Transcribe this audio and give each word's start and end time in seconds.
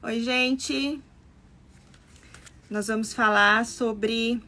Oi, 0.00 0.20
gente. 0.20 1.02
Nós 2.70 2.86
vamos 2.86 3.12
falar 3.12 3.66
sobre 3.66 4.40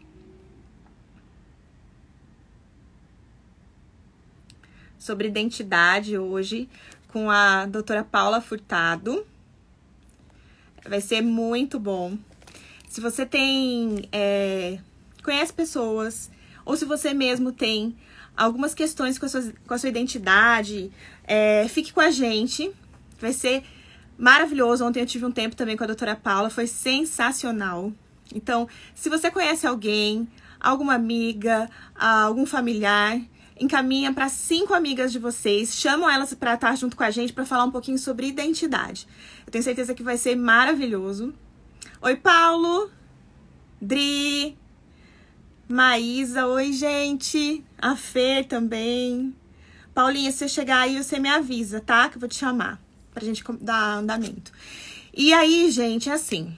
sobre 4.97 5.27
identidade 5.27 6.17
hoje 6.17 6.69
com 7.09 7.29
a 7.29 7.67
doutora 7.67 8.05
Paula 8.05 8.41
Furtado. 8.41 9.27
Vai 10.89 11.01
ser 11.01 11.21
muito 11.21 11.81
bom. 11.81 12.17
Se 12.89 13.01
você 13.01 13.27
tem. 13.27 14.09
É, 14.13 14.79
conhece 15.25 15.53
pessoas, 15.53 16.31
ou 16.65 16.77
se 16.77 16.85
você 16.85 17.13
mesmo 17.13 17.51
tem 17.51 17.97
algumas 18.37 18.73
questões 18.73 19.19
com 19.19 19.27
a 19.27 19.29
sua, 19.29 19.53
com 19.67 19.75
a 19.75 19.79
sua 19.79 19.89
identidade, 19.89 20.93
é, 21.25 21.67
fique 21.69 21.93
com 21.93 22.01
a 22.01 22.13
gente. 22.13 22.71
Vai 23.19 23.33
ser 23.33 23.65
maravilhoso. 24.21 24.85
Ontem 24.85 25.01
eu 25.01 25.07
tive 25.07 25.25
um 25.25 25.33
tempo 25.33 25.57
também 25.57 25.77
com 25.77 25.83
a 25.83 25.87
doutora 25.87 26.15
Paula, 26.15 26.51
foi 26.51 26.67
sensacional. 26.67 27.93
Então, 28.35 28.69
se 28.95 29.09
você 29.09 29.31
conhece 29.31 29.67
alguém, 29.67 30.29
alguma 30.61 30.95
amiga, 30.95 31.69
algum 31.99 32.45
familiar, 32.45 33.21
encaminha 33.59 34.13
para 34.13 34.29
cinco 34.29 34.75
amigas 34.75 35.11
de 35.11 35.19
vocês, 35.19 35.75
chamam 35.75 36.09
elas 36.09 36.35
para 36.35 36.55
estar 36.55 36.77
junto 36.77 36.97
com 36.97 37.03
a 37.03 37.11
gente 37.11 37.33
para 37.33 37.47
falar 37.47 37.65
um 37.65 37.71
pouquinho 37.71 37.99
sobre 37.99 38.29
identidade. 38.29 39.09
Eu 39.47 39.51
tenho 39.51 39.65
certeza 39.65 39.95
que 39.95 40.03
vai 40.03 40.17
ser 40.17 40.37
maravilhoso. 40.37 41.35
Oi, 42.03 42.17
Paulo, 42.17 42.91
Dri, 43.81 44.57
Maísa, 45.67 46.47
oi, 46.47 46.73
gente. 46.73 47.65
A 47.79 47.97
Fer 47.97 48.47
também. 48.47 49.35
Paulinha, 49.95 50.31
se 50.31 50.39
você 50.39 50.49
chegar 50.49 50.81
aí, 50.81 51.03
você 51.03 51.19
me 51.19 51.29
avisa, 51.29 51.81
tá? 51.81 52.09
Que 52.09 52.17
eu 52.17 52.21
vou 52.21 52.29
te 52.29 52.37
chamar 52.37 52.81
pra 53.13 53.25
gente 53.25 53.43
dar 53.61 53.99
andamento. 53.99 54.53
E 55.13 55.33
aí, 55.33 55.71
gente, 55.71 56.09
é 56.09 56.13
assim. 56.13 56.57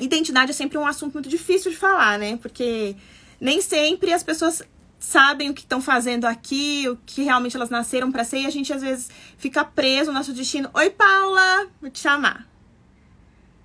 Identidade 0.00 0.50
é 0.50 0.54
sempre 0.54 0.78
um 0.78 0.86
assunto 0.86 1.14
muito 1.14 1.28
difícil 1.28 1.70
de 1.70 1.76
falar, 1.76 2.18
né? 2.18 2.36
Porque 2.36 2.96
nem 3.40 3.60
sempre 3.60 4.12
as 4.12 4.22
pessoas 4.22 4.62
sabem 4.98 5.50
o 5.50 5.54
que 5.54 5.60
estão 5.60 5.80
fazendo 5.80 6.24
aqui, 6.24 6.88
o 6.88 6.96
que 7.04 7.22
realmente 7.22 7.56
elas 7.56 7.70
nasceram 7.70 8.10
para 8.10 8.24
ser, 8.24 8.40
e 8.40 8.46
a 8.46 8.50
gente 8.50 8.72
às 8.72 8.82
vezes 8.82 9.10
fica 9.36 9.64
preso 9.64 10.10
no 10.10 10.18
nosso 10.18 10.32
destino. 10.32 10.70
Oi, 10.72 10.90
Paula, 10.90 11.68
vou 11.80 11.90
te 11.90 12.00
chamar. 12.00 12.48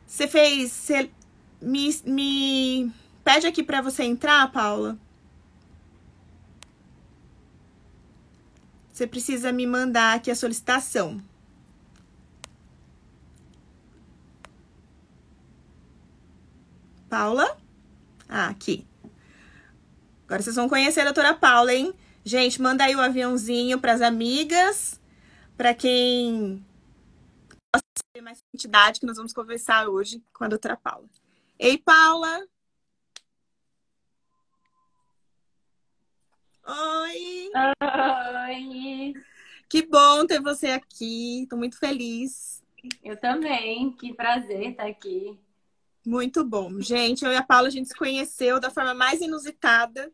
Você 0.06 0.28
fez. 0.28 0.88
Me, 1.62 1.96
me 2.06 2.92
pede 3.24 3.48
aqui 3.48 3.64
para 3.64 3.82
você 3.82 4.04
entrar, 4.04 4.52
Paula. 4.52 4.98
Você 8.92 9.08
precisa 9.08 9.52
me 9.52 9.66
mandar 9.66 10.16
aqui 10.16 10.30
a 10.30 10.36
solicitação. 10.36 11.22
Paula? 17.10 17.58
Ah, 18.28 18.50
aqui. 18.50 18.88
Agora 20.26 20.44
vocês 20.44 20.56
vão 20.56 20.70
conhecer 20.70 21.02
a 21.02 21.06
doutora 21.06 21.34
Paula, 21.34 21.74
hein? 21.74 21.92
Gente, 22.24 22.62
manda 22.62 22.84
aí 22.84 22.96
o 22.96 23.02
aviãozinho 23.02 23.80
para 23.80 23.94
as 23.94 24.02
amigas, 24.02 25.02
para 25.58 25.74
quem 25.74 26.64
gosta 27.74 27.88
de 28.16 28.22
mais 28.22 28.44
entidade 28.54 29.00
que 29.00 29.08
nós 29.08 29.18
vamos 29.18 29.34
conversar 29.34 29.88
hoje 29.88 30.24
com 30.32 30.44
a 30.44 30.48
doutora 30.48 30.78
Paula. 30.78 31.10
Ei, 31.58 31.80
Paula! 31.80 32.46
Oi! 36.68 37.50
Oi! 38.52 39.14
Que 39.68 39.82
bom 39.84 40.28
ter 40.28 40.40
você 40.40 40.68
aqui, 40.68 41.44
estou 41.44 41.58
muito 41.58 41.80
feliz. 41.80 42.64
Eu 43.04 43.18
também, 43.20 43.92
que 43.94 44.14
prazer 44.14 44.72
estar 44.72 44.86
aqui. 44.86 45.40
Muito 46.06 46.44
bom. 46.44 46.80
Gente, 46.80 47.26
eu 47.26 47.32
e 47.32 47.36
a 47.36 47.44
Paula, 47.44 47.68
a 47.68 47.72
gente 47.72 47.90
se 47.90 47.96
conheceu 47.96 48.60
da 48.60 48.70
forma 48.70 48.94
mais 48.94 49.22
inusitada, 49.22 50.12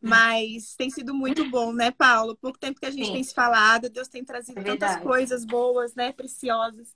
mas 0.00 0.74
tem 0.74 0.90
sido 0.90 1.14
muito 1.14 1.48
bom, 1.48 1.72
né, 1.72 1.90
Paula? 1.90 2.34
Pouco 2.36 2.58
tempo 2.58 2.80
que 2.80 2.86
a 2.86 2.90
gente 2.90 3.06
Sim. 3.06 3.12
tem 3.12 3.24
se 3.24 3.32
falado, 3.32 3.88
Deus 3.88 4.08
tem 4.08 4.24
trazido 4.24 4.58
é 4.60 4.64
tantas 4.64 4.96
coisas 4.96 5.44
boas, 5.44 5.94
né, 5.94 6.12
preciosas. 6.12 6.94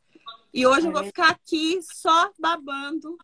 E 0.52 0.66
hoje 0.66 0.86
é 0.86 0.88
eu 0.88 0.92
vou 0.92 1.04
ficar 1.04 1.30
aqui 1.30 1.78
só 1.82 2.32
babando, 2.38 3.16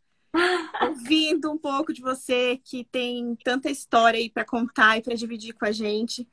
ouvindo 0.82 1.50
um 1.50 1.58
pouco 1.58 1.92
de 1.92 2.00
você 2.00 2.60
que 2.64 2.84
tem 2.84 3.36
tanta 3.44 3.70
história 3.70 4.18
aí 4.18 4.30
para 4.30 4.44
contar 4.44 4.98
e 4.98 5.02
para 5.02 5.14
dividir 5.14 5.52
com 5.52 5.64
a 5.64 5.72
gente 5.72 6.28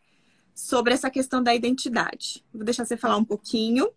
sobre 0.53 0.93
essa 0.93 1.09
questão 1.09 1.41
da 1.41 1.55
identidade. 1.55 2.45
Vou 2.53 2.63
deixar 2.63 2.85
você 2.85 2.97
falar 2.97 3.17
um 3.17 3.25
pouquinho 3.25 3.89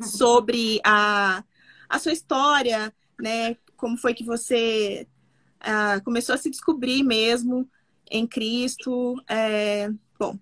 sobre 0.00 0.80
a, 0.84 1.44
a 1.88 1.98
sua 1.98 2.12
história, 2.12 2.94
né? 3.20 3.56
Como 3.76 3.96
foi 3.96 4.14
que 4.14 4.24
você 4.24 5.06
uh, 5.60 6.02
começou 6.04 6.34
a 6.34 6.38
se 6.38 6.50
descobrir 6.50 7.02
mesmo 7.02 7.68
em 8.10 8.26
Cristo? 8.26 9.22
É... 9.28 9.90
Bom, 10.18 10.38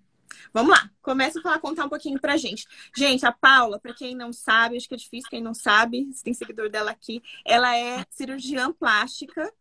vamos 0.53 0.71
lá. 0.71 0.91
Começa 1.03 1.39
a 1.39 1.43
falar, 1.43 1.59
contar 1.59 1.85
um 1.85 1.89
pouquinho 1.89 2.21
pra 2.21 2.37
gente. 2.37 2.67
Gente, 2.97 3.27
a 3.27 3.33
Paula, 3.33 3.79
para 3.79 3.95
quem 3.95 4.15
não 4.15 4.33
sabe, 4.33 4.77
acho 4.77 4.89
que 4.89 4.95
é 4.95 4.99
difícil 4.99 5.31
quem 5.31 5.43
não 5.43 5.55
sabe, 5.55 6.09
se 6.13 6.23
tem 6.23 6.33
seguidor 6.33 6.71
dela 6.71 6.91
aqui, 6.91 7.23
ela 7.45 7.77
é 7.77 8.05
cirurgiã 8.11 8.73
plástica. 8.73 9.53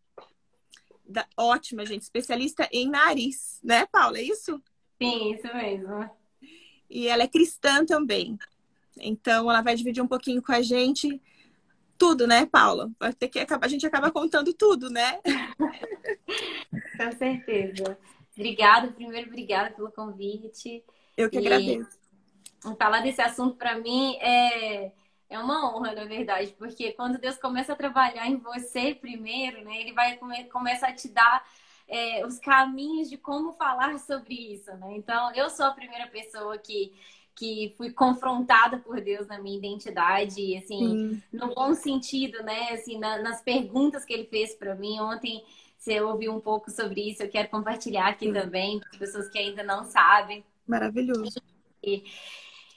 Da... 1.07 1.25
Ótima, 1.35 1.85
gente. 1.85 2.03
Especialista 2.03 2.67
em 2.71 2.89
nariz, 2.89 3.59
né, 3.63 3.85
Paula? 3.87 4.17
É 4.17 4.23
isso? 4.23 4.61
Sim, 5.01 5.33
isso 5.33 5.53
mesmo. 5.53 6.09
E 6.89 7.07
ela 7.07 7.23
é 7.23 7.27
cristã 7.27 7.85
também. 7.85 8.37
Então, 8.97 9.49
ela 9.49 9.61
vai 9.61 9.75
dividir 9.75 10.01
um 10.01 10.07
pouquinho 10.07 10.41
com 10.41 10.51
a 10.51 10.61
gente 10.61 11.19
tudo, 12.03 12.27
né, 12.27 12.45
Paula? 12.45 12.91
Vai 12.99 13.13
ter 13.13 13.29
que 13.29 13.39
acabar, 13.39 13.65
a 13.65 13.69
gente 13.69 13.85
acaba 13.85 14.11
contando 14.11 14.53
tudo, 14.53 14.89
né? 14.89 15.21
Com 16.97 17.11
certeza. 17.17 17.97
Obrigada, 18.35 18.91
primeiro, 18.91 19.29
obrigada 19.29 19.73
pelo 19.73 19.89
convite. 19.89 20.83
Eu 21.15 21.29
que 21.29 21.37
e 21.37 21.39
agradeço. 21.39 21.97
Falar 22.77 22.99
desse 22.99 23.21
assunto 23.21 23.55
para 23.55 23.77
mim 23.77 24.17
é, 24.17 24.91
é 25.29 25.39
uma 25.39 25.73
honra, 25.73 25.93
na 25.93 26.03
verdade, 26.03 26.53
porque 26.57 26.91
quando 26.91 27.17
Deus 27.17 27.37
começa 27.37 27.71
a 27.71 27.75
trabalhar 27.77 28.27
em 28.27 28.35
você 28.35 28.93
primeiro, 28.93 29.63
né, 29.63 29.79
ele 29.79 29.93
vai 29.93 30.17
come, 30.17 30.43
começa 30.45 30.87
a 30.87 30.93
te 30.93 31.07
dar 31.07 31.45
é, 31.87 32.25
os 32.25 32.37
caminhos 32.37 33.09
de 33.09 33.17
como 33.17 33.53
falar 33.53 33.97
sobre 33.99 34.33
isso, 34.33 34.75
né? 34.75 34.93
Então, 34.97 35.33
eu 35.35 35.49
sou 35.49 35.67
a 35.67 35.71
primeira 35.71 36.07
pessoa 36.07 36.57
que 36.57 36.91
que 37.35 37.73
fui 37.77 37.91
confrontada 37.91 38.77
por 38.77 39.01
Deus 39.01 39.27
na 39.27 39.39
minha 39.39 39.57
identidade, 39.57 40.55
assim, 40.57 41.21
no 41.31 41.53
bom 41.53 41.73
sentido, 41.73 42.43
né? 42.43 42.69
Assim, 42.71 42.99
na, 42.99 43.21
nas 43.21 43.41
perguntas 43.41 44.05
que 44.05 44.13
ele 44.13 44.25
fez 44.25 44.55
para 44.55 44.75
mim 44.75 44.99
ontem, 44.99 45.43
você 45.77 45.99
ouviu 45.99 46.33
um 46.33 46.39
pouco 46.39 46.71
sobre 46.71 47.01
isso, 47.09 47.23
eu 47.23 47.29
quero 47.29 47.49
compartilhar 47.49 48.07
aqui 48.07 48.27
Sim. 48.27 48.33
também 48.33 48.79
para 48.79 48.99
pessoas 48.99 49.27
que 49.29 49.37
ainda 49.37 49.63
não 49.63 49.83
sabem. 49.83 50.45
Maravilhoso. 50.67 51.41
E, 51.83 52.05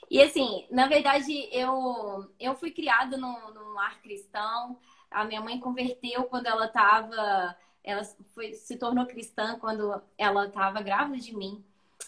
e 0.09 0.21
assim, 0.21 0.65
na 0.71 0.87
verdade, 0.87 1.47
eu 1.51 2.29
eu 2.39 2.55
fui 2.55 2.71
criada 2.71 3.15
num, 3.15 3.53
num 3.53 3.73
lar 3.73 4.01
cristão. 4.01 4.77
A 5.09 5.23
minha 5.23 5.39
mãe 5.39 5.59
converteu 5.59 6.23
quando 6.25 6.47
ela 6.47 6.65
estava, 6.65 7.55
ela 7.83 8.03
foi, 8.33 8.53
se 8.53 8.77
tornou 8.77 9.05
cristã 9.05 9.57
quando 9.59 10.01
ela 10.17 10.47
estava 10.47 10.81
grávida 10.81 11.17
de 11.17 11.35
mim. 11.35 11.63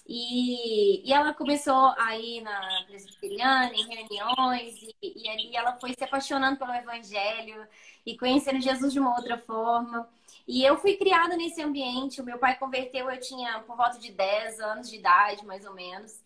E, 0.07 1.07
e 1.07 1.13
ela 1.13 1.33
começou 1.33 1.93
a 1.97 2.17
ir 2.17 2.41
na 2.41 2.83
presbiteriana, 2.87 3.71
em 3.75 3.87
reuniões, 3.87 4.81
e, 5.01 5.23
e 5.23 5.29
ali 5.29 5.55
ela 5.55 5.79
foi 5.79 5.93
se 5.93 6.03
apaixonando 6.03 6.57
pelo 6.57 6.73
evangelho 6.73 7.67
e 8.05 8.17
conhecendo 8.17 8.59
Jesus 8.59 8.91
de 8.91 8.99
uma 8.99 9.15
outra 9.15 9.37
forma. 9.37 10.09
E 10.47 10.63
eu 10.63 10.77
fui 10.77 10.95
criada 10.97 11.37
nesse 11.37 11.61
ambiente. 11.61 12.21
O 12.21 12.25
meu 12.25 12.39
pai 12.39 12.57
converteu, 12.57 13.09
eu 13.09 13.19
tinha 13.19 13.59
por 13.59 13.77
volta 13.77 13.99
de 13.99 14.11
10 14.11 14.59
anos 14.59 14.89
de 14.89 14.95
idade, 14.95 15.45
mais 15.45 15.65
ou 15.65 15.73
menos. 15.75 16.23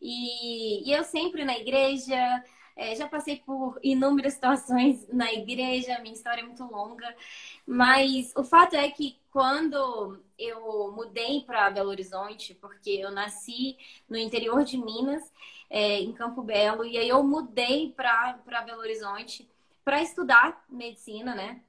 E, 0.00 0.86
e 0.88 0.92
eu 0.92 1.04
sempre 1.04 1.44
na 1.44 1.56
igreja, 1.56 2.44
é, 2.76 2.94
já 2.94 3.08
passei 3.08 3.36
por 3.36 3.78
inúmeras 3.82 4.34
situações 4.34 5.06
na 5.12 5.32
igreja, 5.32 5.98
minha 6.00 6.14
história 6.14 6.40
é 6.40 6.44
muito 6.44 6.64
longa. 6.64 7.14
Mas 7.66 8.32
o 8.36 8.44
fato 8.44 8.74
é 8.74 8.90
que 8.90 9.18
quando 9.30 10.20
eu 10.38 10.92
mudei 10.92 11.42
para 11.42 11.70
Belo 11.70 11.90
Horizonte, 11.90 12.54
porque 12.54 12.90
eu 12.90 13.10
nasci 13.10 13.76
no 14.08 14.16
interior 14.16 14.64
de 14.64 14.76
Minas, 14.76 15.22
é, 15.70 16.00
em 16.00 16.12
Campo 16.12 16.42
Belo, 16.42 16.84
e 16.84 16.98
aí 16.98 17.08
eu 17.08 17.22
mudei 17.22 17.92
para 17.92 18.62
Belo 18.66 18.80
Horizonte 18.80 19.48
para 19.84 20.02
estudar 20.02 20.64
medicina, 20.68 21.34
né? 21.34 21.62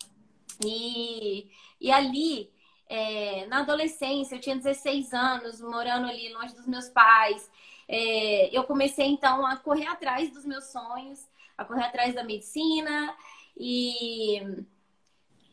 E, 0.64 1.50
e 1.80 1.92
ali, 1.92 2.52
é, 2.88 3.46
na 3.48 3.60
adolescência, 3.60 4.36
eu 4.36 4.42
tinha 4.42 4.56
16 4.56 5.14
anos, 5.14 5.62
morando 5.62 6.08
ali 6.08 6.32
longe 6.34 6.54
dos 6.54 6.68
meus 6.68 6.90
pais. 6.90 7.50
É, 7.88 8.56
eu 8.56 8.64
comecei 8.64 9.08
então 9.08 9.46
a 9.46 9.58
correr 9.58 9.88
atrás 9.88 10.32
dos 10.32 10.46
meus 10.46 10.66
sonhos, 10.66 11.28
a 11.58 11.66
correr 11.66 11.84
atrás 11.84 12.16
da 12.16 12.24
medicina 12.24 13.16
e 13.58 14.42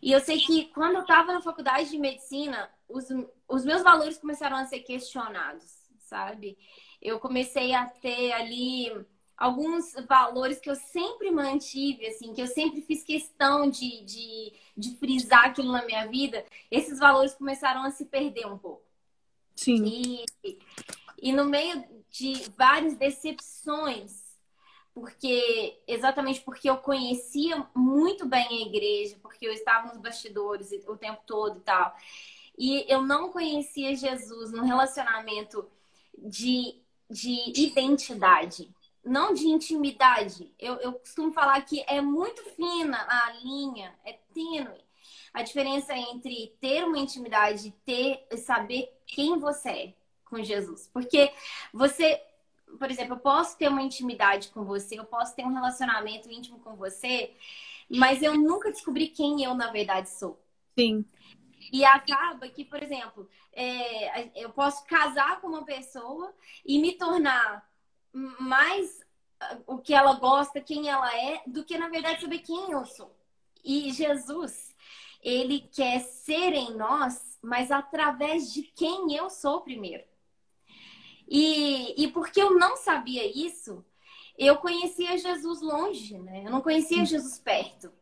e 0.03 0.12
eu 0.12 0.21
sei 0.21 0.38
que 0.38 0.67
quando 0.67 0.94
eu 0.94 1.03
estava 1.03 1.32
na 1.32 1.43
faculdade 1.43 1.91
de 1.91 1.99
medicina, 1.99 2.71
os, 2.88 3.09
os 3.47 3.65
meus 3.65 3.82
valores 3.82 4.17
começaram 4.17 4.56
a 4.56 4.65
ser 4.65 4.81
questionados, 4.81 5.71
sabe? 5.99 6.56
Eu 7.03 7.21
comecei 7.21 7.75
a 7.75 7.87
ter 7.87 8.33
ali 8.33 8.91
alguns 9.37 9.94
valores 10.09 10.59
que 10.59 10.71
eu 10.71 10.75
sempre 10.75 11.31
mantive, 11.31 12.06
assim, 12.06 12.33
que 12.33 12.43
eu 12.43 12.47
sempre 12.47 12.81
fiz 12.83 13.03
questão 13.03 13.69
de, 13.69 14.03
de, 14.05 14.53
de 14.76 14.97
frisar 14.97 15.47
aquilo 15.47 15.73
na 15.73 15.85
minha 15.85 16.06
vida, 16.06 16.44
esses 16.71 16.99
valores 16.99 17.35
começaram 17.35 17.83
a 17.83 17.91
se 17.91 18.06
perder 18.06 18.47
um 18.47 18.59
pouco. 18.59 18.83
Sim. 19.56 19.85
E, 20.44 20.59
e 21.21 21.33
no 21.33 21.44
meio 21.44 21.85
de 22.11 22.51
várias 22.57 22.97
decepções, 22.97 24.37
porque 24.93 25.81
exatamente 25.87 26.41
porque 26.41 26.69
eu 26.69 26.77
conhecia 26.79 27.67
muito 27.75 28.27
bem 28.27 28.47
a 28.47 28.67
igreja, 28.67 29.17
porque 29.23 29.47
eu 29.47 29.53
estava 29.53 29.89
nos 29.89 29.99
bastidores 29.99 30.71
o 30.87 30.97
tempo 30.97 31.21
todo 31.25 31.59
e 31.59 31.62
tal. 31.62 31.97
E 32.59 32.85
eu 32.93 33.01
não 33.03 33.31
conhecia 33.31 33.95
Jesus 33.95 34.53
no 34.53 34.65
relacionamento 34.65 35.67
de, 36.19 36.79
de 37.09 37.53
identidade, 37.57 38.69
não 39.05 39.33
de 39.33 39.47
intimidade. 39.47 40.53
Eu, 40.59 40.75
eu 40.77 40.93
costumo 40.95 41.33
falar 41.33 41.61
que 41.62 41.83
é 41.87 42.01
muito 42.01 42.43
fina 42.51 42.99
a 43.09 43.33
linha, 43.43 43.95
é 44.05 44.19
tênue. 44.35 44.85
A 45.33 45.43
diferença 45.43 45.97
entre 45.97 46.55
ter 46.61 46.85
uma 46.85 46.99
intimidade 46.99 47.69
e 47.69 47.71
ter 47.71 48.27
saber 48.37 48.93
quem 49.07 49.39
você 49.39 49.71
é 49.71 50.00
com 50.31 50.43
Jesus. 50.43 50.88
Porque 50.93 51.32
você 51.73 52.23
por 52.79 52.91
exemplo, 52.91 53.15
eu 53.15 53.19
posso 53.19 53.56
ter 53.59 53.69
uma 53.69 53.82
intimidade 53.82 54.49
com 54.49 54.65
você, 54.65 54.99
eu 54.99 55.05
posso 55.05 55.35
ter 55.35 55.44
um 55.44 55.53
relacionamento 55.53 56.31
íntimo 56.31 56.61
com 56.61 56.77
você, 56.77 57.35
mas 57.88 58.23
eu 58.23 58.35
nunca 58.38 58.71
descobri 58.71 59.09
quem 59.09 59.43
eu 59.43 59.55
na 59.55 59.71
verdade 59.71 60.09
sou. 60.09 60.41
Sim. 60.79 61.05
E 61.73 61.85
acaba 61.85 62.49
que, 62.49 62.65
por 62.65 62.82
exemplo, 62.82 63.29
é, 63.53 64.31
eu 64.41 64.50
posso 64.50 64.85
casar 64.87 65.41
com 65.41 65.49
uma 65.49 65.65
pessoa 65.65 66.35
e 66.65 66.79
me 66.79 66.93
tornar 66.93 67.69
mais 68.12 69.00
o 69.67 69.79
que 69.79 69.94
ela 69.94 70.15
gosta, 70.15 70.61
quem 70.61 70.88
ela 70.88 71.15
é, 71.15 71.43
do 71.47 71.65
que 71.65 71.79
na 71.79 71.88
verdade 71.88 72.21
saber 72.21 72.41
quem 72.41 72.71
eu 72.71 72.85
sou. 72.85 73.15
E 73.65 73.93
Jesus, 73.93 74.75
ele 75.23 75.61
quer 75.73 76.00
ser 76.00 76.53
em 76.53 76.75
nós, 76.75 77.38
mas 77.43 77.71
através 77.71 78.53
de 78.53 78.62
quem 78.62 79.15
eu 79.15 79.31
sou 79.31 79.61
primeiro. 79.61 80.10
E, 81.31 81.94
e 82.03 82.09
porque 82.09 82.43
eu 82.43 82.59
não 82.59 82.77
sabia 82.77 83.25
isso, 83.25 83.85
eu 84.37 84.56
conhecia 84.56 85.17
Jesus 85.17 85.61
longe, 85.62 86.19
né? 86.19 86.43
Eu 86.44 86.50
não 86.50 86.61
conhecia 86.61 87.05
Jesus 87.05 87.38
perto, 87.38 87.93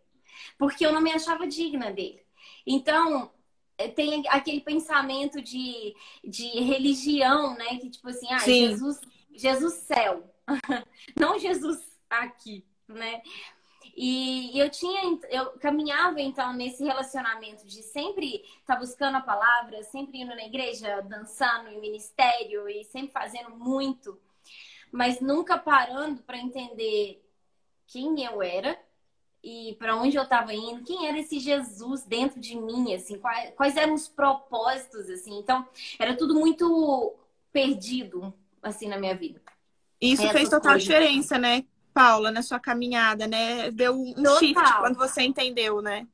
porque 0.57 0.87
eu 0.87 0.93
não 0.93 1.03
me 1.03 1.13
achava 1.13 1.47
digna 1.47 1.93
dele. 1.93 2.23
Então, 2.67 3.31
é, 3.77 3.87
tem 3.87 4.25
aquele 4.29 4.63
pensamento 4.63 5.43
de, 5.43 5.95
de 6.25 6.49
religião, 6.61 7.55
né? 7.55 7.77
Que 7.79 7.91
tipo 7.91 8.09
assim, 8.09 8.33
ah, 8.33 8.39
Jesus, 8.39 8.99
Jesus 9.35 9.75
céu, 9.75 10.33
não 11.15 11.39
Jesus 11.39 11.79
aqui, 12.09 12.65
né? 12.89 13.21
E 14.01 14.57
eu 14.57 14.71
tinha, 14.71 15.19
eu 15.29 15.47
caminhava 15.59 16.21
então 16.21 16.53
nesse 16.53 16.85
relacionamento 16.85 17.67
de 17.67 17.83
sempre 17.83 18.45
estar 18.61 18.75
tá 18.75 18.77
buscando 18.77 19.17
a 19.17 19.21
palavra, 19.21 19.83
sempre 19.83 20.21
indo 20.21 20.37
na 20.37 20.45
igreja, 20.45 21.01
dançando 21.01 21.69
em 21.69 21.81
ministério 21.81 22.69
e 22.69 22.85
sempre 22.85 23.11
fazendo 23.11 23.51
muito, 23.51 24.17
mas 24.93 25.21
nunca 25.21 25.59
parando 25.59 26.23
para 26.23 26.39
entender 26.39 27.21
quem 27.89 28.25
eu 28.25 28.41
era 28.41 28.79
e 29.43 29.75
para 29.81 29.97
onde 29.97 30.17
eu 30.17 30.23
estava 30.23 30.55
indo, 30.55 30.85
quem 30.85 31.09
era 31.09 31.19
esse 31.19 31.41
Jesus 31.41 32.05
dentro 32.05 32.39
de 32.39 32.57
mim, 32.57 32.95
assim, 32.95 33.19
quais, 33.19 33.53
quais 33.57 33.77
eram 33.77 33.95
os 33.95 34.07
propósitos, 34.07 35.11
assim. 35.11 35.41
Então, 35.41 35.67
era 35.99 36.17
tudo 36.17 36.35
muito 36.35 37.17
perdido, 37.53 38.33
assim, 38.63 38.87
na 38.87 38.97
minha 38.97 39.17
vida. 39.17 39.43
Isso 40.01 40.23
Essas 40.23 40.37
fez 40.37 40.49
total 40.49 40.75
coisas. 40.75 40.85
diferença, 40.85 41.37
né? 41.37 41.65
Paula, 41.99 42.31
na 42.31 42.43
sua 42.43 42.61
caminhada, 42.61 43.27
né? 43.27 43.73
Deu 43.73 43.93
um 43.93 44.15
Total. 44.15 44.39
shift 44.39 44.77
quando 44.79 44.97
você 44.97 45.23
entendeu, 45.23 45.83
né? 45.83 46.07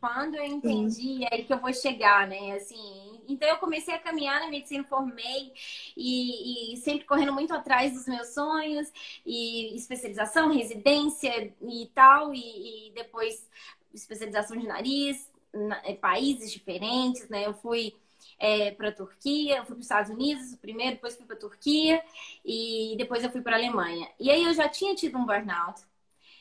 Quando 0.00 0.34
eu 0.34 0.44
entendi, 0.44 1.24
é 1.24 1.34
aí 1.34 1.44
que 1.44 1.52
eu 1.52 1.58
vou 1.58 1.74
chegar, 1.74 2.26
né? 2.26 2.52
Assim, 2.52 3.20
então 3.28 3.46
eu 3.46 3.58
comecei 3.58 3.92
a 3.92 3.98
caminhar 3.98 4.40
na 4.40 4.48
medicina, 4.48 4.82
formei 4.84 5.52
e, 5.94 6.72
e, 6.72 6.76
sempre 6.78 7.04
correndo 7.04 7.34
muito 7.34 7.52
atrás 7.52 7.92
dos 7.92 8.06
meus 8.06 8.28
sonhos 8.28 8.90
e 9.26 9.76
especialização, 9.76 10.50
residência 10.50 11.52
e 11.60 11.90
tal, 11.94 12.32
e, 12.32 12.88
e 12.88 12.92
depois 12.92 13.46
especialização 13.92 14.56
de 14.56 14.66
nariz, 14.66 15.30
na, 15.52 15.82
países 16.00 16.50
diferentes, 16.50 17.28
né? 17.28 17.44
Eu 17.44 17.52
fui 17.52 17.94
é, 18.38 18.70
para 18.72 18.88
a 18.88 18.92
Turquia, 18.92 19.58
eu 19.58 19.64
fui 19.64 19.74
para 19.74 19.80
os 19.80 19.86
Estados 19.86 20.10
Unidos 20.10 20.54
primeiro, 20.56 20.96
depois 20.96 21.16
fui 21.16 21.26
para 21.26 21.36
a 21.36 21.38
Turquia 21.38 22.02
e 22.44 22.94
depois 22.98 23.24
eu 23.24 23.30
fui 23.30 23.40
para 23.42 23.56
a 23.56 23.58
Alemanha. 23.58 24.08
E 24.20 24.30
aí 24.30 24.44
eu 24.44 24.54
já 24.54 24.68
tinha 24.68 24.94
tido 24.94 25.18
um 25.18 25.26
burnout. 25.26 25.82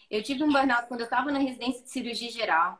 Eu 0.10 0.22
tive 0.24 0.44
um 0.44 0.52
burnout 0.52 0.88
quando 0.88 1.02
eu 1.02 1.06
estava 1.06 1.32
na 1.32 1.40
residência 1.40 1.84
de 1.84 1.90
cirurgia 1.90 2.30
geral. 2.32 2.80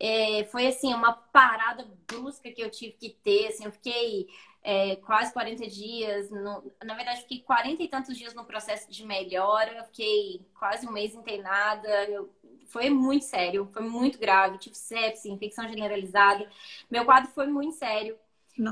É, 0.00 0.44
foi 0.46 0.66
assim, 0.66 0.92
uma 0.92 1.12
parada 1.12 1.86
brusca 2.06 2.50
que 2.50 2.60
eu 2.62 2.70
tive 2.70 2.92
que 2.92 3.10
ter. 3.10 3.48
Assim, 3.48 3.64
eu 3.64 3.72
fiquei 3.72 4.28
é, 4.62 4.96
quase 4.96 5.32
40 5.32 5.66
dias. 5.68 6.30
No, 6.30 6.72
na 6.84 6.94
verdade, 6.94 7.22
fiquei 7.22 7.40
40 7.40 7.82
e 7.82 7.88
tantos 7.88 8.16
dias 8.16 8.34
no 8.34 8.44
processo 8.44 8.90
de 8.90 9.04
melhora. 9.04 9.84
Fiquei 9.84 10.44
quase 10.58 10.86
um 10.86 10.92
mês 10.92 11.14
internada. 11.14 11.88
Eu, 12.06 12.30
foi 12.66 12.90
muito 12.90 13.24
sério, 13.24 13.68
foi 13.72 13.82
muito 13.82 14.18
grave. 14.18 14.58
Tive 14.58 14.76
sepsis, 14.76 15.26
infecção 15.26 15.68
generalizada. 15.68 16.48
Meu 16.90 17.04
quadro 17.04 17.30
foi 17.30 17.46
muito 17.46 17.74
sério. 17.76 18.18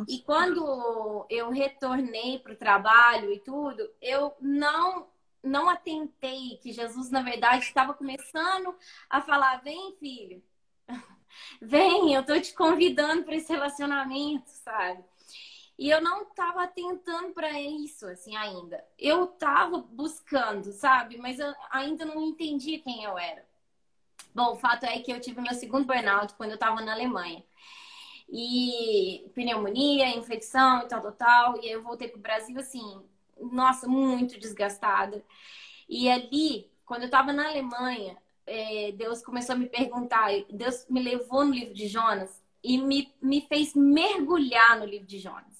E 0.08 0.20
quando 0.20 1.26
eu 1.28 1.50
retornei 1.50 2.38
para 2.38 2.52
o 2.52 2.56
trabalho 2.56 3.32
e 3.32 3.40
tudo, 3.40 3.88
eu 4.00 4.34
não 4.40 5.10
não 5.42 5.68
atentei 5.68 6.56
que 6.62 6.70
Jesus, 6.70 7.10
na 7.10 7.20
verdade, 7.20 7.64
estava 7.64 7.92
começando 7.92 8.76
a 9.10 9.20
falar: 9.20 9.60
vem, 9.62 9.96
filho, 9.98 10.40
vem, 11.60 12.14
eu 12.14 12.20
estou 12.20 12.40
te 12.40 12.54
convidando 12.54 13.24
para 13.24 13.34
esse 13.34 13.52
relacionamento, 13.52 14.48
sabe? 14.48 15.02
E 15.76 15.90
eu 15.90 16.00
não 16.00 16.22
estava 16.22 16.62
atentando 16.62 17.32
para 17.32 17.60
isso, 17.60 18.06
assim, 18.06 18.36
ainda. 18.36 18.84
Eu 18.96 19.24
estava 19.24 19.78
buscando, 19.78 20.70
sabe? 20.70 21.16
Mas 21.16 21.40
eu 21.40 21.52
ainda 21.70 22.04
não 22.04 22.22
entendia 22.22 22.78
quem 22.78 23.02
eu 23.02 23.18
era. 23.18 23.44
Bom, 24.32 24.52
o 24.52 24.56
fato 24.56 24.84
é 24.84 25.00
que 25.00 25.12
eu 25.12 25.20
tive 25.20 25.40
meu 25.40 25.54
segundo 25.54 25.86
burnout 25.86 26.34
quando 26.34 26.50
eu 26.50 26.54
estava 26.54 26.80
na 26.82 26.92
Alemanha 26.92 27.42
e 28.28 29.30
pneumonia, 29.34 30.16
infecção 30.16 30.82
e 30.82 30.88
tal, 30.88 31.00
tal, 31.00 31.12
tal. 31.12 31.56
E 31.56 31.66
aí 31.66 31.72
eu 31.72 31.82
voltei 31.82 32.08
pro 32.08 32.20
Brasil, 32.20 32.58
assim, 32.58 33.02
nossa, 33.40 33.86
muito 33.88 34.38
desgastada. 34.38 35.24
E 35.88 36.08
ali, 36.10 36.70
quando 36.84 37.04
eu 37.04 37.10
tava 37.10 37.32
na 37.32 37.48
Alemanha, 37.48 38.16
é, 38.46 38.92
Deus 38.92 39.22
começou 39.22 39.54
a 39.54 39.58
me 39.58 39.66
perguntar, 39.66 40.30
Deus 40.50 40.86
me 40.88 41.02
levou 41.02 41.44
no 41.44 41.52
livro 41.52 41.74
de 41.74 41.86
Jonas 41.86 42.42
e 42.62 42.78
me, 42.78 43.12
me 43.20 43.40
fez 43.42 43.74
mergulhar 43.74 44.78
no 44.78 44.86
livro 44.86 45.06
de 45.06 45.18
Jonas. 45.18 45.52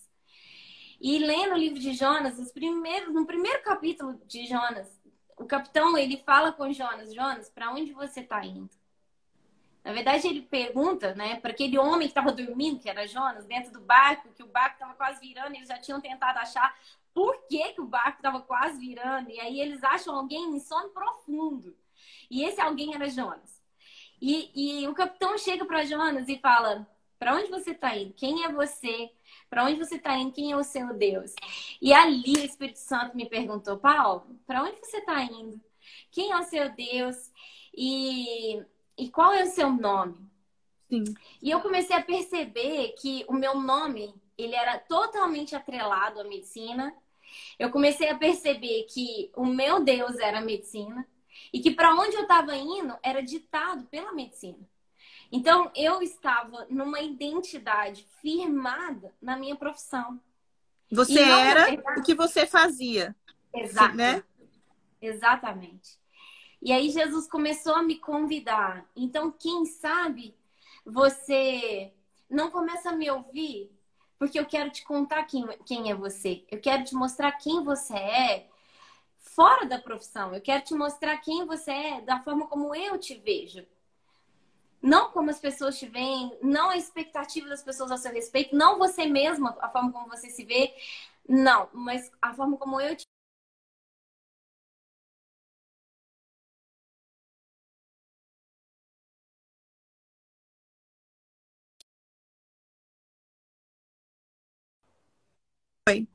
E 1.01 1.19
lendo 1.19 1.55
o 1.55 1.59
livro 1.59 1.81
de 1.81 1.93
Jonas, 1.95 2.39
os 2.39 2.53
primeiros, 2.53 3.13
no 3.13 3.27
primeiro 3.27 3.63
capítulo 3.63 4.21
de 4.27 4.47
Jonas, 4.47 4.89
o 5.37 5.45
capitão 5.45 5.99
ele 5.99 6.17
fala 6.19 6.53
com 6.53 6.73
Jonas, 6.73 7.13
Jonas, 7.13 7.51
para 7.51 7.73
onde 7.73 7.93
você 7.93 8.21
está 8.21 8.45
indo? 8.45 8.71
Na 9.85 9.93
verdade, 9.93 10.29
ele 10.29 10.43
pergunta, 10.43 11.15
né, 11.15 11.41
para 11.41 11.51
aquele 11.51 11.77
homem 11.77 12.07
que 12.07 12.13
estava 12.13 12.31
dormindo, 12.31 12.79
que 12.79 12.89
era 12.89 13.07
Jonas, 13.07 13.45
dentro 13.47 13.73
do 13.73 13.81
barco, 13.81 14.33
que 14.33 14.43
o 14.43 14.47
barco 14.47 14.75
estava 14.75 14.95
quase 14.95 15.21
virando, 15.21 15.57
eles 15.57 15.69
já 15.69 15.79
tinham 15.79 16.01
tentado 16.01 16.39
achar 16.39 16.73
por 17.13 17.47
que, 17.49 17.73
que 17.73 17.81
o 17.81 17.87
barco 17.87 18.19
estava 18.19 18.41
quase 18.41 18.79
virando, 18.79 19.31
e 19.31 19.41
aí 19.41 19.61
eles 19.61 19.83
acham 19.83 20.15
alguém 20.15 20.55
em 20.55 20.61
sono 20.61 20.91
profundo. 20.91 21.77
E 22.31 22.45
esse 22.45 22.61
alguém 22.61 22.95
era 22.95 23.09
Jonas. 23.09 23.61
E, 24.21 24.51
e 24.55 24.89
o 24.89 24.95
capitão 24.95 25.37
chega 25.37 25.65
para 25.65 25.85
Jonas 25.85 26.29
e 26.29 26.39
fala: 26.39 26.87
Para 27.19 27.35
onde 27.35 27.51
você 27.51 27.73
está 27.73 27.97
indo? 27.97 28.15
Quem 28.15 28.45
é 28.45 28.53
você? 28.53 29.11
Para 29.51 29.65
onde 29.65 29.77
você 29.77 29.97
está 29.97 30.17
indo? 30.17 30.33
Quem 30.33 30.53
é 30.53 30.57
o 30.57 30.63
seu 30.63 30.95
Deus? 30.95 31.35
E 31.81 31.93
ali 31.93 32.35
o 32.35 32.45
Espírito 32.45 32.79
Santo 32.79 33.17
me 33.17 33.29
perguntou: 33.29 33.79
Paulo, 33.79 34.39
para 34.47 34.63
onde 34.63 34.79
você 34.79 34.99
está 34.99 35.23
indo? 35.23 35.61
Quem 36.11 36.31
é 36.31 36.39
o 36.39 36.45
seu 36.45 36.71
Deus? 36.71 37.33
E 37.75 38.63
e 38.97 39.09
qual 39.09 39.33
é 39.33 39.45
o 39.45 39.51
seu 39.51 39.71
nome? 39.71 40.17
Sim. 40.89 41.05
E 41.41 41.51
eu 41.51 41.61
comecei 41.61 41.97
a 41.97 42.03
perceber 42.03 42.95
que 42.99 43.25
o 43.27 43.33
meu 43.33 43.59
nome, 43.59 44.15
ele 44.37 44.55
era 44.55 44.79
totalmente 44.79 45.57
atrelado 45.57 46.21
à 46.21 46.25
medicina. 46.25 46.95
Eu 47.59 47.71
comecei 47.71 48.11
a 48.11 48.19
perceber 48.19 48.85
que 48.85 49.31
o 49.35 49.47
meu 49.47 49.83
Deus 49.83 50.17
era 50.19 50.39
a 50.39 50.45
medicina 50.45 51.07
e 51.53 51.61
que 51.61 51.71
para 51.71 51.95
onde 51.95 52.15
eu 52.15 52.23
estava 52.23 52.55
indo 52.55 52.95
era 53.03 53.23
ditado 53.23 53.85
pela 53.85 54.13
medicina. 54.13 54.59
Então 55.31 55.71
eu 55.75 56.03
estava 56.03 56.67
numa 56.69 57.01
identidade 57.01 58.07
firmada 58.21 59.15
na 59.21 59.35
minha 59.35 59.57
profissão. 59.57 60.21
Você 60.91 61.21
era 61.21 61.73
o 61.99 62.03
que 62.03 62.15
você 62.15 62.47
fazia. 62.47 63.17
Exato. 63.55 63.97
Né? 63.97 64.23
Exatamente. 65.01 66.02
E 66.63 66.73
aí 66.73 66.91
Jesus 66.91 67.27
começou 67.27 67.75
a 67.75 67.83
me 67.83 67.99
convidar. 67.99 68.89
Então, 68.95 69.33
quem 69.33 69.65
sabe 69.65 70.33
você 70.87 71.93
não 72.31 72.53
começa 72.53 72.91
a 72.91 72.97
me 72.97 73.11
ouvir, 73.11 73.69
porque 74.17 74.39
eu 74.39 74.47
quero 74.47 74.71
te 74.71 74.85
contar 74.85 75.25
quem, 75.25 75.45
quem 75.67 75.91
é 75.91 75.95
você. 75.95 76.45
Eu 76.49 76.61
quero 76.61 76.85
te 76.85 76.95
mostrar 76.95 77.33
quem 77.33 77.65
você 77.65 77.95
é 77.95 78.49
fora 79.19 79.67
da 79.67 79.81
profissão. 79.81 80.33
Eu 80.33 80.41
quero 80.41 80.63
te 80.63 80.73
mostrar 80.73 81.17
quem 81.19 81.45
você 81.45 81.73
é 81.73 82.01
da 82.01 82.21
forma 82.21 82.47
como 82.47 82.73
eu 82.73 82.97
te 82.97 83.17
vejo. 83.17 83.67
Não 84.81 85.11
como 85.11 85.31
as 85.31 85.41
pessoas 85.41 85.77
te 85.77 85.87
veem, 85.87 86.37
não 86.41 86.71
a 86.71 86.77
expectativa 86.77 87.49
das 87.49 87.63
pessoas 87.63 87.91
a 87.91 87.97
seu 87.97 88.13
respeito, 88.13 88.55
não 88.55 88.79
você 88.79 89.07
mesma, 89.07 89.57
a 89.61 89.69
forma 89.69 89.93
como 89.93 90.09
você 90.09 90.29
se 90.29 90.45
vê, 90.45 90.75
não, 91.29 91.69
mas 91.73 92.11
a 92.21 92.35
forma 92.35 92.57
como 92.57 92.81
eu 92.81 92.97
te 92.97 93.07
Oi. 105.89 106.07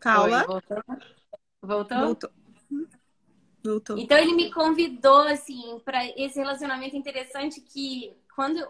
Paula? 0.00 0.42
Oi, 0.42 0.46
voltou? 0.46 0.82
Voltou? 1.60 1.98
Voltou. 1.98 2.30
Voltou. 3.64 3.98
Então 3.98 4.16
ele 4.16 4.34
me 4.34 4.52
convidou 4.52 5.22
assim 5.22 5.80
para 5.84 6.06
esse 6.16 6.38
relacionamento 6.38 6.96
interessante 6.96 7.60
que 7.60 8.16
quando 8.34 8.64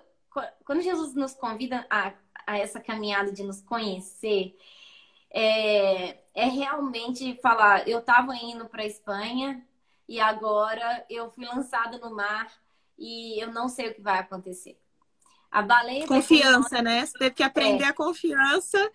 quando 0.64 0.80
Jesus 0.80 1.14
nos 1.14 1.34
convida 1.34 1.86
a, 1.90 2.14
a 2.46 2.58
essa 2.58 2.80
caminhada 2.80 3.32
de 3.32 3.42
nos 3.42 3.60
conhecer 3.60 4.56
é, 5.30 6.18
é 6.34 6.44
realmente 6.46 7.38
falar 7.42 7.86
eu 7.86 7.98
estava 7.98 8.34
indo 8.34 8.66
para 8.66 8.86
Espanha 8.86 9.62
e 10.08 10.18
agora 10.18 11.04
eu 11.10 11.30
fui 11.30 11.44
lançada 11.44 11.98
no 11.98 12.14
mar 12.14 12.50
e 12.98 13.38
eu 13.42 13.52
não 13.52 13.68
sei 13.68 13.90
o 13.90 13.94
que 13.94 14.00
vai 14.00 14.20
acontecer. 14.20 14.80
A 15.50 15.60
baleia 15.60 16.06
confiança, 16.06 16.80
né? 16.80 17.04
Você 17.04 17.18
teve 17.18 17.34
que 17.34 17.42
aprender 17.42 17.84
é. 17.84 17.88
a 17.88 17.92
confiança 17.92 18.90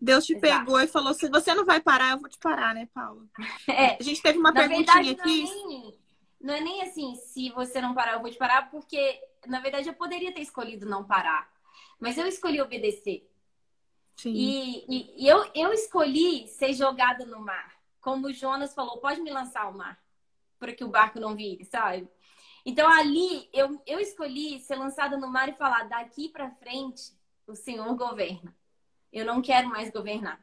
Deus 0.00 0.26
te 0.26 0.34
Exato. 0.34 0.64
pegou 0.64 0.80
e 0.80 0.86
falou: 0.86 1.14
se 1.14 1.28
você 1.28 1.54
não 1.54 1.64
vai 1.64 1.80
parar, 1.80 2.12
eu 2.12 2.18
vou 2.18 2.28
te 2.28 2.38
parar, 2.38 2.74
né, 2.74 2.88
Paula? 2.92 3.24
É. 3.68 3.96
A 3.98 4.02
gente 4.02 4.22
teve 4.22 4.38
uma 4.38 4.52
na 4.52 4.60
perguntinha 4.60 5.02
verdade, 5.02 5.20
aqui. 5.20 5.42
Não 5.42 5.50
é, 5.50 5.66
nem, 5.66 5.98
não 6.40 6.54
é 6.54 6.60
nem 6.60 6.82
assim, 6.82 7.14
se 7.16 7.50
você 7.50 7.80
não 7.80 7.94
parar, 7.94 8.14
eu 8.14 8.20
vou 8.20 8.30
te 8.30 8.36
parar, 8.36 8.70
porque, 8.70 9.20
na 9.46 9.60
verdade, 9.60 9.88
eu 9.88 9.94
poderia 9.94 10.32
ter 10.32 10.42
escolhido 10.42 10.86
não 10.86 11.04
parar. 11.04 11.50
Mas 11.98 12.18
eu 12.18 12.26
escolhi 12.26 12.60
obedecer. 12.60 13.30
Sim. 14.16 14.32
E, 14.32 14.84
e, 14.88 15.24
e 15.24 15.28
eu, 15.28 15.50
eu 15.54 15.72
escolhi 15.72 16.46
ser 16.48 16.72
jogada 16.74 17.24
no 17.24 17.40
mar. 17.40 17.74
Como 18.00 18.26
o 18.26 18.32
Jonas 18.32 18.74
falou, 18.74 18.98
pode 18.98 19.20
me 19.20 19.30
lançar 19.30 19.62
ao 19.62 19.72
mar, 19.72 19.98
para 20.58 20.72
que 20.72 20.84
o 20.84 20.88
barco 20.88 21.18
não 21.18 21.34
vire, 21.34 21.64
sabe? 21.64 22.08
Então 22.64 22.88
ali 22.88 23.48
eu, 23.52 23.80
eu 23.86 23.98
escolhi 23.98 24.60
ser 24.60 24.76
lançada 24.76 25.16
no 25.16 25.28
mar 25.28 25.48
e 25.48 25.54
falar: 25.54 25.88
daqui 25.88 26.28
para 26.28 26.50
frente 26.50 27.12
o 27.46 27.54
Senhor 27.54 27.94
governa 27.94 28.54
eu 29.16 29.24
não 29.24 29.40
quero 29.40 29.68
mais 29.68 29.90
governar. 29.90 30.40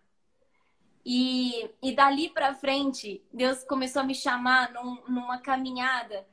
E, 1.06 1.70
e 1.82 1.94
dali 1.94 2.30
para 2.30 2.56
frente, 2.56 3.22
Deus 3.32 3.64
começou 3.64 4.02
a 4.02 4.06
me 4.06 4.16
chamar 4.16 4.72
num, 4.72 5.04
numa 5.08 5.38
caminhada 5.38 6.26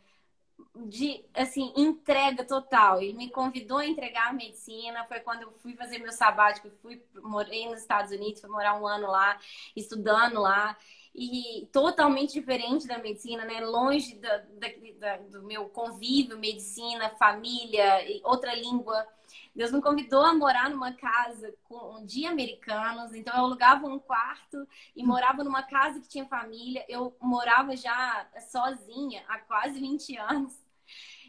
de 0.87 1.25
assim 1.35 1.73
entrega 1.76 2.44
total. 2.44 3.02
Ele 3.02 3.12
me 3.12 3.30
convidou 3.30 3.78
a 3.78 3.87
entregar 3.87 4.28
a 4.28 4.32
medicina. 4.32 5.04
Foi 5.04 5.20
quando 5.20 5.42
eu 5.42 5.52
fui 5.54 5.75
fazer 5.75 5.99
meu 5.99 6.12
sabático, 6.12 6.70
fui 6.80 7.02
morei 7.23 7.68
nos 7.68 7.80
Estados 7.80 8.12
Unidos, 8.12 8.40
fui 8.40 8.50
morar 8.50 8.80
um 8.80 8.87
ano 8.87 9.09
lá, 9.09 9.38
estudando 9.75 10.40
lá 10.40 10.76
e 11.14 11.68
totalmente 11.73 12.32
diferente 12.32 12.87
da 12.87 12.99
medicina, 12.99 13.44
né? 13.44 13.61
Longe 13.61 14.14
da, 14.16 14.38
da, 14.38 14.68
da, 14.99 15.16
do 15.16 15.42
meu 15.42 15.68
convívio, 15.68 16.38
medicina, 16.38 17.11
família, 17.11 17.85
outra 18.23 18.54
língua. 18.54 19.06
Deus 19.54 19.73
me 19.73 19.83
convidou 19.83 20.23
a 20.23 20.35
morar 20.35 20.71
numa 20.71 20.92
casa 20.92 21.52
com, 21.64 22.04
de 22.04 22.26
americanos, 22.26 23.14
então 23.14 23.35
eu 23.35 23.45
alugava 23.45 23.87
um 23.87 23.99
quarto 23.99 24.66
e 24.95 25.04
morava 25.04 25.42
numa 25.42 25.62
casa 25.62 26.00
que 26.00 26.09
tinha 26.09 26.26
família. 26.26 26.85
Eu 26.88 27.16
morava 27.21 27.76
já 27.76 28.28
sozinha 28.50 29.25
há 29.28 29.38
quase 29.38 29.80
20 29.80 30.16
anos. 30.16 30.59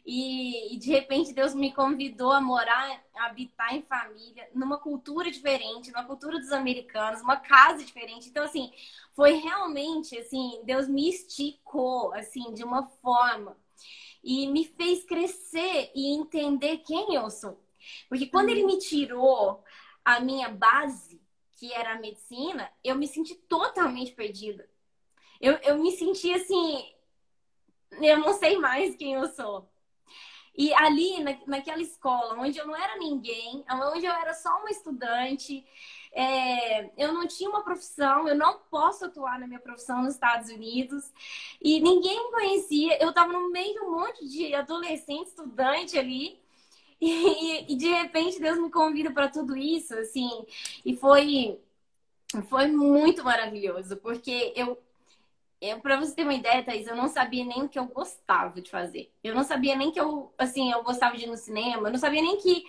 E, 0.05 0.73
e, 0.73 0.79
de 0.79 0.89
repente 0.89 1.31
Deus 1.31 1.53
me 1.53 1.71
convidou 1.73 2.31
a 2.31 2.41
morar, 2.41 3.03
a 3.15 3.25
habitar 3.25 3.75
em 3.75 3.83
família, 3.83 4.49
numa 4.53 4.77
cultura 4.79 5.29
diferente, 5.29 5.91
numa 5.91 6.05
cultura 6.05 6.39
dos 6.39 6.51
americanos, 6.51 7.21
uma 7.21 7.37
casa 7.37 7.83
diferente. 7.83 8.27
Então, 8.29 8.43
assim, 8.43 8.71
foi 9.13 9.33
realmente, 9.33 10.17
assim, 10.17 10.59
Deus 10.63 10.87
me 10.87 11.07
esticou, 11.07 12.13
assim, 12.13 12.51
de 12.53 12.63
uma 12.63 12.87
forma 13.01 13.55
e 14.23 14.47
me 14.47 14.65
fez 14.65 15.03
crescer 15.03 15.91
e 15.95 16.13
entender 16.15 16.77
quem 16.79 17.15
eu 17.15 17.29
sou. 17.29 17.59
Porque 18.09 18.27
quando 18.27 18.50
ele 18.50 18.65
me 18.65 18.77
tirou 18.77 19.63
a 20.03 20.19
minha 20.19 20.50
base, 20.50 21.21
que 21.53 21.71
era 21.73 21.93
a 21.93 22.00
medicina, 22.00 22.71
eu 22.83 22.95
me 22.95 23.07
senti 23.07 23.35
totalmente 23.35 24.13
perdida. 24.13 24.67
Eu, 25.39 25.53
eu 25.57 25.77
me 25.77 25.91
senti 25.91 26.33
assim, 26.33 26.91
eu 28.01 28.17
não 28.19 28.33
sei 28.33 28.57
mais 28.57 28.95
quem 28.95 29.13
eu 29.13 29.27
sou. 29.27 29.69
E 30.55 30.73
ali, 30.73 31.23
na, 31.23 31.38
naquela 31.47 31.81
escola, 31.81 32.35
onde 32.38 32.57
eu 32.57 32.67
não 32.67 32.75
era 32.75 32.97
ninguém, 32.97 33.63
onde 33.69 34.05
eu 34.05 34.11
era 34.11 34.33
só 34.33 34.50
uma 34.59 34.69
estudante, 34.69 35.65
é, 36.11 36.91
eu 36.97 37.13
não 37.13 37.25
tinha 37.25 37.50
uma 37.50 37.63
profissão, 37.63 38.27
eu 38.27 38.35
não 38.35 38.59
posso 38.69 39.05
atuar 39.05 39.39
na 39.39 39.47
minha 39.47 39.59
profissão 39.59 40.03
nos 40.03 40.13
Estados 40.13 40.50
Unidos, 40.50 41.11
e 41.61 41.79
ninguém 41.79 42.25
me 42.25 42.31
conhecia. 42.31 43.01
Eu 43.01 43.09
estava 43.09 43.31
no 43.31 43.50
meio 43.50 43.73
de 43.73 43.79
um 43.79 43.91
monte 43.91 44.27
de 44.27 44.53
adolescente, 44.53 45.27
estudante 45.27 45.97
ali, 45.97 46.40
e, 47.05 47.74
e 47.74 47.75
de 47.75 47.89
repente 47.89 48.39
Deus 48.39 48.60
me 48.60 48.70
convida 48.70 49.12
para 49.12 49.27
tudo 49.27 49.55
isso, 49.58 49.93
assim, 49.96 50.29
e 50.86 50.96
foi 50.96 51.60
foi 52.48 52.67
muito 52.67 53.24
maravilhoso, 53.25 53.98
porque 53.98 54.53
eu 54.55 54.77
eu, 55.62 55.79
pra 55.79 55.96
você 55.96 56.15
ter 56.15 56.24
uma 56.24 56.34
ideia, 56.34 56.63
Thaís, 56.63 56.88
eu 56.88 56.96
não 56.96 57.08
sabia 57.08 57.46
nem 57.46 57.62
o 57.62 57.70
que 57.70 57.77
eu 57.77 57.86
gostava 57.86 58.60
de 58.60 58.67
fazer. 58.67 59.12
Eu 59.24 59.36
não 59.36 59.43
sabia 59.43 59.75
nem 59.75 59.91
que 59.91 60.00
eu, 60.00 60.34
assim, 60.36 60.72
eu 60.72 60.81
gostava 60.81 61.15
de 61.15 61.25
ir 61.25 61.27
no 61.27 61.38
cinema, 61.38 61.88
eu 61.88 61.91
não 61.91 62.00
sabia 62.00 62.20
nem 62.20 62.36
que, 62.38 62.63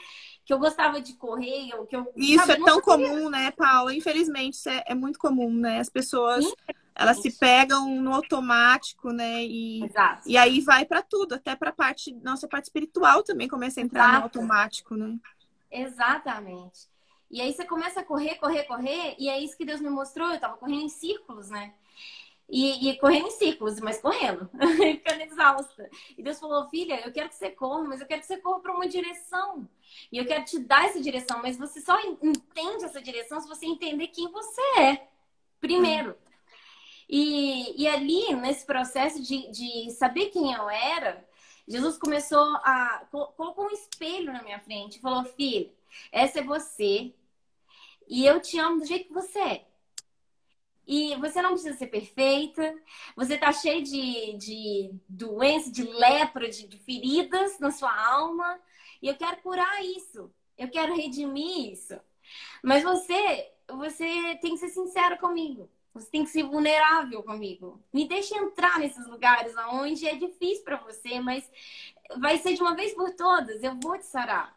que 0.44 0.52
eu 0.52 0.58
gostava 0.58 1.00
de 1.00 1.14
correr, 1.14 1.74
ou 1.74 1.86
que 1.86 1.96
eu... 1.96 2.12
Isso 2.14 2.44
sabe, 2.44 2.60
é 2.60 2.64
tão 2.66 2.82
sabia. 2.82 3.08
comum, 3.08 3.30
né, 3.30 3.50
Paula? 3.52 3.94
Infelizmente, 3.94 4.54
isso 4.58 4.68
é, 4.68 4.84
é 4.88 4.94
muito 4.94 5.18
comum, 5.18 5.50
né? 5.50 5.78
As 5.78 5.88
pessoas 5.88 6.44
elas 6.94 7.20
se 7.20 7.30
pegam 7.38 7.88
no 8.00 8.12
automático, 8.12 9.12
né? 9.12 9.44
E, 9.44 9.84
Exato. 9.84 10.28
e 10.28 10.36
aí 10.36 10.60
vai 10.60 10.84
para 10.84 11.02
tudo, 11.02 11.34
até 11.34 11.56
para 11.56 11.72
parte 11.72 12.12
nossa 12.22 12.46
parte 12.46 12.64
espiritual 12.64 13.22
também 13.22 13.48
começa 13.48 13.80
a 13.80 13.82
entrar 13.82 14.10
Exato. 14.10 14.18
no 14.18 14.24
automático, 14.24 14.96
né? 14.96 15.16
Exatamente. 15.70 16.90
E 17.30 17.40
aí 17.40 17.52
você 17.52 17.64
começa 17.64 18.00
a 18.00 18.04
correr, 18.04 18.34
correr, 18.34 18.64
correr, 18.64 19.16
e 19.18 19.28
é 19.28 19.40
isso 19.40 19.56
que 19.56 19.64
Deus 19.64 19.80
me 19.80 19.88
mostrou. 19.88 20.30
Eu 20.30 20.38
tava 20.38 20.58
correndo 20.58 20.82
em 20.82 20.88
círculos, 20.88 21.48
né? 21.48 21.72
E, 22.46 22.90
e 22.90 22.98
correndo 22.98 23.28
em 23.28 23.30
círculos, 23.30 23.80
mas 23.80 23.98
correndo, 23.98 24.50
ficando 24.76 25.22
exausta. 25.22 25.88
E 26.18 26.22
Deus 26.22 26.38
falou: 26.38 26.68
Filha, 26.68 27.00
eu 27.06 27.10
quero 27.10 27.30
que 27.30 27.34
você 27.34 27.48
corra, 27.48 27.84
mas 27.84 28.02
eu 28.02 28.06
quero 28.06 28.20
que 28.20 28.26
você 28.26 28.36
corra 28.36 28.60
para 28.60 28.74
uma 28.74 28.86
direção. 28.86 29.66
E 30.10 30.18
eu 30.18 30.26
quero 30.26 30.44
te 30.44 30.58
dar 30.58 30.84
essa 30.84 31.00
direção, 31.00 31.40
mas 31.40 31.56
você 31.56 31.80
só 31.80 31.98
entende 32.22 32.84
essa 32.84 33.00
direção 33.00 33.40
se 33.40 33.48
você 33.48 33.64
entender 33.64 34.08
quem 34.08 34.30
você 34.30 34.60
é, 34.78 35.08
primeiro. 35.58 36.14
E, 37.14 37.82
e 37.82 37.86
ali, 37.86 38.34
nesse 38.36 38.64
processo 38.64 39.22
de, 39.22 39.50
de 39.50 39.90
saber 39.90 40.30
quem 40.30 40.54
eu 40.54 40.70
era, 40.70 41.22
Jesus 41.68 41.98
começou 41.98 42.42
a. 42.64 43.06
colocou 43.10 43.66
um 43.66 43.70
espelho 43.70 44.32
na 44.32 44.42
minha 44.42 44.58
frente 44.60 44.96
e 44.96 45.00
falou: 45.00 45.22
Filha, 45.24 45.70
essa 46.10 46.40
é 46.40 46.42
você. 46.42 47.14
E 48.08 48.24
eu 48.24 48.40
te 48.40 48.58
amo 48.58 48.80
do 48.80 48.86
jeito 48.86 49.08
que 49.08 49.12
você 49.12 49.38
é. 49.38 49.66
E 50.86 51.14
você 51.16 51.42
não 51.42 51.50
precisa 51.50 51.76
ser 51.76 51.88
perfeita, 51.88 52.74
você 53.14 53.36
tá 53.36 53.52
cheio 53.52 53.82
de, 53.82 54.32
de 54.38 54.90
doença, 55.06 55.70
de 55.70 55.82
lepra, 55.82 56.48
de, 56.48 56.66
de 56.66 56.78
feridas 56.78 57.58
na 57.60 57.70
sua 57.70 57.94
alma. 57.94 58.58
E 59.02 59.08
eu 59.08 59.16
quero 59.16 59.36
curar 59.42 59.84
isso. 59.84 60.32
Eu 60.56 60.70
quero 60.70 60.96
redimir 60.96 61.72
isso. 61.74 62.00
Mas 62.62 62.82
você, 62.82 63.52
você 63.68 64.36
tem 64.40 64.52
que 64.52 64.58
ser 64.58 64.70
sincero 64.70 65.18
comigo. 65.18 65.70
Você 65.94 66.10
tem 66.10 66.24
que 66.24 66.30
ser 66.30 66.44
vulnerável 66.44 67.22
comigo. 67.22 67.78
Me 67.92 68.08
deixe 68.08 68.34
entrar 68.36 68.78
nesses 68.78 69.06
lugares 69.06 69.54
onde 69.70 70.06
é 70.06 70.14
difícil 70.14 70.64
para 70.64 70.76
você, 70.78 71.20
mas 71.20 71.50
vai 72.18 72.38
ser 72.38 72.54
de 72.54 72.62
uma 72.62 72.74
vez 72.74 72.94
por 72.94 73.10
todas. 73.14 73.62
Eu 73.62 73.78
vou 73.80 73.98
te 73.98 74.06
sarar. 74.06 74.56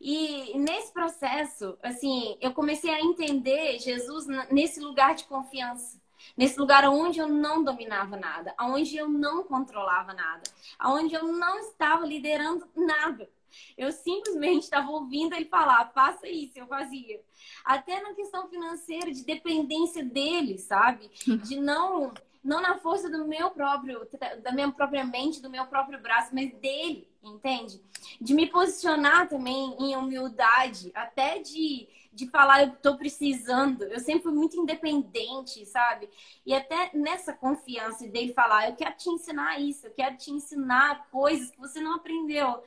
E 0.00 0.56
nesse 0.58 0.92
processo, 0.92 1.78
assim, 1.82 2.36
eu 2.40 2.52
comecei 2.52 2.90
a 2.90 3.00
entender 3.00 3.78
Jesus 3.78 4.26
nesse 4.50 4.80
lugar 4.80 5.14
de 5.14 5.24
confiança. 5.24 6.00
Nesse 6.36 6.58
lugar 6.58 6.88
onde 6.88 7.18
eu 7.18 7.28
não 7.28 7.62
dominava 7.62 8.16
nada, 8.16 8.54
onde 8.60 8.96
eu 8.96 9.08
não 9.08 9.44
controlava 9.44 10.12
nada, 10.12 10.42
onde 10.84 11.14
eu 11.14 11.24
não 11.24 11.58
estava 11.58 12.06
liderando 12.06 12.68
nada. 12.76 13.28
Eu 13.76 13.92
simplesmente 13.92 14.64
estava 14.64 14.90
ouvindo 14.90 15.34
ele 15.34 15.46
falar, 15.46 15.92
faça 15.92 16.28
isso, 16.28 16.58
eu 16.58 16.66
fazia. 16.66 17.20
Até 17.64 18.00
na 18.02 18.14
questão 18.14 18.48
financeira, 18.48 19.12
de 19.12 19.24
dependência 19.24 20.04
dele, 20.04 20.58
sabe? 20.58 21.10
De 21.42 21.56
não, 21.56 22.12
não 22.42 22.60
na 22.60 22.78
força 22.78 23.08
do 23.08 23.26
meu 23.26 23.50
próprio, 23.50 24.08
da 24.42 24.52
minha 24.52 24.70
própria 24.70 25.04
mente, 25.04 25.40
do 25.40 25.50
meu 25.50 25.66
próprio 25.66 26.00
braço, 26.00 26.34
mas 26.34 26.52
dele, 26.54 27.08
entende? 27.22 27.80
De 28.20 28.34
me 28.34 28.46
posicionar 28.48 29.28
também 29.28 29.76
em 29.78 29.96
humildade, 29.96 30.90
até 30.94 31.38
de, 31.38 31.88
de 32.12 32.28
falar 32.28 32.62
eu 32.62 32.76
tô 32.76 32.96
precisando. 32.96 33.84
Eu 33.84 34.00
sempre 34.00 34.24
fui 34.24 34.32
muito 34.32 34.56
independente, 34.58 35.64
sabe? 35.66 36.08
E 36.44 36.54
até 36.54 36.90
nessa 36.94 37.32
confiança 37.32 38.06
dele 38.06 38.32
falar, 38.32 38.68
eu 38.68 38.76
quero 38.76 38.96
te 38.96 39.08
ensinar 39.08 39.60
isso, 39.60 39.86
eu 39.86 39.92
quero 39.92 40.16
te 40.16 40.30
ensinar 40.30 41.08
coisas 41.10 41.50
que 41.50 41.58
você 41.58 41.80
não 41.80 41.94
aprendeu. 41.94 42.62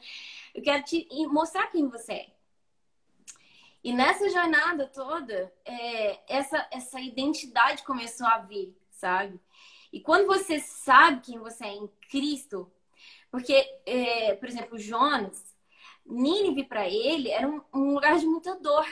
Eu 0.54 0.64
quero 0.64 0.84
te 0.84 1.08
mostrar 1.28 1.68
quem 1.68 1.88
você 1.88 2.14
é. 2.14 2.36
E 3.84 3.94
nessa 3.94 4.28
jornada 4.30 4.88
toda, 4.88 5.54
é, 5.64 6.20
essa, 6.28 6.68
essa 6.72 7.00
identidade 7.00 7.84
começou 7.84 8.25
a 8.25 8.40
vir, 8.40 8.75
sabe? 8.90 9.40
E 9.94 10.02
quando 10.02 10.25
você 10.25 10.60
sabe 10.60 11.22
quem 11.22 11.38
você 11.38 11.66
é 11.66 11.74
em 11.74 11.88
Cristo, 12.10 12.72
porque, 13.30 13.54
é, 13.86 14.34
por 14.36 14.50
exemplo, 14.50 14.80
Jonas, 14.80 15.56
Nínive 16.06 16.64
para 16.64 16.88
ele 16.88 17.30
era 17.30 17.48
um, 17.48 17.62
um, 17.74 17.94
lugar 17.96 18.18
de 18.20 18.25
muita 18.25 18.56
dor. 18.56 18.86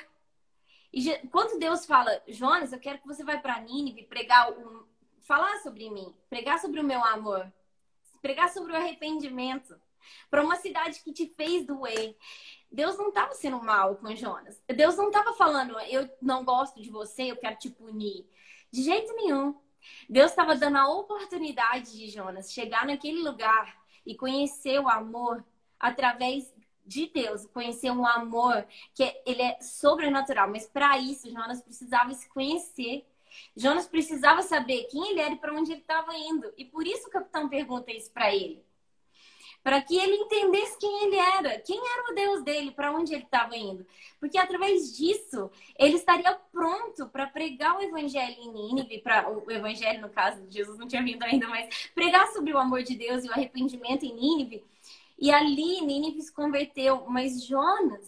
E 0.94 1.28
quando 1.30 1.58
Deus 1.58 1.88
fala, 1.88 2.22
Jonas, 2.28 2.72
eu 2.72 2.80
quero 2.80 3.00
que 3.00 3.08
você 3.08 3.24
vá 3.24 3.36
para 3.40 3.60
Nínive 3.60 4.04
pregar, 4.04 4.52
um, 4.52 4.84
falar 5.22 5.58
sobre 5.62 5.90
mim, 5.90 6.16
pregar 6.30 6.60
sobre 6.60 6.80
o 6.80 6.84
meu 6.84 7.04
amor, 7.04 7.52
pregar 8.22 8.50
sobre 8.50 8.74
o 8.74 8.76
arrependimento, 8.76 9.76
para 10.30 10.44
uma 10.44 10.56
cidade 10.58 11.00
que 11.00 11.12
te 11.12 11.28
fez 11.28 11.66
doer. 11.66 12.16
Deus 12.72 12.96
não 12.96 13.10
estava 13.10 13.34
sendo 13.34 13.62
mal 13.64 13.96
com 13.96 14.16
Jonas. 14.16 14.62
Deus 14.68 14.96
não 14.96 15.08
estava 15.08 15.34
falando, 15.34 15.80
eu 15.82 16.08
não 16.22 16.46
gosto 16.46 16.80
de 16.80 16.92
você, 16.92 17.24
eu 17.24 17.38
quero 17.38 17.58
te 17.58 17.72
punir. 17.72 18.30
De 18.72 18.84
jeito 18.84 19.14
nenhum. 19.16 19.60
Deus 20.08 20.30
estava 20.30 20.56
dando 20.56 20.78
a 20.78 20.88
oportunidade 20.88 21.98
de 21.98 22.10
Jonas 22.10 22.54
chegar 22.54 22.86
naquele 22.86 23.22
lugar 23.22 23.82
e 24.06 24.16
conhecer 24.16 24.80
o 24.80 24.88
amor 24.88 25.44
através 25.80 26.54
de 26.86 27.08
Deus, 27.08 27.46
conhecer 27.48 27.92
um 27.92 28.06
amor 28.06 28.66
que 28.94 29.04
ele 29.26 29.42
é 29.42 29.60
sobrenatural. 29.62 30.50
Mas 30.50 30.66
para 30.66 30.98
isso, 30.98 31.32
Jonas 31.32 31.62
precisava 31.62 32.14
se 32.14 32.28
conhecer. 32.30 33.06
Jonas 33.56 33.88
precisava 33.88 34.42
saber 34.42 34.84
quem 34.86 35.12
ele 35.12 35.20
era 35.20 35.34
e 35.34 35.38
para 35.38 35.54
onde 35.54 35.72
ele 35.72 35.82
estava 35.82 36.16
indo. 36.16 36.54
E 36.58 36.66
por 36.66 36.86
isso 36.86 37.08
o 37.08 37.12
capitão 37.12 37.50
pergunta 37.50 37.92
isso 37.92 38.12
para 38.12 38.34
ele 38.34 38.64
para 39.64 39.82
que 39.82 39.98
ele 39.98 40.16
entendesse 40.16 40.78
quem 40.78 41.06
ele 41.06 41.16
era, 41.16 41.58
quem 41.60 41.80
era 41.80 42.12
o 42.12 42.14
Deus 42.14 42.44
dele, 42.44 42.72
para 42.72 42.92
onde 42.92 43.14
ele 43.14 43.24
estava 43.24 43.56
indo. 43.56 43.86
Porque 44.20 44.38
através 44.38 44.96
disso, 44.96 45.50
ele 45.80 45.96
estaria 45.96 46.34
pronto 46.52 47.08
para 47.08 47.26
pregar 47.28 47.78
o 47.78 47.82
evangelho 47.82 48.36
em 48.40 48.52
Nínive, 48.52 49.00
para 49.00 49.30
o 49.30 49.50
evangelho 49.50 50.02
no 50.02 50.10
caso 50.10 50.46
de 50.46 50.58
Jesus 50.58 50.78
não 50.78 50.88
tinha 50.88 51.02
vindo 51.02 51.24
ainda, 51.24 51.48
mas 51.48 51.90
pregar 51.96 52.28
sobre 52.34 52.54
o 52.54 52.58
amor 52.58 52.84
de 52.84 52.96
Deus 52.96 53.24
e 53.24 53.30
o 53.30 53.32
arrependimento 53.32 54.04
em 54.04 54.14
Nínive. 54.14 54.64
E 55.18 55.32
ali 55.32 55.82
Nínive 55.82 56.22
se 56.22 56.34
converteu, 56.34 57.06
mas 57.08 57.46
Jonas, 57.46 58.08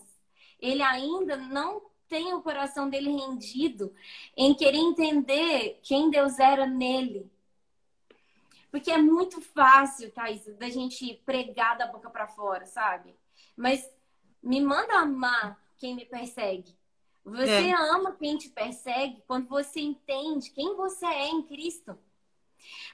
ele 0.59 0.81
ainda 0.81 1.37
não 1.37 1.81
tem 2.07 2.33
o 2.33 2.41
coração 2.41 2.89
dele 2.89 3.11
rendido 3.11 3.93
em 4.35 4.53
querer 4.53 4.77
entender 4.77 5.79
quem 5.83 6.09
Deus 6.09 6.39
era 6.39 6.65
nele. 6.65 7.31
Porque 8.69 8.91
é 8.91 8.97
muito 8.97 9.39
fácil, 9.39 10.11
Thaís, 10.11 10.45
da 10.57 10.69
gente 10.69 11.21
pregar 11.25 11.77
da 11.77 11.87
boca 11.87 12.09
para 12.09 12.27
fora, 12.27 12.65
sabe? 12.65 13.15
Mas 13.55 13.89
me 14.43 14.59
manda 14.59 14.99
amar 14.99 15.57
quem 15.77 15.95
me 15.95 16.05
persegue. 16.05 16.75
Você 17.23 17.69
é. 17.69 17.73
ama 17.73 18.11
quem 18.11 18.37
te 18.37 18.49
persegue 18.49 19.23
quando 19.25 19.47
você 19.47 19.79
entende 19.79 20.51
quem 20.51 20.75
você 20.75 21.05
é 21.05 21.27
em 21.27 21.41
Cristo. 21.41 21.97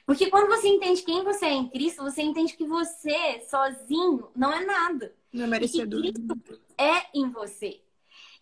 Porque 0.04 0.30
quando 0.30 0.48
você 0.48 0.68
entende 0.68 1.02
quem 1.02 1.22
você 1.22 1.46
é 1.46 1.52
em 1.52 1.68
Cristo, 1.68 2.02
você 2.02 2.22
entende 2.22 2.56
que 2.56 2.64
você 2.64 3.40
sozinho 3.48 4.28
não 4.34 4.52
é 4.52 4.64
nada. 4.64 5.14
Não 5.32 5.44
é 5.44 5.46
merecedor. 5.46 6.04
E 6.04 6.12
Cristo 6.12 6.60
é 6.78 7.06
em 7.14 7.30
você. 7.30 7.80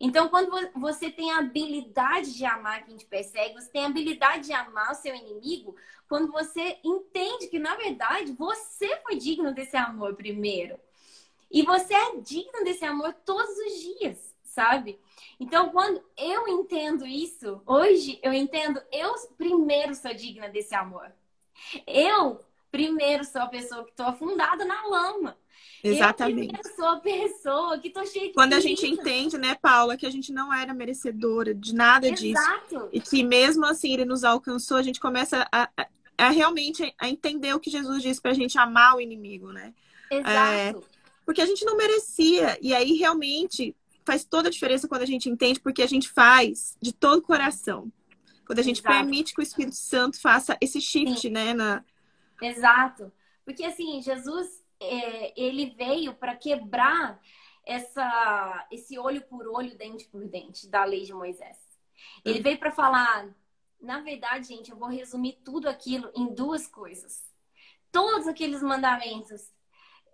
Então, 0.03 0.31
quando 0.31 0.51
você 0.77 1.11
tem 1.11 1.31
a 1.31 1.41
habilidade 1.41 2.35
de 2.35 2.45
amar 2.47 2.87
quem 2.87 2.97
te 2.97 3.05
persegue, 3.05 3.53
você 3.53 3.69
tem 3.69 3.85
a 3.85 3.87
habilidade 3.87 4.47
de 4.47 4.53
amar 4.55 4.93
o 4.93 4.95
seu 4.95 5.15
inimigo, 5.15 5.77
quando 6.09 6.33
você 6.33 6.79
entende 6.83 7.49
que, 7.49 7.59
na 7.59 7.77
verdade, 7.77 8.33
você 8.33 8.97
foi 9.03 9.17
digno 9.17 9.53
desse 9.53 9.77
amor 9.77 10.15
primeiro. 10.15 10.81
E 11.51 11.63
você 11.63 11.93
é 11.93 12.17
digno 12.17 12.65
desse 12.65 12.85
amor 12.85 13.13
todos 13.27 13.51
os 13.59 13.99
dias, 13.99 14.35
sabe? 14.43 14.99
Então, 15.39 15.69
quando 15.69 16.03
eu 16.17 16.49
entendo 16.49 17.07
isso, 17.07 17.61
hoje 17.67 18.19
eu 18.23 18.33
entendo, 18.33 18.81
eu 18.91 19.13
primeiro 19.37 19.95
sou 19.95 20.15
digna 20.15 20.49
desse 20.49 20.75
amor. 20.75 21.13
Eu 21.87 22.41
primeiro 22.71 23.25
sou 23.25 23.43
a 23.43 23.47
pessoa 23.47 23.85
que 23.85 23.91
estou 23.91 24.07
afundada 24.07 24.65
na 24.65 24.87
lama. 24.87 25.37
Exatamente. 25.83 26.55
Eu 26.63 26.75
sou 26.75 26.87
a 26.87 27.01
pessoa 27.01 27.79
que 27.79 27.91
tô 27.91 28.05
cheia 28.05 28.29
de 28.29 28.35
Quando 28.35 28.53
a 28.53 28.61
gente 28.61 28.87
entende, 28.87 29.39
né, 29.39 29.55
Paula, 29.55 29.97
que 29.97 30.07
a 30.07 30.11
gente 30.11 30.33
não 30.33 30.53
era 30.53 30.75
merecedora 30.75 31.55
de 31.55 31.75
nada 31.75 32.09
Exato. 32.09 32.69
disso. 32.69 32.89
E 32.93 33.01
que 33.01 33.23
mesmo 33.23 33.65
assim 33.65 33.93
ele 33.95 34.05
nos 34.05 34.23
alcançou, 34.25 34.77
a 34.77 34.83
gente 34.83 35.01
começa 35.01 35.47
a, 35.51 35.69
a, 35.77 35.87
a 36.19 36.31
realmente 36.31 36.95
a 36.99 37.09
entender 37.09 37.55
o 37.55 37.61
que 37.61 37.71
Jesus 37.71 38.03
disse 38.03 38.21
pra 38.21 38.35
gente 38.35 38.59
amar 38.59 38.97
o 38.97 39.01
inimigo, 39.01 39.53
né? 39.53 39.73
Exato. 40.11 40.29
É, 40.29 40.75
porque 41.25 41.41
a 41.41 41.47
gente 41.47 41.65
não 41.65 41.77
merecia. 41.77 42.59
E 42.61 42.75
aí 42.75 42.95
realmente 42.95 43.75
faz 44.05 44.25
toda 44.25 44.49
a 44.49 44.51
diferença 44.51 44.89
quando 44.89 45.03
a 45.03 45.07
gente 45.07 45.31
entende, 45.31 45.61
porque 45.61 45.83
a 45.83 45.87
gente 45.87 46.09
faz 46.09 46.77
de 46.81 46.93
todo 46.93 47.19
o 47.19 47.23
coração. 47.23 47.91
Quando 48.51 48.59
a 48.59 48.63
gente 48.65 48.81
Exato. 48.81 48.97
permite 48.97 49.33
que 49.33 49.41
o 49.41 49.45
Espírito 49.45 49.77
Santo 49.77 50.21
faça 50.21 50.59
esse 50.61 50.81
shift, 50.81 51.21
Sim. 51.21 51.31
né? 51.31 51.55
Na... 51.55 51.85
Exato. 52.43 53.13
Porque 53.45 53.65
assim, 53.65 54.03
Jesus 54.03 54.49
é, 54.81 55.41
ele 55.41 55.67
veio 55.67 56.13
para 56.15 56.35
quebrar 56.35 57.21
essa, 57.65 58.67
esse 58.69 58.99
olho 58.99 59.23
por 59.23 59.47
olho, 59.47 59.79
dente 59.79 60.05
por 60.07 60.27
dente 60.27 60.67
da 60.67 60.83
lei 60.85 61.05
de 61.05 61.15
Moisés. 61.15 61.59
Ele 62.25 62.41
hum. 62.41 62.43
veio 62.43 62.59
para 62.59 62.73
falar, 62.73 63.29
na 63.81 64.01
verdade, 64.01 64.49
gente, 64.49 64.73
eu 64.73 64.77
vou 64.77 64.89
resumir 64.89 65.39
tudo 65.45 65.69
aquilo 65.69 66.11
em 66.13 66.35
duas 66.35 66.67
coisas. 66.67 67.23
Todos 67.93 68.27
aqueles 68.27 68.61
mandamentos, 68.65 69.49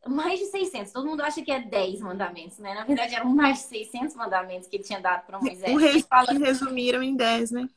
mais 0.06 0.38
de 0.38 0.44
600. 0.44 0.92
Todo 0.92 1.08
mundo 1.08 1.22
acha 1.22 1.40
que 1.40 1.50
é 1.50 1.60
10 1.60 2.02
mandamentos, 2.02 2.58
né? 2.58 2.74
Na 2.74 2.84
verdade, 2.84 3.14
eram 3.14 3.34
mais 3.34 3.60
de 3.60 3.64
600 3.64 4.14
mandamentos 4.14 4.68
que 4.68 4.76
ele 4.76 4.84
tinha 4.84 5.00
dado 5.00 5.24
para 5.24 5.40
Moisés. 5.40 5.74
O 5.74 5.78
res... 5.78 6.04
fala... 6.06 6.34
resumiram 6.34 7.02
em 7.02 7.16
10, 7.16 7.50
né? 7.52 7.70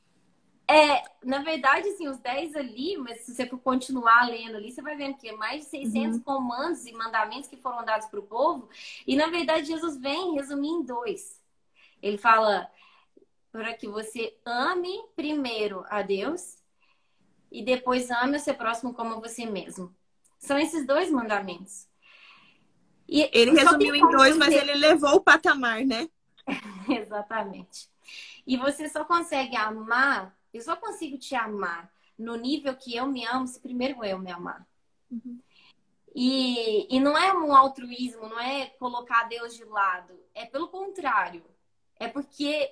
É, 0.69 1.03
na 1.23 1.39
verdade, 1.39 1.89
assim, 1.89 2.07
os 2.07 2.19
10 2.19 2.55
ali, 2.55 2.95
mas 2.95 3.21
se 3.21 3.33
você 3.33 3.47
for 3.47 3.57
continuar 3.57 4.29
lendo 4.29 4.55
ali, 4.55 4.71
você 4.71 4.83
vai 4.83 4.95
vendo 4.95 5.17
que 5.17 5.27
é 5.27 5.35
mais 5.35 5.63
de 5.63 5.69
600 5.71 6.17
uhum. 6.17 6.23
comandos 6.23 6.85
e 6.85 6.93
mandamentos 6.93 7.49
que 7.49 7.57
foram 7.57 7.83
dados 7.83 8.05
para 8.05 8.19
o 8.19 8.27
povo. 8.27 8.69
E, 9.07 9.15
na 9.15 9.27
verdade, 9.31 9.65
Jesus 9.65 9.97
vem 9.97 10.35
resumir 10.35 10.67
em 10.67 10.83
dois. 10.83 11.41
Ele 12.03 12.19
fala 12.19 12.69
para 13.51 13.73
que 13.73 13.87
você 13.87 14.37
ame 14.45 15.03
primeiro 15.15 15.83
a 15.89 16.03
Deus 16.03 16.59
e 17.51 17.63
depois 17.63 18.11
ame 18.11 18.37
o 18.37 18.39
seu 18.39 18.53
próximo 18.53 18.93
como 18.93 19.19
você 19.19 19.47
mesmo. 19.47 19.91
São 20.37 20.59
esses 20.59 20.85
dois 20.85 21.09
mandamentos. 21.09 21.87
E 23.07 23.27
ele 23.33 23.59
resumiu 23.59 23.95
em 23.95 24.07
dois, 24.11 24.37
mas 24.37 24.53
ele 24.53 24.75
levou 24.75 25.15
o 25.15 25.21
patamar, 25.21 25.83
né? 25.83 26.07
Exatamente. 26.87 27.89
E 28.45 28.55
você 28.55 28.87
só 28.87 29.03
consegue 29.03 29.55
amar 29.55 30.37
eu 30.53 30.61
só 30.61 30.75
consigo 30.75 31.17
te 31.17 31.35
amar 31.35 31.91
no 32.17 32.35
nível 32.35 32.75
que 32.75 32.95
eu 32.95 33.07
me 33.07 33.25
amo 33.25 33.47
se 33.47 33.59
primeiro 33.59 34.03
eu 34.03 34.19
me 34.19 34.31
amar. 34.31 34.67
Uhum. 35.09 35.39
E, 36.13 36.87
e 36.93 36.99
não 36.99 37.17
é 37.17 37.33
um 37.33 37.55
altruísmo, 37.55 38.27
não 38.27 38.39
é 38.39 38.67
colocar 38.67 39.23
Deus 39.29 39.55
de 39.55 39.63
lado. 39.63 40.19
É 40.33 40.45
pelo 40.45 40.67
contrário. 40.67 41.43
É 41.99 42.07
porque 42.07 42.71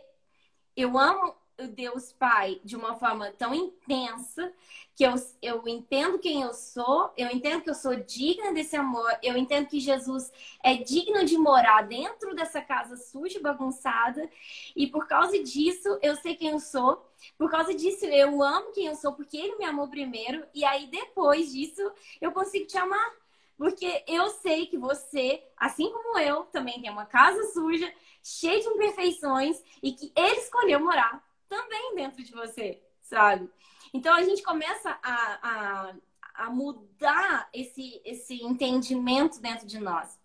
eu 0.76 0.98
amo 0.98 1.36
Deus 1.66 2.12
Pai 2.12 2.62
de 2.64 2.76
uma 2.76 2.96
forma 2.96 3.32
tão 3.32 3.54
intensa 3.54 4.54
que 4.96 5.04
eu, 5.04 5.14
eu 5.42 5.68
entendo 5.68 6.20
quem 6.20 6.42
eu 6.42 6.54
sou, 6.54 7.12
eu 7.18 7.30
entendo 7.30 7.62
que 7.62 7.70
eu 7.70 7.76
sou 7.76 7.96
digna 7.96 8.54
desse 8.54 8.76
amor, 8.76 9.12
eu 9.22 9.38
entendo 9.38 9.68
que 9.68 9.80
Jesus 9.80 10.32
é 10.64 10.76
digno 10.76 11.24
de 11.26 11.38
morar 11.38 11.84
dentro 11.84 12.36
dessa 12.36 12.62
casa 12.62 12.98
suja 12.98 13.38
e 13.38 13.42
bagunçada, 13.42 14.30
e 14.76 14.88
por 14.88 15.08
causa 15.08 15.42
disso 15.44 15.98
eu 16.02 16.16
sei 16.16 16.36
quem 16.36 16.50
eu 16.50 16.60
sou, 16.60 17.08
por 17.38 17.50
causa 17.50 17.74
disso 17.74 18.06
eu 18.06 18.42
amo 18.42 18.72
quem 18.72 18.88
eu 18.88 18.96
sou, 18.96 19.14
porque 19.14 19.38
Ele 19.38 19.56
me 19.58 19.66
amou 19.66 19.88
primeiro, 19.88 20.46
e 20.54 20.64
aí 20.66 20.88
depois 20.88 21.52
disso 21.52 21.92
eu 22.22 22.32
consigo 22.32 22.66
te 22.66 22.78
amar. 22.78 23.14
Porque 23.58 24.04
eu 24.08 24.30
sei 24.30 24.68
que 24.68 24.78
você, 24.78 25.44
assim 25.58 25.92
como 25.92 26.20
eu, 26.20 26.44
também 26.44 26.80
tem 26.80 26.92
uma 26.92 27.08
casa 27.08 27.42
suja, 27.54 27.92
cheia 28.22 28.62
de 28.62 28.68
imperfeições, 28.68 29.60
e 29.82 29.94
que 29.94 30.12
Ele 30.16 30.40
escolheu 30.42 30.80
morar 30.80 31.27
também 31.48 31.96
dentro 31.96 32.24
de 32.24 32.32
você, 32.32 32.82
sabe? 33.02 33.50
Então 33.94 34.14
a 34.14 34.24
gente 34.24 34.44
começa 34.44 34.98
a, 35.02 35.40
a, 35.42 35.96
a 36.36 36.50
mudar 36.50 37.50
esse, 37.54 38.02
esse 38.06 38.44
entendimento 38.44 39.40
dentro 39.40 39.66
de 39.66 39.80
nós. 39.80 40.18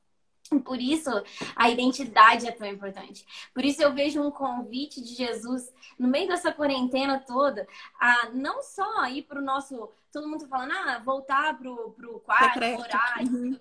Por 0.60 0.80
isso 0.80 1.10
a 1.56 1.70
identidade 1.70 2.46
é 2.46 2.52
tão 2.52 2.66
importante. 2.66 3.24
Por 3.54 3.64
isso 3.64 3.82
eu 3.82 3.92
vejo 3.92 4.20
um 4.20 4.30
convite 4.30 5.00
de 5.00 5.14
Jesus 5.14 5.72
no 5.98 6.08
meio 6.08 6.28
dessa 6.28 6.52
quarentena 6.52 7.18
toda 7.18 7.66
a 7.98 8.28
não 8.30 8.62
só 8.62 9.06
ir 9.06 9.22
para 9.22 9.38
o 9.38 9.44
nosso. 9.44 9.90
Todo 10.12 10.28
mundo 10.28 10.46
falando, 10.46 10.72
ah, 10.72 11.00
voltar 11.02 11.58
para 11.58 11.70
o 11.70 12.20
quarto, 12.20 12.54
Secreto. 12.54 12.80
orar. 12.80 13.22
Uhum. 13.22 13.58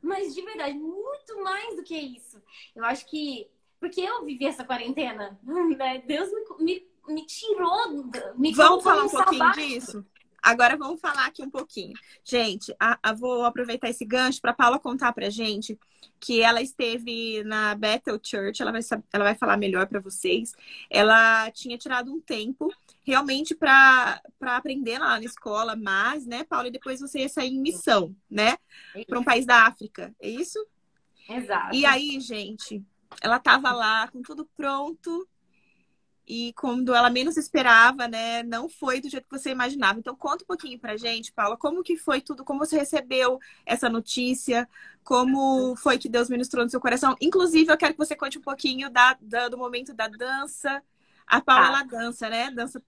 Mas 0.00 0.34
de 0.34 0.40
verdade, 0.40 0.74
muito 0.78 1.42
mais 1.42 1.76
do 1.76 1.82
que 1.82 1.94
isso. 1.94 2.42
Eu 2.74 2.84
acho 2.84 3.04
que 3.06 3.50
porque 3.78 4.02
eu 4.02 4.24
vivi 4.24 4.46
essa 4.46 4.62
quarentena, 4.62 5.38
né? 5.76 6.02
Deus 6.06 6.30
me, 6.30 6.64
me, 6.64 6.89
me 7.10 7.26
tirou, 7.26 8.10
me 8.36 8.52
Vamos 8.52 8.82
falar 8.82 9.04
um 9.04 9.08
pouquinho 9.08 9.52
disso? 9.52 10.04
Agora 10.42 10.76
vamos 10.76 11.00
falar 11.00 11.26
aqui 11.26 11.42
um 11.42 11.50
pouquinho. 11.50 11.92
Gente, 12.24 12.74
a, 12.80 12.98
a 13.02 13.12
vou 13.12 13.44
aproveitar 13.44 13.90
esse 13.90 14.04
gancho 14.04 14.40
para 14.40 14.54
Paula 14.54 14.78
contar 14.78 15.12
pra 15.12 15.28
gente 15.28 15.78
que 16.18 16.40
ela 16.40 16.62
esteve 16.62 17.42
na 17.44 17.74
Bethel 17.74 18.18
Church, 18.22 18.60
ela 18.60 18.72
vai, 18.72 18.80
ela 19.12 19.24
vai 19.24 19.34
falar 19.34 19.56
melhor 19.56 19.86
para 19.86 20.00
vocês. 20.00 20.52
Ela 20.88 21.50
tinha 21.50 21.76
tirado 21.76 22.12
um 22.12 22.20
tempo 22.20 22.72
realmente 23.04 23.54
para 23.54 24.20
aprender 24.40 24.98
lá 24.98 25.18
na 25.18 25.24
escola, 25.24 25.76
mas, 25.76 26.26
né, 26.26 26.44
Paula, 26.44 26.68
e 26.68 26.72
depois 26.72 27.00
você 27.00 27.20
ia 27.20 27.28
sair 27.28 27.50
em 27.50 27.60
missão, 27.60 28.14
né, 28.30 28.56
para 29.06 29.18
um 29.18 29.24
país 29.24 29.44
da 29.44 29.66
África, 29.66 30.14
é 30.20 30.28
isso? 30.28 30.58
Exato. 31.28 31.74
E 31.74 31.84
aí, 31.84 32.20
gente, 32.20 32.82
ela 33.20 33.36
estava 33.36 33.72
lá 33.72 34.08
com 34.08 34.22
tudo 34.22 34.48
pronto 34.56 35.26
e 36.26 36.52
quando 36.54 36.94
ela 36.94 37.10
menos 37.10 37.36
esperava, 37.36 38.06
né, 38.06 38.42
não 38.42 38.68
foi 38.68 39.00
do 39.00 39.08
jeito 39.08 39.28
que 39.28 39.38
você 39.38 39.50
imaginava. 39.50 39.98
Então 39.98 40.14
conta 40.14 40.44
um 40.44 40.46
pouquinho 40.46 40.78
pra 40.78 40.96
gente, 40.96 41.32
Paula, 41.32 41.56
como 41.56 41.82
que 41.82 41.96
foi 41.96 42.20
tudo, 42.20 42.44
como 42.44 42.58
você 42.60 42.78
recebeu 42.78 43.38
essa 43.66 43.88
notícia, 43.88 44.68
como 45.02 45.74
foi 45.76 45.98
que 45.98 46.08
Deus 46.08 46.28
ministrou 46.28 46.64
no 46.64 46.70
seu 46.70 46.80
coração. 46.80 47.16
Inclusive, 47.20 47.72
eu 47.72 47.76
quero 47.76 47.94
que 47.94 47.98
você 47.98 48.14
conte 48.14 48.38
um 48.38 48.42
pouquinho 48.42 48.90
da, 48.90 49.16
da 49.20 49.48
do 49.48 49.58
momento 49.58 49.92
da 49.92 50.08
dança. 50.08 50.82
A 51.26 51.40
Paula, 51.40 51.66
ela 51.66 51.82
dança, 51.82 52.28
né? 52.28 52.50
Dança 52.50 52.82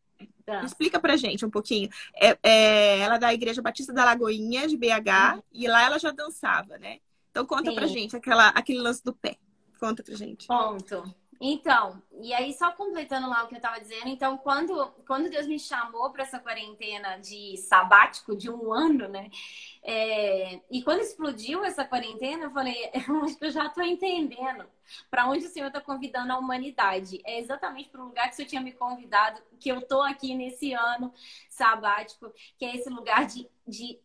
Dança. 0.46 0.66
Explica 0.66 1.00
pra 1.00 1.16
gente 1.16 1.44
um 1.44 1.50
pouquinho. 1.50 1.88
É, 2.14 2.38
é, 2.42 2.98
ela 3.00 3.16
é 3.16 3.18
da 3.18 3.34
Igreja 3.34 3.62
Batista 3.62 3.92
da 3.92 4.04
Lagoinha, 4.04 4.68
de 4.68 4.76
BH, 4.76 5.34
uhum. 5.34 5.42
e 5.52 5.66
lá 5.68 5.84
ela 5.84 5.98
já 5.98 6.10
dançava, 6.10 6.78
né? 6.78 6.98
Então 7.30 7.46
conta 7.46 7.70
Sim. 7.70 7.74
pra 7.74 7.86
gente 7.86 8.16
aquela, 8.16 8.48
aquele 8.48 8.80
lance 8.80 9.02
do 9.02 9.12
pé. 9.12 9.36
Conta 9.80 10.02
pra 10.02 10.14
gente. 10.14 10.46
Ponto. 10.46 11.14
Então, 11.44 12.00
e 12.20 12.32
aí 12.32 12.52
só 12.52 12.70
completando 12.70 13.28
lá 13.28 13.42
o 13.42 13.48
que 13.48 13.54
eu 13.54 13.58
estava 13.58 13.80
dizendo, 13.80 14.06
então 14.06 14.38
quando, 14.38 14.92
quando 15.04 15.28
Deus 15.28 15.44
me 15.48 15.58
chamou 15.58 16.08
para 16.10 16.22
essa 16.22 16.38
quarentena 16.38 17.16
de 17.18 17.56
sabático 17.56 18.36
de 18.36 18.48
um 18.48 18.72
ano, 18.72 19.08
né? 19.08 19.28
É, 19.82 20.60
e 20.70 20.84
quando 20.84 21.00
explodiu 21.00 21.64
essa 21.64 21.84
quarentena, 21.84 22.44
eu 22.44 22.52
falei, 22.52 22.76
eu 23.08 23.24
acho 23.24 23.36
que 23.36 23.44
eu 23.46 23.50
já 23.50 23.66
estou 23.66 23.82
entendendo 23.82 24.64
para 25.10 25.28
onde 25.28 25.46
o 25.46 25.48
Senhor 25.48 25.66
está 25.66 25.80
convidando 25.80 26.32
a 26.32 26.38
humanidade. 26.38 27.20
É 27.24 27.40
exatamente 27.40 27.88
para 27.88 28.02
o 28.02 28.06
lugar 28.06 28.28
que 28.28 28.34
o 28.34 28.36
Senhor 28.36 28.48
tinha 28.48 28.62
me 28.62 28.72
convidado, 28.72 29.42
que 29.58 29.68
eu 29.68 29.80
estou 29.80 30.02
aqui 30.02 30.36
nesse 30.36 30.72
ano 30.72 31.12
sabático, 31.48 32.32
que 32.56 32.64
é 32.64 32.76
esse 32.76 32.88
lugar 32.88 33.26
de, 33.26 33.50
de 33.66 33.98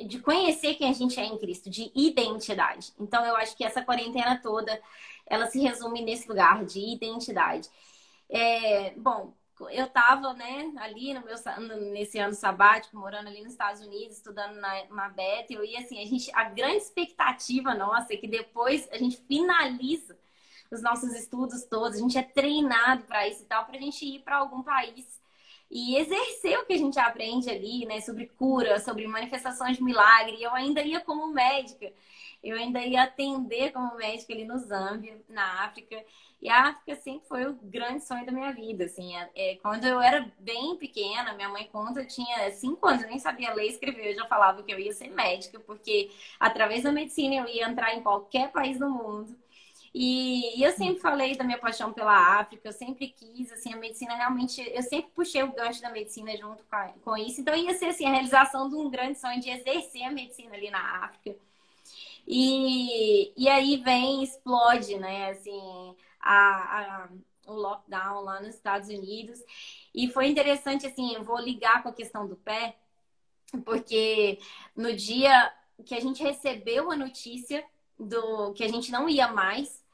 de 0.00 0.18
conhecer 0.20 0.74
quem 0.74 0.88
a 0.88 0.92
gente 0.92 1.18
é 1.18 1.24
em 1.24 1.38
Cristo, 1.38 1.68
de 1.68 1.90
identidade. 1.94 2.92
Então, 2.98 3.24
eu 3.24 3.36
acho 3.36 3.56
que 3.56 3.64
essa 3.64 3.82
quarentena 3.82 4.40
toda, 4.40 4.80
ela 5.32 5.46
se 5.46 5.58
resume 5.60 6.02
nesse 6.02 6.28
lugar 6.28 6.62
de 6.62 6.78
identidade. 6.78 7.66
É, 8.28 8.90
bom, 8.90 9.32
eu 9.70 9.86
estava 9.86 10.34
né, 10.34 10.70
ali 10.76 11.14
no 11.14 11.22
meu, 11.24 11.36
nesse 11.92 12.18
ano 12.18 12.34
sabático, 12.34 12.98
morando 12.98 13.28
ali 13.28 13.42
nos 13.42 13.52
Estados 13.52 13.80
Unidos, 13.80 14.18
estudando 14.18 14.56
na, 14.56 14.84
na 14.90 15.08
Bethel, 15.08 15.64
e 15.64 15.74
assim, 15.74 16.02
a 16.02 16.06
gente, 16.06 16.30
a 16.34 16.44
grande 16.44 16.82
expectativa 16.82 17.74
nossa 17.74 18.12
é 18.12 18.16
que 18.18 18.28
depois 18.28 18.86
a 18.92 18.98
gente 18.98 19.16
finaliza 19.26 20.18
os 20.70 20.82
nossos 20.82 21.14
estudos 21.14 21.64
todos, 21.64 21.96
a 21.96 22.00
gente 22.00 22.18
é 22.18 22.22
treinado 22.22 23.04
para 23.04 23.26
isso 23.26 23.42
e 23.42 23.46
tal, 23.46 23.64
para 23.64 23.78
a 23.78 23.80
gente 23.80 24.04
ir 24.04 24.18
para 24.20 24.36
algum 24.36 24.62
país 24.62 25.18
e 25.70 25.96
exercer 25.96 26.58
o 26.58 26.66
que 26.66 26.74
a 26.74 26.78
gente 26.78 26.98
aprende 26.98 27.48
ali, 27.48 27.86
né, 27.86 28.02
sobre 28.02 28.26
cura, 28.26 28.78
sobre 28.80 29.06
manifestações 29.06 29.78
de 29.78 29.82
milagre. 29.82 30.42
Eu 30.42 30.52
ainda 30.54 30.82
ia 30.82 31.00
como 31.00 31.32
médica, 31.32 31.90
eu 32.42 32.56
ainda 32.56 32.80
ia 32.80 33.04
atender 33.04 33.72
como 33.72 33.94
médica 33.96 34.32
ali 34.32 34.44
no 34.44 34.58
Zâmbia, 34.58 35.20
na 35.28 35.64
África. 35.64 36.02
E 36.40 36.48
a 36.48 36.70
África 36.70 36.96
sempre 36.96 37.28
foi 37.28 37.46
o 37.46 37.54
grande 37.62 38.04
sonho 38.04 38.26
da 38.26 38.32
minha 38.32 38.52
vida, 38.52 38.84
assim. 38.84 39.16
É, 39.16 39.30
é 39.34 39.56
quando 39.56 39.84
eu 39.84 40.00
era 40.00 40.28
bem 40.40 40.76
pequena, 40.76 41.34
minha 41.34 41.48
mãe 41.48 41.68
conta, 41.70 42.00
eu 42.00 42.08
tinha 42.08 42.50
cinco 42.50 42.86
anos, 42.88 43.02
eu 43.04 43.08
nem 43.08 43.18
sabia 43.20 43.54
ler 43.54 43.66
e 43.66 43.68
escrever, 43.68 44.10
eu 44.10 44.14
já 44.16 44.26
falava 44.26 44.62
que 44.62 44.72
eu 44.72 44.78
ia 44.78 44.92
ser 44.92 45.08
médica, 45.08 45.60
porque 45.60 46.10
através 46.40 46.82
da 46.82 46.90
medicina 46.90 47.36
eu 47.36 47.46
ia 47.46 47.68
entrar 47.68 47.94
em 47.94 48.02
qualquer 48.02 48.50
país 48.50 48.78
do 48.78 48.90
mundo. 48.90 49.36
E, 49.94 50.58
e, 50.58 50.64
eu 50.64 50.72
sempre 50.72 51.00
falei 51.00 51.36
da 51.36 51.44
minha 51.44 51.58
paixão 51.58 51.92
pela 51.92 52.40
África, 52.40 52.68
eu 52.68 52.72
sempre 52.72 53.08
quis, 53.08 53.52
assim, 53.52 53.74
a 53.74 53.76
medicina 53.76 54.14
realmente, 54.16 54.60
eu 54.74 54.82
sempre 54.82 55.10
puxei 55.14 55.42
o 55.42 55.52
gancho 55.52 55.82
da 55.82 55.90
medicina 55.90 56.34
junto 56.36 56.64
com, 56.64 56.76
a, 56.76 56.88
com 57.04 57.16
isso, 57.16 57.42
então 57.42 57.54
ia 57.54 57.74
ser, 57.74 57.86
assim, 57.86 58.06
a 58.06 58.10
realização 58.10 58.70
de 58.70 58.74
um 58.74 58.88
grande 58.88 59.18
sonho 59.18 59.38
de 59.40 59.50
exercer 59.50 60.04
a 60.04 60.10
medicina 60.10 60.54
ali 60.54 60.70
na 60.70 61.04
África. 61.04 61.36
E, 62.26 63.32
e 63.36 63.48
aí 63.48 63.76
vem, 63.78 64.22
explode, 64.22 64.96
né, 64.98 65.30
assim, 65.30 65.96
a, 66.20 67.04
a, 67.04 67.08
o 67.46 67.52
lockdown 67.52 68.22
lá 68.22 68.40
nos 68.40 68.54
Estados 68.54 68.88
Unidos. 68.88 69.40
E 69.94 70.08
foi 70.08 70.28
interessante, 70.28 70.86
assim, 70.86 71.14
eu 71.14 71.24
vou 71.24 71.38
ligar 71.40 71.82
com 71.82 71.88
a 71.88 71.94
questão 71.94 72.26
do 72.26 72.36
pé, 72.36 72.76
porque 73.64 74.38
no 74.76 74.94
dia 74.94 75.52
que 75.84 75.94
a 75.94 76.00
gente 76.00 76.22
recebeu 76.22 76.90
a 76.90 76.96
notícia 76.96 77.64
do 77.98 78.52
que 78.54 78.64
a 78.64 78.68
gente 78.68 78.90
não 78.90 79.08
ia 79.08 79.28
mais, 79.28 79.84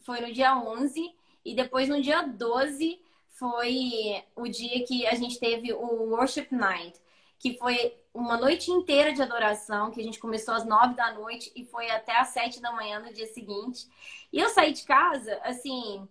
foi 0.00 0.20
no 0.20 0.32
dia 0.32 0.56
11 0.56 1.14
e 1.44 1.54
depois 1.54 1.88
no 1.88 2.00
dia 2.00 2.22
12 2.22 3.00
foi 3.28 4.22
o 4.36 4.46
dia 4.46 4.84
que 4.86 5.06
a 5.06 5.14
gente 5.14 5.38
teve 5.38 5.72
o 5.72 6.10
Worship 6.10 6.48
Night, 6.50 6.98
que 7.42 7.58
foi 7.58 7.98
uma 8.14 8.36
noite 8.36 8.70
inteira 8.70 9.12
de 9.12 9.20
adoração, 9.20 9.90
que 9.90 10.00
a 10.00 10.04
gente 10.04 10.20
começou 10.20 10.54
às 10.54 10.64
nove 10.64 10.94
da 10.94 11.12
noite 11.12 11.50
e 11.56 11.64
foi 11.64 11.90
até 11.90 12.16
às 12.16 12.28
sete 12.28 12.62
da 12.62 12.70
manhã 12.70 13.00
no 13.00 13.12
dia 13.12 13.26
seguinte. 13.26 13.88
E 14.32 14.38
eu 14.38 14.48
saí 14.48 14.72
de 14.72 14.84
casa, 14.84 15.40
assim, 15.42 16.08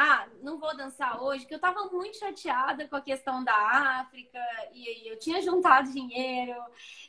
ah, 0.00 0.28
não 0.42 0.60
vou 0.60 0.76
dançar 0.76 1.20
hoje, 1.20 1.40
porque 1.40 1.56
eu 1.56 1.60
tava 1.60 1.86
muito 1.86 2.16
chateada 2.16 2.86
com 2.86 2.94
a 2.94 3.00
questão 3.00 3.42
da 3.42 3.52
África, 4.00 4.38
e 4.72 5.10
eu 5.10 5.18
tinha 5.18 5.42
juntado 5.42 5.90
dinheiro, 5.92 6.54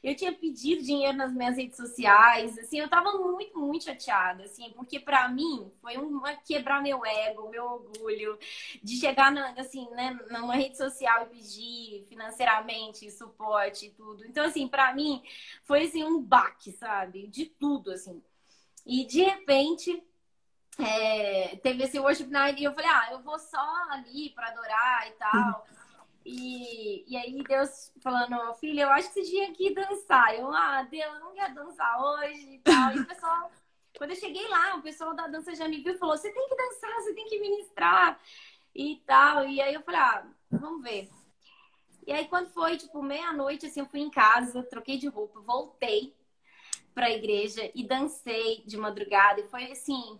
eu 0.04 0.16
tinha 0.16 0.34
pedido 0.34 0.82
dinheiro 0.82 1.16
nas 1.16 1.32
minhas 1.32 1.56
redes 1.56 1.78
sociais, 1.78 2.58
assim, 2.58 2.80
eu 2.80 2.90
tava 2.90 3.12
muito, 3.12 3.60
muito 3.60 3.86
chateada, 3.86 4.44
assim, 4.44 4.72
porque 4.72 5.00
para 5.00 5.30
mim 5.30 5.72
foi 5.80 5.98
uma 5.98 6.36
quebrar 6.36 6.82
meu 6.82 7.06
ego, 7.06 7.50
meu 7.50 7.64
orgulho, 7.64 8.40
de 8.82 9.00
chegar, 9.00 9.32
na, 9.32 9.52
assim, 9.52 9.88
né, 9.92 10.18
numa 10.32 10.56
rede 10.56 10.76
social 10.76 11.24
e 11.24 11.36
pedir 11.38 12.06
financeiramente 12.10 13.12
suporte 13.12 13.86
e 13.86 13.92
tudo. 13.92 14.26
Então, 14.26 14.44
assim, 14.46 14.68
para 14.68 14.94
mim 14.96 15.22
foi, 15.64 15.84
assim, 15.84 16.04
um 16.04 16.20
baque, 16.20 16.72
sabe, 16.72 17.28
de 17.28 17.46
tudo, 17.46 17.92
assim. 17.92 18.20
E, 18.86 19.06
de 19.06 19.22
repente 19.22 20.04
é, 20.80 21.58
teve 21.58 21.84
esse 21.84 22.00
worship 22.00 22.28
night 22.28 22.60
e 22.60 22.64
eu 22.64 22.74
falei, 22.74 22.90
ah, 22.90 23.10
eu 23.12 23.22
vou 23.22 23.38
só 23.38 23.60
ali 23.92 24.30
para 24.32 24.48
adorar 24.48 25.08
e 25.08 25.12
tal. 25.12 25.68
E, 26.26 27.06
e 27.08 27.18
aí 27.18 27.44
Deus 27.44 27.92
falando, 28.02 28.54
filha, 28.56 28.84
eu 28.84 28.90
acho 28.92 29.10
que 29.10 29.16
você 29.16 29.30
tinha 29.30 29.52
que 29.54 29.74
dançar. 29.74 30.36
Eu, 30.36 30.52
ah, 30.54 30.84
Deus, 30.84 31.14
eu 31.14 31.20
não 31.20 31.34
quero 31.34 31.54
dançar 31.56 32.02
hoje 32.02 32.56
e 32.56 32.60
tal. 32.60 32.96
E 32.96 33.00
o 33.00 33.06
pessoal, 33.06 33.52
quando 33.98 34.12
eu 34.12 34.16
cheguei 34.16 34.48
lá, 34.48 34.76
o 34.76 34.82
pessoal 34.82 35.16
da 35.16 35.28
dança 35.28 35.56
já 35.56 35.68
me 35.68 35.82
viu 35.82 35.94
e 35.94 35.98
falou, 35.98 36.18
você 36.18 36.32
tem 36.32 36.48
que 36.48 36.56
dançar, 36.56 36.94
você 36.96 37.14
tem 37.14 37.26
que 37.26 37.40
ministrar 37.40 38.20
e 38.74 39.02
tal. 39.06 39.48
E 39.48 39.62
aí 39.62 39.74
eu 39.74 39.82
falei, 39.82 40.00
ah, 40.00 40.28
vamos 40.52 40.84
ver. 40.84 41.10
E 42.08 42.12
aí 42.14 42.28
quando 42.28 42.50
foi, 42.50 42.78
tipo, 42.78 43.02
meia-noite, 43.04 43.66
assim, 43.66 43.82
eu 43.82 43.86
fui 43.86 44.00
em 44.00 44.10
casa, 44.10 44.64
troquei 44.64 44.98
de 44.98 45.08
roupa, 45.08 45.42
voltei 45.42 46.16
pra 46.94 47.12
igreja 47.12 47.70
e 47.76 47.86
dancei 47.86 48.64
de 48.66 48.78
madrugada. 48.78 49.42
E 49.42 49.48
foi 49.48 49.72
assim, 49.72 50.20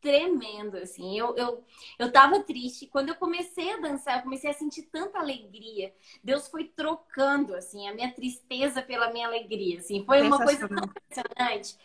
tremendo, 0.00 0.76
assim. 0.76 1.18
Eu, 1.18 1.36
eu, 1.36 1.64
eu 1.98 2.12
tava 2.12 2.40
triste. 2.40 2.86
Quando 2.86 3.10
eu 3.10 3.14
comecei 3.14 3.72
a 3.72 3.80
dançar, 3.80 4.18
eu 4.18 4.22
comecei 4.22 4.50
a 4.50 4.54
sentir 4.54 4.82
tanta 4.82 5.18
alegria. 5.18 5.92
Deus 6.22 6.48
foi 6.48 6.64
trocando, 6.64 7.54
assim, 7.54 7.88
a 7.88 7.94
minha 7.94 8.12
tristeza 8.12 8.82
pela 8.82 9.12
minha 9.12 9.26
alegria, 9.26 9.78
assim. 9.78 10.04
Foi 10.04 10.22
uma 10.22 10.42
coisa 10.42 10.64
impressionante 10.64 11.76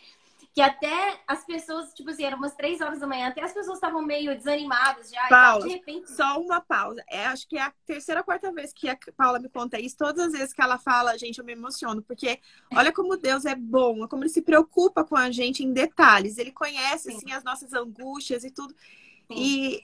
que 0.54 0.60
até 0.60 1.20
as 1.26 1.44
pessoas, 1.44 1.92
tipo 1.92 2.10
assim, 2.10 2.22
eram 2.22 2.38
umas 2.38 2.54
três 2.54 2.80
horas 2.80 3.00
da 3.00 3.08
manhã, 3.08 3.26
até 3.26 3.42
as 3.42 3.52
pessoas 3.52 3.76
estavam 3.76 4.00
meio 4.00 4.36
desanimadas 4.36 5.10
já. 5.10 5.28
Paula, 5.28 5.66
de 5.66 5.72
repente... 5.72 6.12
só 6.12 6.40
uma 6.40 6.60
pausa. 6.60 7.02
É, 7.10 7.26
acho 7.26 7.48
que 7.48 7.58
é 7.58 7.62
a 7.62 7.72
terceira 7.84 8.20
ou 8.20 8.24
quarta 8.24 8.52
vez 8.52 8.72
que 8.72 8.88
a 8.88 8.96
Paula 9.16 9.40
me 9.40 9.48
conta 9.48 9.80
isso. 9.80 9.96
Todas 9.96 10.26
as 10.26 10.32
vezes 10.32 10.54
que 10.54 10.62
ela 10.62 10.78
fala, 10.78 11.18
gente, 11.18 11.40
eu 11.40 11.44
me 11.44 11.52
emociono. 11.52 12.02
Porque 12.02 12.38
olha 12.72 12.92
como 12.92 13.16
Deus 13.16 13.44
é 13.44 13.56
bom, 13.56 14.06
como 14.06 14.22
ele 14.22 14.30
se 14.30 14.42
preocupa 14.42 15.02
com 15.02 15.16
a 15.16 15.28
gente 15.28 15.64
em 15.64 15.72
detalhes. 15.72 16.38
Ele 16.38 16.52
conhece, 16.52 17.10
Sim. 17.10 17.16
assim, 17.16 17.32
as 17.32 17.42
nossas 17.42 17.72
angústias 17.72 18.44
e 18.44 18.50
tudo. 18.52 18.72
Sim. 19.26 19.36
E... 19.36 19.82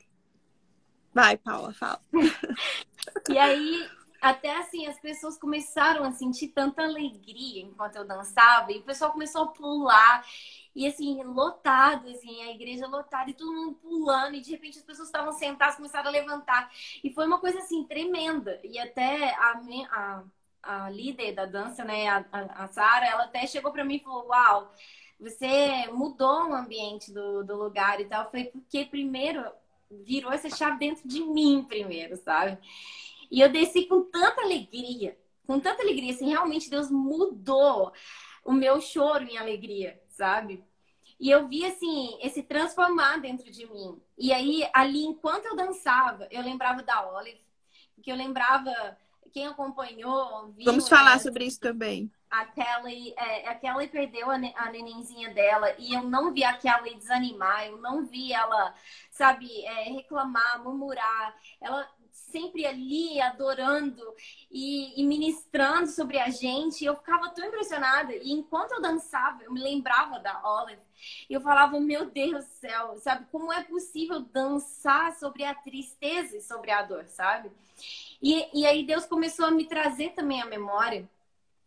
Vai, 1.13 1.37
Paula, 1.37 1.73
fala. 1.73 2.01
e 3.29 3.37
aí, 3.37 3.91
até 4.21 4.57
assim, 4.59 4.87
as 4.87 5.01
pessoas 5.01 5.39
começaram 5.39 6.05
a 6.05 6.13
sentir 6.13 6.49
tanta 6.49 6.83
alegria 6.83 7.63
enquanto 7.63 7.97
eu 7.97 8.07
dançava, 8.07 8.71
e 8.71 8.79
o 8.79 8.83
pessoal 8.83 9.13
começou 9.13 9.43
a 9.43 9.47
pular. 9.49 10.25
E 10.75 10.87
assim, 10.87 11.23
lotado, 11.25 12.09
assim, 12.09 12.43
a 12.43 12.53
igreja 12.53 12.87
lotada 12.87 13.31
e 13.31 13.35
todo 13.35 13.53
mundo 13.53 13.75
pulando, 13.83 14.37
e 14.37 14.41
de 14.41 14.51
repente 14.51 14.79
as 14.79 14.85
pessoas 14.85 15.09
estavam 15.09 15.33
sentadas, 15.33 15.77
começaram 15.77 16.09
a 16.09 16.13
levantar. 16.13 16.71
E 17.03 17.11
foi 17.11 17.27
uma 17.27 17.39
coisa 17.39 17.59
assim 17.59 17.85
tremenda. 17.85 18.61
E 18.65 18.79
até 18.79 19.35
a, 19.35 19.61
a 19.91 20.25
a 20.63 20.91
líder 20.91 21.33
da 21.33 21.47
dança, 21.47 21.85
né, 21.85 22.09
a, 22.09 22.25
a, 22.33 22.69
Sara, 22.69 23.07
ela 23.07 23.25
até 23.25 23.47
chegou 23.47 23.73
para 23.73 23.85
mim 23.85 23.97
e 23.97 24.01
falou: 24.01 24.27
Uau, 24.29 24.73
você 25.19 25.87
mudou 25.93 26.49
o 26.49 26.55
ambiente 26.55 27.13
do, 27.13 27.45
do 27.45 27.57
lugar 27.57 28.01
e 28.01 28.07
tal. 28.07 28.31
Falei, 28.31 28.47
porque 28.47 28.85
primeiro 28.87 29.45
virou 29.91 30.33
essa 30.33 30.49
chave 30.49 30.79
dentro 30.79 31.07
de 31.07 31.21
mim, 31.21 31.65
primeiro, 31.69 32.17
sabe? 32.17 32.59
E 33.31 33.41
eu 33.41 33.49
desci 33.49 33.87
com 33.87 34.03
tanta 34.03 34.43
alegria, 34.43 35.17
com 35.47 35.59
tanta 35.61 35.83
alegria, 35.83 36.13
assim, 36.13 36.31
realmente 36.31 36.71
Deus 36.71 36.91
mudou 36.91 37.93
o 38.45 38.53
meu 38.53 38.81
choro 38.81 39.25
em 39.25 39.37
alegria, 39.37 40.00
sabe? 40.21 40.63
E 41.19 41.31
eu 41.31 41.49
vi, 41.49 41.65
assim, 41.65 42.19
esse 42.23 42.43
transformar 42.43 43.19
dentro 43.19 43.51
de 43.51 43.67
mim. 43.67 43.99
E 44.19 44.33
aí, 44.33 44.69
ali, 44.73 45.05
enquanto 45.05 45.47
eu 45.47 45.57
dançava, 45.57 46.29
eu 46.31 46.43
lembrava 46.43 46.83
da 46.83 47.11
Olive, 47.11 47.41
que 48.03 48.13
eu 48.13 48.17
lembrava 48.17 48.71
quem 49.33 49.47
acompanhou. 49.47 50.49
Viu, 50.53 50.65
Vamos 50.65 50.89
falar 50.89 51.15
né? 51.15 51.19
sobre 51.19 51.45
isso 51.45 51.59
também. 51.59 52.11
A 52.31 52.45
Kelly, 52.45 53.15
é, 53.17 53.49
a 53.49 53.55
Kelly 53.55 53.89
perdeu 53.89 54.31
a, 54.31 54.39
ne 54.39 54.53
a 54.57 54.71
nenenzinha 54.71 55.33
dela 55.35 55.75
e 55.79 55.95
eu 55.95 56.03
não 56.03 56.33
vi 56.33 56.45
a 56.45 56.57
Kelly 56.57 56.95
desanimar, 56.95 57.67
eu 57.67 57.79
não 57.79 58.07
vi 58.07 58.33
ela, 58.33 58.75
sabe, 59.11 59.65
é, 59.65 59.91
reclamar, 59.91 60.63
murmurar. 60.63 61.35
Ela 61.61 61.89
sempre 62.31 62.67
ali 62.67 63.21
adorando 63.21 64.03
e, 64.51 65.01
e, 65.01 65.05
ministrando 65.05 65.87
sobre 65.89 66.19
a 66.19 66.31
gente. 66.31 66.85
Eu 66.85 66.97
ficava 66.97 67.29
tão 67.31 67.47
impressionada. 67.47 68.15
E 68.15 68.33
enquanto 68.33 68.73
eu 68.73 68.81
dançava, 68.81 69.43
eu 69.43 69.53
me 69.53 69.61
lembrava 69.61 70.19
da 70.19 70.41
Olive. 70.45 70.83
E 71.29 71.33
eu 71.35 71.41
falava, 71.41 71.79
meu 71.81 72.11
Deus 72.11 72.45
do 72.45 72.51
céu, 72.53 72.97
sabe? 72.99 73.27
Como 73.31 73.53
é 73.53 73.63
possível 73.63 74.21
dançar 74.21 75.15
sobre 75.15 75.45
a 75.45 75.55
tristeza 75.55 76.37
e 76.37 76.43
sobre 76.43 76.71
a 76.71 76.83
dor, 76.83 77.07
sabe? 77.07 77.51
E, 78.23 78.61
e 78.61 78.67
aí 78.67 78.85
Deus 78.85 79.07
começou 79.07 79.47
a 79.47 79.51
me 79.51 79.67
trazer 79.67 80.11
também 80.11 80.43
a 80.43 80.47
memória 80.47 81.09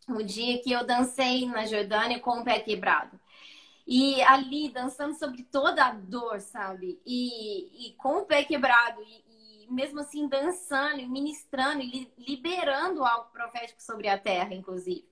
o 0.07 0.21
dia 0.21 0.61
que 0.61 0.71
eu 0.71 0.85
dancei 0.85 1.45
na 1.45 1.65
Jordânia 1.65 2.19
com 2.19 2.39
o 2.39 2.43
pé 2.43 2.59
quebrado. 2.59 3.19
E 3.85 4.21
ali, 4.23 4.69
dançando 4.69 5.13
sobre 5.17 5.43
toda 5.43 5.85
a 5.85 5.91
dor, 5.91 6.39
sabe? 6.39 6.99
E, 7.05 7.87
e 7.87 7.93
com 7.93 8.19
o 8.19 8.25
pé 8.25 8.43
quebrado, 8.43 9.01
e, 9.01 9.23
mesmo 9.69 9.99
assim 9.99 10.27
dançando, 10.27 10.99
e 10.99 11.07
ministrando, 11.07 11.81
e 11.81 12.11
liberando 12.17 13.03
algo 13.03 13.31
profético 13.31 13.81
sobre 13.81 14.07
a 14.07 14.17
terra, 14.17 14.53
inclusive. 14.53 15.05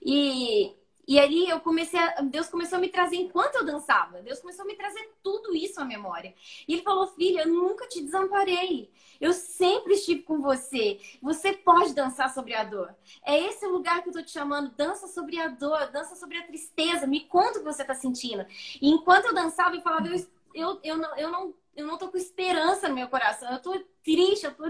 E, 0.00 0.74
e 1.06 1.18
ali 1.18 1.48
eu 1.48 1.60
comecei 1.60 1.98
a, 1.98 2.20
Deus 2.22 2.48
começou 2.48 2.78
a 2.78 2.80
me 2.80 2.88
trazer 2.88 3.16
enquanto 3.16 3.56
eu 3.56 3.64
dançava. 3.64 4.22
Deus 4.22 4.40
começou 4.40 4.64
a 4.64 4.66
me 4.66 4.76
trazer 4.76 5.10
tudo 5.22 5.54
isso 5.54 5.80
à 5.80 5.84
memória. 5.84 6.34
E 6.66 6.74
ele 6.74 6.82
falou: 6.82 7.06
"Filha, 7.08 7.42
eu 7.42 7.48
nunca 7.48 7.86
te 7.88 8.02
desamparei. 8.02 8.90
Eu 9.20 9.32
sempre 9.32 9.94
estive 9.94 10.22
com 10.22 10.40
você. 10.40 11.00
Você 11.20 11.52
pode 11.52 11.94
dançar 11.94 12.32
sobre 12.32 12.54
a 12.54 12.62
dor. 12.62 12.94
É 13.24 13.38
esse 13.38 13.66
o 13.66 13.72
lugar 13.72 14.02
que 14.02 14.10
eu 14.10 14.12
tô 14.12 14.22
te 14.22 14.30
chamando. 14.30 14.74
Dança 14.76 15.08
sobre 15.08 15.38
a 15.38 15.48
dor, 15.48 15.90
dança 15.90 16.14
sobre 16.14 16.38
a 16.38 16.46
tristeza. 16.46 17.06
Me 17.06 17.20
conta 17.20 17.58
o 17.58 17.62
que 17.62 17.72
você 17.72 17.84
tá 17.84 17.94
sentindo." 17.94 18.46
E 18.80 18.90
enquanto 18.90 19.26
eu 19.26 19.34
dançava, 19.34 19.74
eu 19.74 19.82
falava: 19.82 20.06
"Eu 20.08 20.14
eu, 20.54 20.80
eu 20.82 20.96
não 20.96 21.16
eu 21.16 21.30
não 21.30 21.54
eu 21.78 21.86
não 21.86 21.96
tô 21.96 22.08
com 22.08 22.16
esperança 22.16 22.88
no 22.88 22.94
meu 22.94 23.08
coração. 23.08 23.52
Eu 23.52 23.60
tô 23.60 23.78
triste, 24.02 24.44
eu 24.44 24.54
tô 24.54 24.64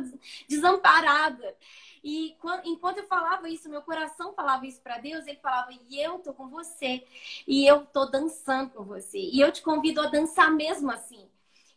desamparada." 0.49 1.57
E 2.03 2.37
enquanto 2.64 2.99
eu 2.99 3.07
falava 3.07 3.49
isso, 3.49 3.68
meu 3.68 3.83
coração 3.83 4.33
falava 4.33 4.66
isso 4.66 4.81
para 4.81 4.99
Deus, 4.99 5.27
ele 5.27 5.38
falava: 5.38 5.71
"E 5.88 6.01
eu 6.01 6.18
tô 6.18 6.33
com 6.33 6.49
você, 6.49 7.05
e 7.47 7.66
eu 7.66 7.87
tô 7.87 8.07
dançando 8.07 8.71
com 8.71 8.85
você, 8.85 9.18
e 9.18 9.40
eu 9.40 9.51
te 9.51 9.62
convido 9.62 10.01
a 10.01 10.07
dançar 10.07 10.51
mesmo 10.51 10.90
assim". 10.90 11.29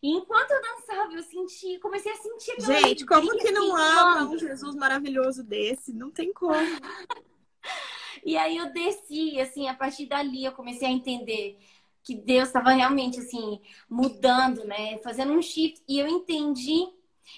E 0.01 0.09
enquanto 0.09 0.49
eu 0.49 0.61
dançava, 0.61 1.13
eu 1.13 1.21
senti, 1.21 1.77
comecei 1.77 2.11
a 2.11 2.15
sentir 2.15 2.59
Gente, 2.59 3.05
como 3.05 3.37
que 3.37 3.51
não 3.51 3.75
ama 3.75 4.23
um 4.31 4.37
Jesus 4.37 4.75
maravilhoso 4.75 5.43
desse? 5.43 5.93
Não 5.93 6.09
tem 6.09 6.33
como. 6.33 6.55
e 8.25 8.35
aí 8.35 8.57
eu 8.57 8.73
desci, 8.73 9.39
assim, 9.39 9.67
a 9.67 9.75
partir 9.75 10.07
dali 10.07 10.43
eu 10.43 10.53
comecei 10.53 10.87
a 10.87 10.91
entender 10.91 11.59
que 12.03 12.15
Deus 12.15 12.47
estava 12.47 12.71
realmente 12.71 13.19
assim 13.19 13.61
mudando, 13.89 14.63
né, 14.65 14.97
fazendo 14.99 15.33
um 15.33 15.41
shift 15.41 15.83
e 15.87 15.99
eu 15.99 16.07
entendi 16.07 16.87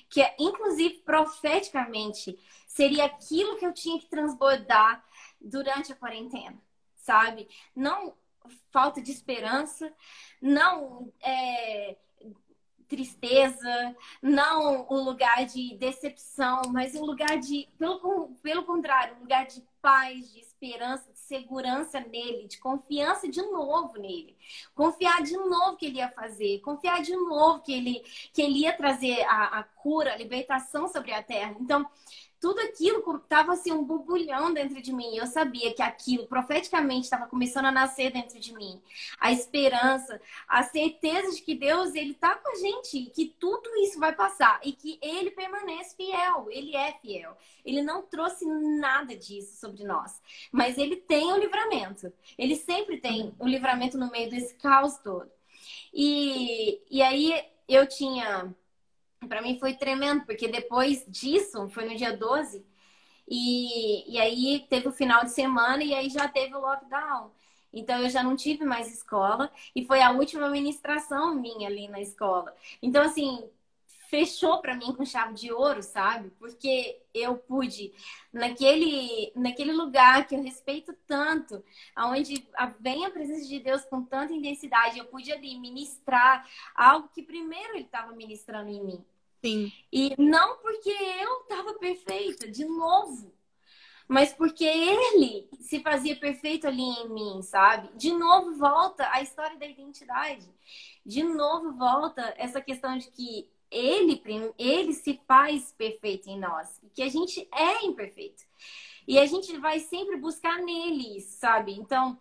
que 0.10 0.22
inclusive 0.40 1.00
profeticamente 1.06 2.38
seria 2.68 3.06
aquilo 3.06 3.58
que 3.58 3.66
eu 3.66 3.74
tinha 3.74 4.00
que 4.00 4.08
transbordar 4.08 5.04
durante 5.40 5.92
a 5.92 5.96
quarentena, 5.96 6.58
sabe? 6.96 7.48
Não 7.76 8.16
falta 8.72 9.02
de 9.02 9.12
esperança, 9.12 9.94
não 10.42 11.12
é, 11.22 11.96
tristeza, 12.88 13.96
não 14.22 14.88
um 14.90 15.04
lugar 15.04 15.46
de 15.46 15.76
decepção, 15.78 16.62
mas 16.70 16.96
um 16.96 17.06
lugar 17.06 17.40
de, 17.40 17.68
pelo, 17.78 18.36
pelo 18.42 18.64
contrário, 18.64 19.16
um 19.18 19.22
lugar 19.22 19.46
de 19.46 19.64
paz, 19.82 20.32
de 20.32 20.40
esperança, 20.40 21.10
segurança 21.34 22.00
nele, 22.00 22.48
de 22.48 22.60
confiança 22.60 23.28
de 23.28 23.42
novo 23.42 23.98
nele. 23.98 24.38
Confiar 24.76 25.24
de 25.24 25.36
novo 25.36 25.76
que 25.76 25.88
ele 25.88 25.98
ia 25.98 26.10
fazer, 26.10 26.60
confiar 26.60 27.02
de 27.02 27.16
novo 27.16 27.62
que 27.62 27.74
ele, 27.74 28.04
que 28.32 28.42
ele 28.42 28.60
ia 28.60 28.74
trazer 28.74 29.24
a, 29.24 29.60
a 29.60 29.64
cura, 29.64 30.14
a 30.14 30.18
libertação 30.18 30.88
sobre 30.88 31.12
a 31.12 31.24
terra. 31.24 31.56
Então, 31.60 31.90
tudo 32.44 32.60
aquilo 32.60 33.02
estava 33.24 33.54
assim 33.54 33.72
um 33.72 33.86
burbulhão 33.86 34.54
dentro 34.54 34.82
de 34.82 34.92
mim. 34.92 35.16
Eu 35.16 35.26
sabia 35.26 35.74
que 35.74 35.82
aquilo 35.82 36.28
profeticamente 36.28 37.06
estava 37.06 37.26
começando 37.26 37.68
a 37.68 37.72
nascer 37.72 38.12
dentro 38.12 38.38
de 38.38 38.54
mim. 38.54 38.82
A 39.18 39.32
esperança, 39.32 40.20
a 40.46 40.62
certeza 40.62 41.34
de 41.34 41.42
que 41.42 41.56
Deus 41.56 41.96
ele 41.96 42.12
está 42.12 42.36
com 42.36 42.52
a 42.52 42.56
gente, 42.56 43.06
que 43.12 43.34
tudo 43.40 43.70
isso 43.78 43.98
vai 43.98 44.14
passar 44.14 44.60
e 44.62 44.74
que 44.74 45.00
ele 45.02 45.32
permanece 45.32 45.96
fiel. 45.96 46.48
Ele 46.50 46.76
é 46.76 46.92
fiel. 47.02 47.38
Ele 47.64 47.82
não 47.82 48.02
trouxe 48.02 48.46
nada 48.46 49.16
disso 49.16 49.56
sobre 49.62 49.86
nós, 49.86 50.22
mas 50.52 50.78
ele 50.78 50.98
tem 50.98 51.32
o 51.32 51.38
livramento. 51.38 52.12
Ele 52.38 52.58
sempre 52.58 52.98
tem 52.98 53.34
o 53.40 53.48
livramento 53.48 53.98
no 53.98 54.12
meio 54.12 54.30
desse 54.30 54.54
caos 54.56 54.98
todo. 54.98 55.32
E, 55.94 56.82
e 56.92 57.02
aí 57.02 57.42
eu 57.70 57.88
tinha 57.88 58.54
para 59.28 59.42
mim 59.42 59.60
foi 59.60 59.74
tremendo, 59.74 60.26
porque 60.26 60.48
depois 60.48 61.06
disso, 61.08 61.70
foi 61.70 61.86
no 61.86 61.96
dia 61.96 62.16
12, 62.16 62.66
e, 63.28 64.14
e 64.14 64.20
aí 64.20 64.66
teve 64.70 64.88
o 64.88 64.92
final 64.92 65.24
de 65.24 65.32
semana 65.32 65.84
e 65.84 65.94
aí 65.94 66.10
já 66.10 66.28
teve 66.28 66.56
o 66.56 66.60
lockdown. 66.60 67.32
Então 67.74 68.00
eu 68.02 68.10
já 68.10 68.22
não 68.24 68.36
tive 68.36 68.66
mais 68.66 68.94
escola 68.94 69.52
e 69.76 69.86
foi 69.86 70.02
a 70.02 70.12
última 70.12 70.50
ministração 70.50 71.34
minha 71.36 71.68
ali 71.68 71.88
na 71.88 72.00
escola. 72.00 72.54
Então 72.82 73.02
assim, 73.02 73.44
fechou 74.10 74.62
para 74.62 74.76
mim 74.76 74.94
com 74.94 75.04
chave 75.04 75.34
de 75.34 75.52
ouro, 75.52 75.82
sabe? 75.82 76.30
Porque 76.38 77.02
eu 77.14 77.36
pude 77.36 77.92
naquele 78.32 79.32
naquele 79.36 79.72
lugar 79.72 80.28
que 80.28 80.36
eu 80.36 80.44
respeito 80.44 80.94
tanto, 81.08 81.64
aonde 81.96 82.48
vem 82.80 83.06
a 83.06 83.10
presença 83.10 83.48
de 83.48 83.60
Deus 83.60 83.84
com 83.86 84.04
tanta 84.04 84.34
intensidade, 84.34 85.00
eu 85.00 85.06
pude 85.06 85.32
ali 85.32 85.60
ministrar 85.60 86.48
algo 86.76 87.10
que 87.10 87.24
primeiro 87.24 87.74
ele 87.74 87.86
estava 87.86 88.12
ministrando 88.14 88.70
em 88.70 88.84
mim. 88.84 89.06
Sim. 89.44 89.72
E 89.92 90.16
não 90.18 90.58
porque 90.60 90.90
eu 90.90 91.42
estava 91.42 91.74
perfeita, 91.74 92.50
de 92.50 92.64
novo, 92.64 93.34
mas 94.08 94.34
porque 94.34 94.64
ele 94.64 95.50
se 95.60 95.82
fazia 95.82 96.16
perfeito 96.16 96.66
ali 96.66 96.82
em 96.82 97.10
mim, 97.10 97.42
sabe? 97.42 97.90
De 97.98 98.12
novo 98.14 98.56
volta 98.56 99.10
a 99.12 99.22
história 99.22 99.58
da 99.58 99.66
identidade. 99.66 100.48
De 101.06 101.24
novo 101.24 101.74
volta 101.74 102.34
essa 102.38 102.62
questão 102.62 102.98
de 102.98 103.10
que 103.12 103.50
ele, 103.70 104.22
ele 104.58 104.94
se 104.94 105.20
faz 105.28 105.74
perfeito 105.74 106.30
em 106.30 106.40
nós, 106.40 106.80
que 106.94 107.02
a 107.02 107.10
gente 107.10 107.46
é 107.52 107.86
imperfeito. 107.86 108.44
E 109.06 109.20
a 109.20 109.26
gente 109.26 109.58
vai 109.58 109.80
sempre 109.80 110.16
buscar 110.16 110.60
nele, 110.60 111.20
sabe? 111.20 111.74
Então, 111.74 112.18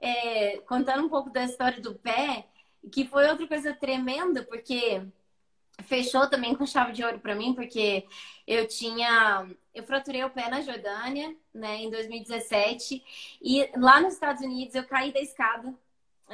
é, 0.00 0.58
contando 0.58 1.06
um 1.06 1.08
pouco 1.08 1.30
da 1.30 1.44
história 1.44 1.80
do 1.80 1.94
pé, 1.96 2.46
que 2.92 3.04
foi 3.06 3.28
outra 3.28 3.48
coisa 3.48 3.74
tremenda, 3.74 4.44
porque 4.44 5.02
fechou 5.84 6.28
também 6.28 6.54
com 6.54 6.66
chave 6.66 6.92
de 6.92 7.04
ouro 7.04 7.18
para 7.18 7.34
mim, 7.34 7.54
porque 7.54 8.06
eu 8.46 8.66
tinha. 8.66 9.46
Eu 9.74 9.84
fraturei 9.84 10.22
o 10.24 10.30
pé 10.30 10.48
na 10.48 10.60
Jordânia, 10.60 11.34
né, 11.52 11.76
em 11.76 11.90
2017. 11.90 13.02
E 13.40 13.70
lá 13.76 14.00
nos 14.00 14.14
Estados 14.14 14.42
Unidos 14.42 14.74
eu 14.74 14.84
caí 14.84 15.12
da 15.12 15.20
escada 15.20 15.74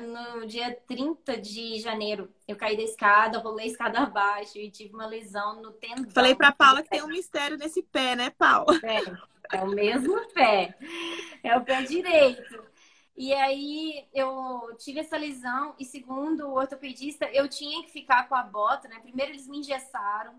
no 0.01 0.47
dia 0.47 0.77
30 0.87 1.37
de 1.39 1.79
janeiro. 1.81 2.33
Eu 2.47 2.57
caí 2.57 2.77
da 2.77 2.83
escada, 2.83 3.39
rolei 3.39 3.67
a 3.67 3.71
escada 3.71 4.01
abaixo 4.01 4.59
e 4.59 4.71
tive 4.71 4.95
uma 4.95 5.07
lesão 5.07 5.61
no 5.63 5.73
tendão. 5.73 6.11
Falei 6.11 6.35
pra 6.35 6.53
Paula 6.53 6.83
que 6.83 6.91
tem 6.91 7.03
um 7.03 7.09
mistério 7.09 7.57
nesse 7.57 7.83
pé, 7.83 8.15
né, 8.15 8.31
Paula? 8.31 8.79
É, 8.83 9.57
é 9.57 9.61
o 9.63 9.69
mesmo 9.69 10.21
pé. 10.33 10.77
É 11.43 11.57
o 11.57 11.65
pé 11.65 11.83
direito. 11.83 12.65
E 13.19 13.35
aí 13.35 14.07
eu 14.15 14.77
tive 14.79 15.01
essa 15.01 15.17
lesão 15.17 15.75
e 15.77 15.85
segundo 15.85 16.47
o 16.47 16.55
ortopedista, 16.55 17.29
eu 17.33 17.49
tinha 17.49 17.83
que 17.85 17.91
ficar 17.91 18.29
com 18.29 18.37
a 18.37 18.45
bota, 18.45 18.87
né? 18.89 19.01
Primeiro 19.01 19.33
eles 19.33 19.49
me 19.49 19.59
engessaram, 19.59 20.35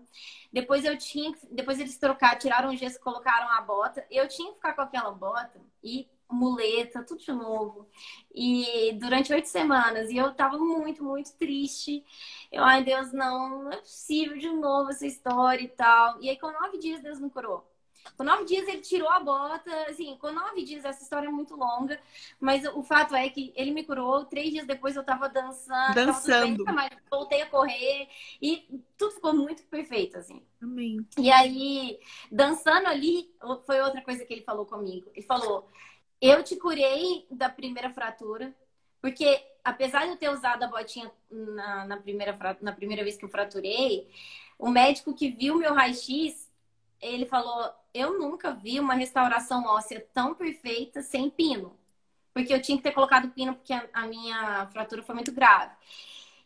depois 0.52 0.84
eu 0.86 0.96
tinha 0.96 1.34
que, 1.34 1.46
depois 1.54 1.78
eles 1.78 1.98
trocaram, 1.98 2.38
tiraram 2.38 2.70
o 2.70 2.76
gesso, 2.76 2.98
colocaram 3.00 3.50
a 3.50 3.60
bota. 3.60 4.06
Eu 4.10 4.26
tinha 4.28 4.48
que 4.48 4.54
ficar 4.56 4.72
com 4.74 4.80
aquela 4.82 5.10
bota 5.12 5.60
e 5.84 6.08
muleta, 6.30 7.04
tudo 7.04 7.20
de 7.20 7.32
novo. 7.32 7.86
E 8.34 8.92
durante 9.00 9.32
oito 9.32 9.48
semanas. 9.48 10.10
E 10.10 10.16
eu 10.16 10.32
tava 10.34 10.58
muito, 10.58 11.04
muito 11.04 11.34
triste. 11.36 12.02
Eu, 12.50 12.64
ai 12.64 12.82
Deus, 12.84 13.12
não, 13.12 13.64
não 13.64 13.72
é 13.72 13.76
possível 13.78 14.38
de 14.38 14.50
novo 14.50 14.90
essa 14.90 15.06
história 15.06 15.62
e 15.62 15.68
tal. 15.68 16.20
E 16.22 16.30
aí 16.30 16.38
com 16.38 16.50
nove 16.50 16.78
dias 16.78 17.02
Deus 17.02 17.20
me 17.20 17.28
curou. 17.30 17.69
Com 18.16 18.24
nove 18.24 18.44
dias 18.44 18.66
ele 18.68 18.80
tirou 18.80 19.08
a 19.08 19.20
bota, 19.20 19.70
assim, 19.88 20.16
com 20.18 20.30
nove 20.30 20.62
dias, 20.62 20.84
essa 20.84 21.02
história 21.02 21.28
é 21.28 21.30
muito 21.30 21.56
longa, 21.56 21.98
mas 22.38 22.64
o 22.74 22.82
fato 22.82 23.14
é 23.14 23.28
que 23.28 23.52
ele 23.56 23.70
me 23.70 23.84
curou, 23.84 24.24
três 24.24 24.50
dias 24.50 24.66
depois 24.66 24.96
eu 24.96 25.04
tava 25.04 25.28
dançando, 25.28 25.94
dançando. 25.94 26.64
Tava 26.64 26.80
bem, 26.80 26.90
voltei 27.10 27.42
a 27.42 27.46
correr 27.46 28.08
e 28.40 28.82
tudo 28.96 29.12
ficou 29.12 29.34
muito 29.34 29.62
perfeito, 29.64 30.18
assim. 30.18 30.42
Amém. 30.62 31.06
E 31.18 31.30
aí, 31.30 31.98
dançando 32.30 32.86
ali, 32.86 33.32
foi 33.64 33.80
outra 33.80 34.02
coisa 34.02 34.24
que 34.24 34.32
ele 34.32 34.42
falou 34.42 34.66
comigo. 34.66 35.10
Ele 35.14 35.26
falou, 35.26 35.68
eu 36.20 36.42
te 36.42 36.56
curei 36.56 37.26
da 37.30 37.48
primeira 37.48 37.90
fratura, 37.90 38.54
porque 39.00 39.42
apesar 39.64 40.04
de 40.04 40.10
eu 40.10 40.16
ter 40.16 40.30
usado 40.30 40.62
a 40.62 40.68
botinha 40.68 41.10
na, 41.30 41.86
na, 41.86 41.96
primeira, 41.96 42.36
na 42.60 42.72
primeira 42.72 43.02
vez 43.02 43.16
que 43.16 43.24
eu 43.24 43.28
fraturei, 43.28 44.08
o 44.58 44.68
médico 44.68 45.14
que 45.14 45.30
viu 45.30 45.56
meu 45.56 45.72
raio-x, 45.72 46.49
ele 47.00 47.26
falou: 47.26 47.72
Eu 47.92 48.18
nunca 48.18 48.52
vi 48.52 48.78
uma 48.78 48.94
restauração 48.94 49.64
óssea 49.64 50.06
tão 50.12 50.34
perfeita 50.34 51.02
sem 51.02 51.30
pino. 51.30 51.76
Porque 52.32 52.54
eu 52.54 52.62
tinha 52.62 52.76
que 52.78 52.84
ter 52.84 52.92
colocado 52.92 53.30
pino 53.30 53.54
porque 53.54 53.72
a, 53.72 54.06
minha 54.06 54.66
fratura 54.72 55.02
foi 55.02 55.14
muito 55.14 55.32
grave. 55.32 55.74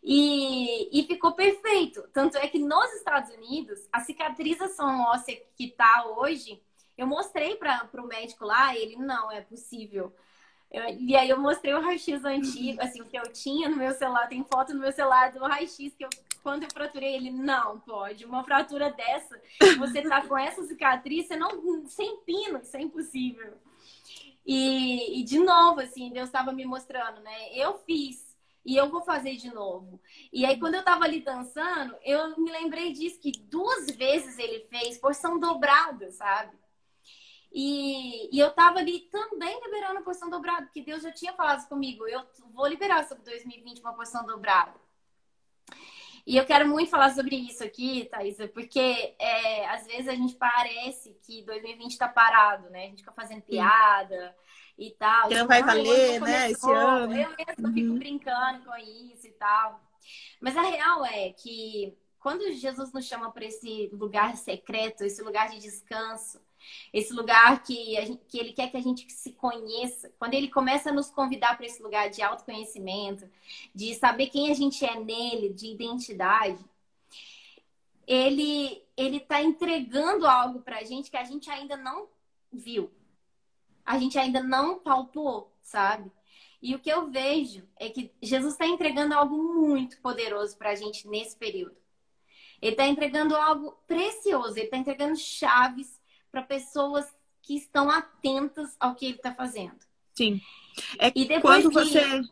E, 0.02 0.88
e, 0.98 1.06
ficou 1.06 1.32
perfeito. 1.32 2.02
Tanto 2.12 2.36
é 2.36 2.46
que 2.48 2.58
nos 2.58 2.92
Estados 2.94 3.30
Unidos, 3.30 3.88
a 3.92 4.00
cicatrização 4.00 5.02
óssea 5.02 5.40
que 5.56 5.68
tá 5.70 6.06
hoje, 6.06 6.62
eu 6.96 7.06
mostrei 7.06 7.56
para 7.56 7.88
o 7.94 8.06
médico 8.06 8.44
lá, 8.44 8.76
ele, 8.76 8.96
não, 8.96 9.30
é 9.30 9.40
possível. 9.40 10.14
Eu, 10.70 10.84
e 10.98 11.16
aí 11.16 11.28
eu 11.28 11.38
mostrei 11.38 11.72
o 11.74 11.80
raio-x 11.80 12.24
antigo, 12.24 12.82
assim, 12.82 13.00
o 13.00 13.06
que 13.06 13.16
eu 13.16 13.32
tinha 13.32 13.68
no 13.68 13.76
meu 13.76 13.92
celular, 13.92 14.26
tem 14.28 14.44
foto 14.44 14.74
no 14.74 14.80
meu 14.80 14.92
celular 14.92 15.32
do 15.32 15.40
raio-x 15.40 15.94
que 15.94 16.04
eu, 16.04 16.10
quando 16.44 16.64
eu 16.64 16.70
fraturei 16.70 17.14
ele, 17.14 17.30
não 17.30 17.80
pode, 17.80 18.26
uma 18.26 18.44
fratura 18.44 18.92
dessa, 18.92 19.40
você 19.78 20.02
tá 20.02 20.24
com 20.26 20.36
essa 20.36 20.62
cicatriz, 20.62 21.26
você 21.26 21.36
não, 21.36 21.86
sem 21.88 22.18
pino, 22.18 22.60
isso 22.60 22.76
é 22.76 22.82
impossível. 22.82 23.54
E, 24.44 25.20
e 25.20 25.24
de 25.24 25.38
novo, 25.38 25.80
assim, 25.80 26.12
Deus 26.12 26.28
estava 26.28 26.52
me 26.52 26.66
mostrando, 26.66 27.22
né? 27.22 27.50
Eu 27.54 27.78
fiz 27.78 28.36
e 28.62 28.76
eu 28.76 28.90
vou 28.90 29.00
fazer 29.00 29.36
de 29.36 29.52
novo. 29.52 29.98
E 30.30 30.44
aí, 30.44 30.60
quando 30.60 30.74
eu 30.74 30.84
tava 30.84 31.04
ali 31.04 31.20
dançando, 31.20 31.96
eu 32.04 32.38
me 32.38 32.52
lembrei 32.52 32.92
disso, 32.92 33.18
que 33.18 33.32
duas 33.32 33.86
vezes 33.96 34.38
ele 34.38 34.66
fez 34.68 34.98
porção 34.98 35.40
dobrada, 35.40 36.10
sabe? 36.10 36.54
E, 37.50 38.36
e 38.36 38.38
eu 38.38 38.50
tava 38.50 38.80
ali 38.80 39.00
também 39.10 39.58
liberando 39.64 40.00
a 40.00 40.02
porção 40.02 40.28
dobrada, 40.28 40.66
porque 40.66 40.82
Deus 40.82 41.02
já 41.02 41.10
tinha 41.10 41.32
falado 41.32 41.66
comigo, 41.68 42.06
eu 42.06 42.20
vou 42.52 42.66
liberar 42.66 43.08
sobre 43.08 43.24
2020 43.24 43.80
uma 43.80 43.94
porção 43.94 44.26
dobrada. 44.26 44.74
E 46.26 46.38
eu 46.38 46.46
quero 46.46 46.66
muito 46.66 46.90
falar 46.90 47.14
sobre 47.14 47.36
isso 47.36 47.62
aqui, 47.62 48.08
Thaisa, 48.10 48.48
porque 48.48 49.14
é, 49.18 49.68
às 49.68 49.86
vezes 49.86 50.08
a 50.08 50.14
gente 50.14 50.34
parece 50.34 51.18
que 51.22 51.42
2020 51.42 51.98
tá 51.98 52.08
parado, 52.08 52.70
né? 52.70 52.84
A 52.84 52.88
gente 52.88 53.00
fica 53.00 53.12
fazendo 53.12 53.42
piada 53.42 54.34
e 54.78 54.90
tal. 54.92 55.28
Que 55.28 55.34
não 55.34 55.46
vai 55.46 55.62
valer, 55.62 56.20
né, 56.22 56.50
esse 56.50 56.70
ano. 56.70 57.14
Eu 57.14 57.30
mesmo 57.36 57.66
uhum. 57.66 57.72
fico 57.74 57.94
brincando 57.94 58.64
com 58.64 58.74
isso 58.76 59.26
e 59.26 59.32
tal. 59.32 59.82
Mas 60.40 60.56
a 60.56 60.62
real 60.62 61.04
é 61.04 61.30
que 61.32 61.94
quando 62.18 62.50
Jesus 62.52 62.90
nos 62.90 63.04
chama 63.04 63.30
para 63.30 63.44
esse 63.44 63.90
lugar 63.92 64.34
secreto, 64.38 65.04
esse 65.04 65.22
lugar 65.22 65.50
de 65.50 65.58
descanso, 65.58 66.40
esse 66.92 67.12
lugar 67.12 67.62
que, 67.62 67.94
gente, 68.06 68.22
que 68.28 68.38
ele 68.38 68.52
quer 68.52 68.70
que 68.70 68.76
a 68.76 68.82
gente 68.82 69.10
se 69.12 69.32
conheça. 69.32 70.12
Quando 70.18 70.34
ele 70.34 70.48
começa 70.48 70.90
a 70.90 70.92
nos 70.92 71.10
convidar 71.10 71.56
para 71.56 71.66
esse 71.66 71.82
lugar 71.82 72.08
de 72.10 72.22
autoconhecimento, 72.22 73.28
de 73.74 73.94
saber 73.94 74.28
quem 74.28 74.50
a 74.50 74.54
gente 74.54 74.84
é 74.84 74.98
nele, 74.98 75.52
de 75.52 75.66
identidade, 75.68 76.64
ele 78.06 78.82
ele 78.96 79.16
está 79.16 79.42
entregando 79.42 80.24
algo 80.26 80.60
para 80.60 80.78
a 80.78 80.84
gente 80.84 81.10
que 81.10 81.16
a 81.16 81.24
gente 81.24 81.50
ainda 81.50 81.76
não 81.76 82.06
viu, 82.52 82.92
a 83.84 83.98
gente 83.98 84.16
ainda 84.16 84.40
não 84.40 84.78
palpou, 84.78 85.52
sabe? 85.62 86.12
E 86.62 86.74
o 86.74 86.78
que 86.78 86.90
eu 86.90 87.10
vejo 87.10 87.62
é 87.76 87.90
que 87.90 88.10
Jesus 88.22 88.54
está 88.54 88.66
entregando 88.66 89.14
algo 89.14 89.36
muito 89.36 90.00
poderoso 90.00 90.56
para 90.56 90.70
a 90.70 90.74
gente 90.74 91.06
nesse 91.08 91.36
período. 91.36 91.76
Ele 92.62 92.72
está 92.72 92.86
entregando 92.86 93.36
algo 93.36 93.76
precioso, 93.86 94.56
ele 94.56 94.66
está 94.66 94.78
entregando 94.78 95.16
chaves 95.16 96.00
para 96.34 96.42
pessoas 96.42 97.06
que 97.40 97.56
estão 97.56 97.88
atentas 97.88 98.74
ao 98.80 98.96
que 98.96 99.06
ele 99.06 99.14
está 99.14 99.32
fazendo. 99.32 99.78
Sim. 100.12 100.40
É 100.98 101.12
e 101.14 101.40
quando 101.40 101.68
que... 101.68 101.74
você 101.74 102.22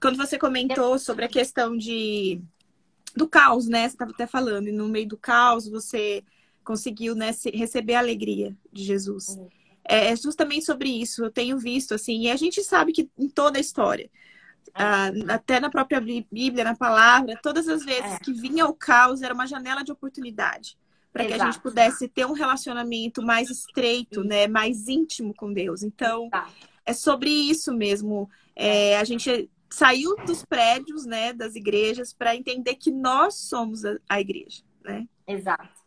quando 0.00 0.16
você 0.16 0.38
comentou 0.38 0.98
sobre 0.98 1.26
a 1.26 1.28
questão 1.28 1.76
de 1.76 2.40
do 3.14 3.28
caos, 3.28 3.68
né? 3.68 3.82
Você 3.82 3.94
estava 3.94 4.12
até 4.12 4.26
falando, 4.26 4.68
e 4.68 4.72
no 4.72 4.88
meio 4.88 5.06
do 5.06 5.18
caos 5.18 5.68
você 5.68 6.24
conseguiu 6.64 7.14
né, 7.14 7.30
receber 7.52 7.94
a 7.94 7.98
alegria 7.98 8.56
de 8.72 8.82
Jesus. 8.82 9.28
Uhum. 9.28 9.48
É 9.84 10.16
justamente 10.16 10.64
sobre 10.64 10.88
isso. 10.88 11.22
Eu 11.22 11.30
tenho 11.30 11.58
visto 11.58 11.92
assim, 11.92 12.22
e 12.22 12.30
a 12.30 12.36
gente 12.36 12.62
sabe 12.62 12.92
que 12.92 13.10
em 13.18 13.28
toda 13.28 13.58
a 13.58 13.60
história, 13.60 14.10
ah, 14.74 15.10
até 15.28 15.60
na 15.60 15.68
própria 15.68 16.00
Bíblia, 16.00 16.64
na 16.64 16.74
palavra, 16.74 17.38
todas 17.42 17.68
as 17.68 17.84
vezes 17.84 18.12
é. 18.12 18.18
que 18.20 18.32
vinha 18.32 18.64
o 18.66 18.72
caos 18.72 19.20
era 19.20 19.34
uma 19.34 19.46
janela 19.46 19.84
de 19.84 19.92
oportunidade 19.92 20.78
para 21.12 21.26
que 21.26 21.34
a 21.34 21.38
gente 21.38 21.60
pudesse 21.60 22.08
ter 22.08 22.24
um 22.26 22.32
relacionamento 22.32 23.22
mais 23.22 23.50
estreito, 23.50 24.24
né, 24.24 24.48
mais 24.48 24.88
íntimo 24.88 25.34
com 25.34 25.52
Deus. 25.52 25.82
Então, 25.82 26.26
Exato. 26.26 26.52
é 26.86 26.92
sobre 26.92 27.30
isso 27.30 27.72
mesmo. 27.72 28.30
É, 28.56 28.96
a 28.96 29.04
gente 29.04 29.50
saiu 29.68 30.16
dos 30.26 30.44
prédios, 30.44 31.04
né, 31.04 31.32
das 31.32 31.54
igrejas, 31.54 32.12
para 32.12 32.34
entender 32.34 32.76
que 32.76 32.90
nós 32.90 33.34
somos 33.34 33.84
a, 33.84 33.96
a 34.08 34.20
igreja, 34.20 34.62
né? 34.84 35.06
Exato. 35.26 35.81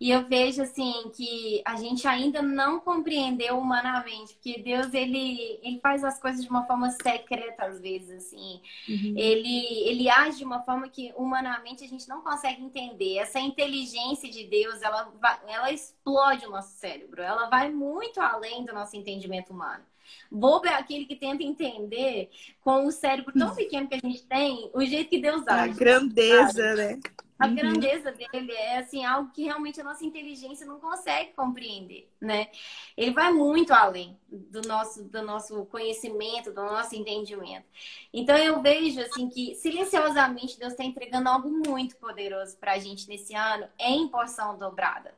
E 0.00 0.10
eu 0.10 0.28
vejo 0.28 0.62
assim 0.62 1.10
que 1.14 1.60
a 1.64 1.74
gente 1.74 2.06
ainda 2.06 2.40
não 2.40 2.78
compreendeu 2.78 3.58
humanamente, 3.58 4.34
porque 4.34 4.62
Deus 4.62 4.94
ele, 4.94 5.58
ele 5.62 5.80
faz 5.80 6.04
as 6.04 6.20
coisas 6.20 6.44
de 6.44 6.48
uma 6.48 6.64
forma 6.66 6.90
secreta 6.90 7.64
às 7.64 7.80
vezes 7.80 8.10
assim. 8.10 8.60
Uhum. 8.88 9.14
Ele 9.16 9.88
ele 9.88 10.08
age 10.08 10.38
de 10.38 10.44
uma 10.44 10.62
forma 10.62 10.88
que 10.88 11.12
humanamente 11.16 11.82
a 11.82 11.88
gente 11.88 12.08
não 12.08 12.22
consegue 12.22 12.62
entender. 12.62 13.18
Essa 13.18 13.40
inteligência 13.40 14.30
de 14.30 14.44
Deus, 14.44 14.80
ela 14.82 15.12
ela 15.48 15.72
explode 15.72 16.46
o 16.46 16.50
nosso 16.50 16.76
cérebro. 16.78 17.20
Ela 17.20 17.48
vai 17.48 17.68
muito 17.70 18.20
além 18.20 18.64
do 18.64 18.72
nosso 18.72 18.96
entendimento 18.96 19.52
humano. 19.52 19.84
Bobo 20.30 20.66
é 20.66 20.74
aquele 20.74 21.06
que 21.06 21.16
tenta 21.16 21.42
entender 21.42 22.30
com 22.60 22.86
o 22.86 22.92
cérebro 22.92 23.32
tão 23.32 23.54
pequeno 23.54 23.88
que 23.88 23.94
a 23.94 23.98
gente 23.98 24.22
tem, 24.26 24.70
o 24.74 24.84
jeito 24.84 25.10
que 25.10 25.20
Deus 25.20 25.46
age. 25.46 25.72
A 25.72 25.74
grandeza, 25.74 26.52
sabe? 26.52 26.76
né? 26.76 27.00
A 27.38 27.46
uhum. 27.46 27.54
grandeza 27.54 28.10
dele 28.10 28.52
é 28.52 28.78
assim 28.78 29.04
algo 29.04 29.30
que 29.30 29.44
realmente 29.44 29.80
a 29.80 29.84
nossa 29.84 30.04
inteligência 30.04 30.66
não 30.66 30.80
consegue 30.80 31.32
compreender, 31.34 32.10
né? 32.20 32.48
Ele 32.96 33.12
vai 33.12 33.32
muito 33.32 33.72
além 33.72 34.18
do 34.28 34.60
nosso 34.62 35.04
do 35.04 35.22
nosso 35.22 35.64
conhecimento, 35.66 36.52
do 36.52 36.62
nosso 36.62 36.96
entendimento. 36.96 37.64
Então 38.12 38.36
eu 38.36 38.60
vejo 38.60 39.00
assim 39.00 39.28
que 39.28 39.54
silenciosamente 39.54 40.58
Deus 40.58 40.72
está 40.72 40.82
entregando 40.82 41.28
algo 41.28 41.48
muito 41.48 41.96
poderoso 41.96 42.56
para 42.56 42.72
a 42.72 42.78
gente 42.78 43.08
nesse 43.08 43.34
ano 43.36 43.68
em 43.78 44.08
porção 44.08 44.58
dobrada. 44.58 45.14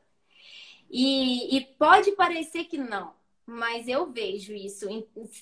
E, 0.91 1.57
e 1.57 1.61
pode 1.61 2.11
parecer 2.11 2.65
que 2.65 2.77
não, 2.77 3.13
mas 3.45 3.87
eu 3.87 4.11
vejo 4.11 4.53
isso, 4.53 4.87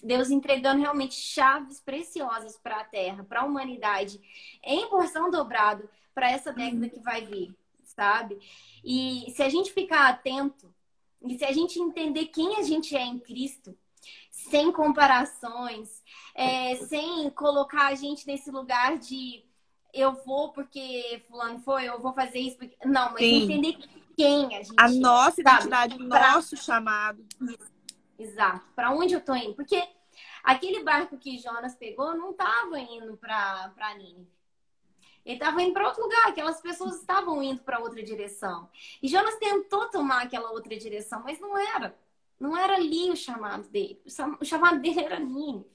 Deus 0.04 0.30
entregando 0.30 0.82
realmente 0.82 1.14
chaves 1.14 1.80
preciosas 1.80 2.58
para 2.58 2.82
a 2.82 2.86
Terra, 2.86 3.24
para 3.24 3.42
a 3.42 3.46
humanidade, 3.46 4.20
em 4.64 4.88
porção 4.90 5.30
dobrada 5.30 5.90
para 6.14 6.32
essa 6.32 6.52
década 6.52 6.86
uhum. 6.86 6.90
que 6.90 7.00
vai 7.00 7.26
vir, 7.26 7.56
sabe? 7.84 8.40
E 8.84 9.32
se 9.36 9.44
a 9.44 9.50
gente 9.50 9.72
ficar 9.72 10.10
atento 10.10 10.74
e 11.22 11.38
se 11.38 11.46
a 11.46 11.52
gente 11.52 11.80
entender 11.80 12.28
quem 12.28 12.58
a 12.58 12.64
gente 12.64 12.96
é 12.96 13.04
em 13.04 13.20
Cristo, 13.20 13.78
sem 14.32 14.72
comparações, 14.72 16.02
é, 16.34 16.76
sem 16.78 17.30
colocar 17.32 17.88
a 17.88 17.96
gente 17.96 18.26
nesse 18.26 18.50
lugar 18.50 18.98
de 18.98 19.44
eu 19.94 20.14
vou 20.24 20.52
porque 20.52 21.22
fulano 21.28 21.60
foi, 21.60 21.90
eu 21.90 22.00
vou 22.00 22.14
fazer 22.14 22.40
isso 22.40 22.58
porque... 22.58 22.76
não, 22.86 23.12
mas 23.12 23.20
Sim. 23.20 23.44
entender 23.44 23.78
quem 24.16 24.56
a 24.56 24.64
gente 24.64 24.76
a 24.78 24.90
nossa 24.90 25.42
identidade, 25.42 25.96
o 25.96 26.00
nosso 26.00 26.56
chamado. 26.56 27.26
Exato. 28.20 28.66
Para 28.76 28.92
onde 28.92 29.14
eu 29.14 29.22
tô 29.22 29.34
indo? 29.34 29.56
Porque 29.56 29.82
aquele 30.44 30.84
barco 30.84 31.18
que 31.18 31.38
Jonas 31.38 31.74
pegou 31.76 32.16
não 32.16 32.32
estava 32.32 32.78
indo 32.78 33.16
para 33.18 33.70
para 33.70 33.96
Nínive. 33.96 34.28
Ele 35.26 35.36
estava 35.36 35.62
indo 35.62 35.74
para 35.74 35.88
outro 35.88 36.04
lugar, 36.04 36.28
aquelas 36.28 36.62
pessoas 36.62 36.96
estavam 36.96 37.42
indo 37.42 37.62
para 37.62 37.80
outra 37.80 38.02
direção. 38.04 38.70
E 39.02 39.08
Jonas 39.08 39.38
tentou 39.38 39.90
tomar 39.90 40.24
aquela 40.24 40.52
outra 40.52 40.76
direção, 40.78 41.22
mas 41.24 41.40
não 41.40 41.58
era. 41.58 41.96
Não 42.40 42.58
era 42.58 42.76
ali 42.76 43.10
o 43.10 43.16
chamado 43.16 43.68
dele. 43.70 44.02
O 44.40 44.46
chamado 44.46 44.80
dele 44.82 45.02
era 45.02 45.20
Nínive. 45.20 45.66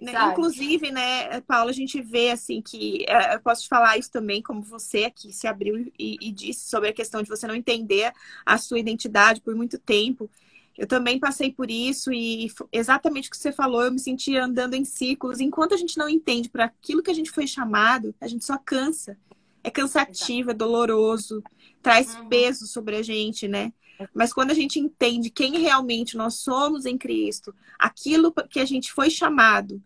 Né, 0.00 0.12
sabe? 0.12 0.32
Inclusive, 0.32 0.90
né, 0.90 1.40
Paula, 1.42 1.70
a 1.70 1.74
gente 1.74 2.00
vê 2.02 2.30
assim 2.30 2.60
que 2.60 3.04
é, 3.08 3.36
eu 3.36 3.40
posso 3.40 3.62
te 3.62 3.68
falar 3.68 3.96
isso 3.96 4.10
também, 4.10 4.42
como 4.42 4.60
você 4.60 5.04
aqui 5.04 5.32
se 5.32 5.46
abriu 5.46 5.90
e, 5.98 6.18
e, 6.20 6.32
disse 6.32 6.68
sobre 6.68 6.88
a 6.88 6.92
questão 6.92 7.22
de 7.22 7.28
você 7.28 7.46
não 7.46 7.54
entender 7.54 8.12
a 8.44 8.58
sua 8.58 8.78
identidade 8.78 9.40
por 9.40 9.54
muito 9.54 9.78
tempo. 9.78 10.28
Eu 10.76 10.86
também 10.86 11.20
passei 11.20 11.52
por 11.52 11.70
isso 11.70 12.12
e 12.12 12.50
exatamente 12.72 13.28
o 13.28 13.30
que 13.30 13.36
você 13.36 13.52
falou, 13.52 13.84
eu 13.84 13.92
me 13.92 13.98
sentia 13.98 14.44
andando 14.44 14.74
em 14.74 14.84
círculos. 14.84 15.40
Enquanto 15.40 15.74
a 15.74 15.76
gente 15.76 15.96
não 15.96 16.08
entende 16.08 16.48
para 16.48 16.64
aquilo 16.64 17.02
que 17.02 17.10
a 17.10 17.14
gente 17.14 17.30
foi 17.30 17.46
chamado, 17.46 18.14
a 18.20 18.26
gente 18.26 18.44
só 18.44 18.58
cansa. 18.58 19.16
É 19.62 19.70
cansativo, 19.70 20.50
é 20.50 20.54
doloroso, 20.54 21.42
traz 21.80 22.14
uhum. 22.16 22.28
peso 22.28 22.66
sobre 22.66 22.96
a 22.96 23.02
gente, 23.02 23.46
né? 23.48 23.72
Mas 24.12 24.32
quando 24.32 24.50
a 24.50 24.54
gente 24.54 24.78
entende 24.78 25.30
quem 25.30 25.58
realmente 25.58 26.16
nós 26.16 26.34
somos 26.34 26.84
em 26.84 26.98
Cristo, 26.98 27.54
aquilo 27.78 28.32
que 28.32 28.60
a 28.60 28.64
gente 28.64 28.92
foi 28.92 29.08
chamado, 29.08 29.80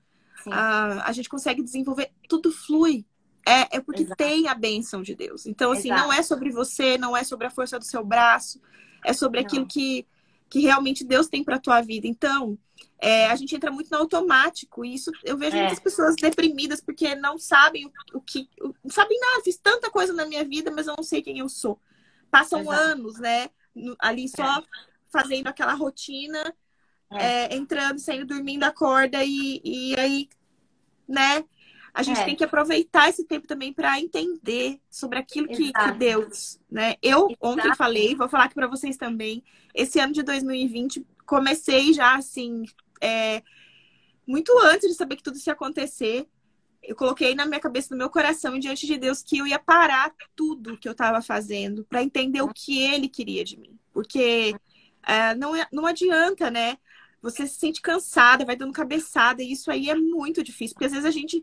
a, 0.51 1.09
a 1.09 1.13
gente 1.13 1.29
consegue 1.29 1.63
desenvolver, 1.63 2.11
tudo 2.29 2.51
flui. 2.51 3.05
É, 3.47 3.77
é 3.77 3.81
porque 3.81 4.03
Exato. 4.03 4.17
tem 4.17 4.49
a 4.49 4.55
bênção 4.55 5.03
de 5.03 5.15
Deus. 5.15 5.47
Então, 5.47 5.73
assim, 5.73 5.89
Exato. 5.89 6.03
não 6.03 6.13
é 6.13 6.23
sobre 6.23 6.51
você, 6.51 6.99
não 6.99 7.17
é 7.17 7.25
sobre 7.25 7.47
a 7.47 7.51
força 7.51 7.79
do 7.79 7.85
seu 7.85 8.05
braço, 8.05 8.61
é 9.05 9.13
sobre 9.13 9.41
não. 9.41 9.47
aquilo 9.47 9.67
que, 9.67 10.07
que 10.49 10.61
realmente 10.61 11.05
Deus 11.05 11.29
tem 11.29 11.45
para 11.45 11.59
tua 11.59 11.81
vida. 11.81 12.07
Então, 12.07 12.59
é, 13.01 13.27
a 13.27 13.37
gente 13.37 13.55
entra 13.55 13.71
muito 13.71 13.91
no 13.91 13.99
automático. 13.99 14.85
E 14.85 14.95
isso 14.95 15.11
eu 15.25 15.37
vejo 15.37 15.57
é. 15.57 15.61
muitas 15.61 15.79
pessoas 15.79 16.17
deprimidas 16.17 16.81
porque 16.81 17.15
não 17.15 17.39
sabem 17.39 17.87
o, 17.87 18.19
o 18.19 18.21
que. 18.21 18.49
O, 18.61 18.75
não 18.83 18.91
sabem 18.91 19.19
nada, 19.21 19.43
fiz 19.45 19.57
tanta 19.57 19.91
coisa 19.91 20.13
na 20.13 20.27
minha 20.27 20.45
vida, 20.45 20.71
mas 20.71 20.87
eu 20.87 20.95
não 20.97 21.05
sei 21.05 21.23
quem 21.23 21.39
eu 21.39 21.49
sou. 21.49 21.81
Passam 22.31 22.61
Exato. 22.61 22.81
anos, 22.81 23.19
né? 23.19 23.51
Ali 23.99 24.29
só 24.29 24.59
é. 24.59 24.63
fazendo 25.11 25.47
aquela 25.47 25.75
rotina, 25.75 26.55
é. 27.11 27.47
É, 27.47 27.57
entrando, 27.57 27.99
saindo, 27.99 28.27
dormindo, 28.27 28.65
acorda 28.65 29.23
e, 29.25 29.61
e 29.65 29.95
aí, 29.99 30.29
né? 31.07 31.45
A 31.99 32.03
gente 32.05 32.21
é. 32.21 32.25
tem 32.25 32.37
que 32.37 32.45
aproveitar 32.45 33.09
esse 33.09 33.25
tempo 33.25 33.49
também 33.49 33.73
para 33.73 33.99
entender 33.99 34.81
sobre 34.89 35.19
aquilo 35.19 35.49
que, 35.49 35.73
que, 35.73 35.93
Deus, 35.99 36.61
né? 36.71 36.95
Eu 37.03 37.27
Exato. 37.27 37.37
ontem 37.41 37.75
falei, 37.75 38.15
vou 38.15 38.29
falar 38.29 38.45
aqui 38.45 38.55
para 38.55 38.69
vocês 38.69 38.97
também. 38.97 39.43
Esse 39.75 39.99
ano 39.99 40.13
de 40.13 40.23
2020 40.23 41.05
comecei 41.27 41.93
já 41.93 42.15
assim, 42.15 42.63
é, 43.01 43.43
muito 44.25 44.57
antes 44.61 44.89
de 44.89 44.95
saber 44.95 45.17
que 45.17 45.25
tudo 45.25 45.39
isso 45.39 45.51
ia 45.51 45.55
acontecer. 45.55 46.29
Eu 46.81 46.95
coloquei 46.95 47.35
na 47.35 47.45
minha 47.45 47.59
cabeça, 47.59 47.89
no 47.91 47.99
meu 47.99 48.09
coração 48.09 48.55
e 48.55 48.61
diante 48.61 48.87
de 48.87 48.97
Deus 48.97 49.21
que 49.21 49.39
eu 49.39 49.47
ia 49.49 49.59
parar 49.59 50.15
tudo 50.37 50.79
que 50.79 50.87
eu 50.87 50.93
estava 50.93 51.21
fazendo 51.21 51.85
para 51.85 52.01
entender 52.01 52.43
o 52.43 52.55
que 52.55 52.81
Ele 52.81 53.09
queria 53.09 53.45
de 53.45 53.59
mim, 53.59 53.77
porque 53.93 54.55
é, 55.05 55.35
não, 55.35 55.57
é, 55.57 55.67
não 55.73 55.85
adianta, 55.85 56.49
né? 56.49 56.79
Você 57.21 57.45
se 57.45 57.59
sente 57.59 57.83
cansada, 57.83 58.45
vai 58.45 58.55
dando 58.55 58.73
cabeçada, 58.73 59.43
e 59.43 59.51
isso 59.51 59.69
aí 59.69 59.91
é 59.91 59.97
muito 59.97 60.45
difícil, 60.45 60.75
porque 60.75 60.87
às 60.87 60.93
vezes 60.93 61.05
a 61.05 61.11
gente 61.11 61.43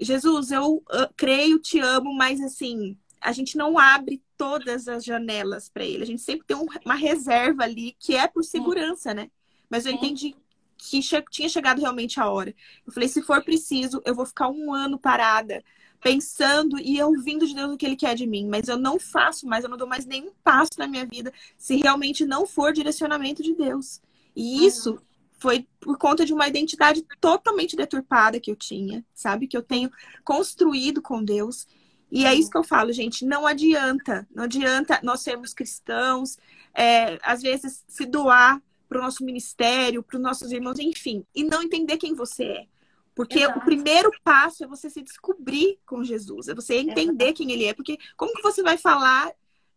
Jesus, 0.00 0.50
eu 0.50 0.76
uh, 0.76 1.12
creio, 1.16 1.58
te 1.58 1.80
amo, 1.80 2.14
mas 2.14 2.40
assim, 2.40 2.96
a 3.20 3.32
gente 3.32 3.56
não 3.56 3.78
abre 3.78 4.22
todas 4.36 4.86
as 4.88 5.04
janelas 5.04 5.68
para 5.68 5.84
ele. 5.84 6.02
A 6.02 6.06
gente 6.06 6.22
sempre 6.22 6.46
tem 6.46 6.56
um, 6.56 6.66
uma 6.84 6.94
reserva 6.94 7.64
ali 7.64 7.96
que 7.98 8.14
é 8.14 8.26
por 8.28 8.44
segurança, 8.44 9.12
né? 9.12 9.30
Mas 9.68 9.84
eu 9.84 9.92
entendi 9.92 10.34
que 10.76 11.02
che 11.02 11.22
tinha 11.30 11.48
chegado 11.48 11.80
realmente 11.80 12.20
a 12.20 12.30
hora. 12.30 12.54
Eu 12.86 12.92
falei, 12.92 13.08
se 13.08 13.20
for 13.22 13.42
preciso, 13.42 14.00
eu 14.04 14.14
vou 14.14 14.24
ficar 14.24 14.48
um 14.48 14.72
ano 14.72 14.98
parada, 14.98 15.62
pensando 16.00 16.78
e 16.78 17.02
ouvindo 17.02 17.46
de 17.46 17.54
Deus 17.54 17.72
o 17.72 17.76
que 17.76 17.84
Ele 17.84 17.96
quer 17.96 18.14
de 18.14 18.26
mim. 18.26 18.46
Mas 18.48 18.68
eu 18.68 18.78
não 18.78 18.98
faço 18.98 19.46
mais, 19.46 19.64
eu 19.64 19.70
não 19.70 19.76
dou 19.76 19.88
mais 19.88 20.06
nenhum 20.06 20.30
passo 20.44 20.72
na 20.78 20.86
minha 20.86 21.04
vida 21.04 21.32
se 21.56 21.76
realmente 21.76 22.24
não 22.24 22.46
for 22.46 22.72
direcionamento 22.72 23.42
de 23.42 23.54
Deus. 23.54 24.00
E 24.34 24.64
isso 24.64 25.00
foi 25.38 25.66
por 25.80 25.96
conta 25.96 26.24
de 26.24 26.32
uma 26.32 26.48
identidade 26.48 27.04
totalmente 27.20 27.76
deturpada 27.76 28.40
que 28.40 28.50
eu 28.50 28.56
tinha, 28.56 29.04
sabe? 29.14 29.46
Que 29.46 29.56
eu 29.56 29.62
tenho 29.62 29.90
construído 30.24 31.00
com 31.00 31.22
Deus. 31.22 31.66
E 32.10 32.24
é 32.24 32.34
isso 32.34 32.50
que 32.50 32.58
eu 32.58 32.64
falo, 32.64 32.92
gente. 32.92 33.24
Não 33.24 33.46
adianta, 33.46 34.26
não 34.34 34.44
adianta 34.44 35.00
nós 35.02 35.20
sermos 35.20 35.54
cristãos, 35.54 36.38
é, 36.74 37.18
às 37.22 37.42
vezes 37.42 37.84
se 37.86 38.04
doar 38.04 38.60
para 38.88 38.98
o 38.98 39.02
nosso 39.02 39.24
ministério, 39.24 40.02
para 40.02 40.16
os 40.16 40.22
nossos 40.22 40.50
irmãos, 40.50 40.78
enfim, 40.78 41.24
e 41.34 41.44
não 41.44 41.62
entender 41.62 41.98
quem 41.98 42.14
você 42.14 42.44
é. 42.44 42.66
Porque 43.14 43.40
Exato. 43.40 43.58
o 43.58 43.64
primeiro 43.64 44.10
passo 44.24 44.64
é 44.64 44.66
você 44.66 44.88
se 44.88 45.02
descobrir 45.02 45.78
com 45.84 46.04
Jesus, 46.04 46.48
é 46.48 46.54
você 46.54 46.76
entender 46.76 47.24
Exato. 47.24 47.36
quem 47.36 47.52
ele 47.52 47.64
é. 47.64 47.74
Porque 47.74 47.98
como 48.16 48.32
que 48.32 48.42
você 48.42 48.62
vai 48.62 48.78
falar 48.78 49.30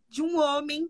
de 0.08 0.22
um 0.22 0.40
homem 0.40 0.90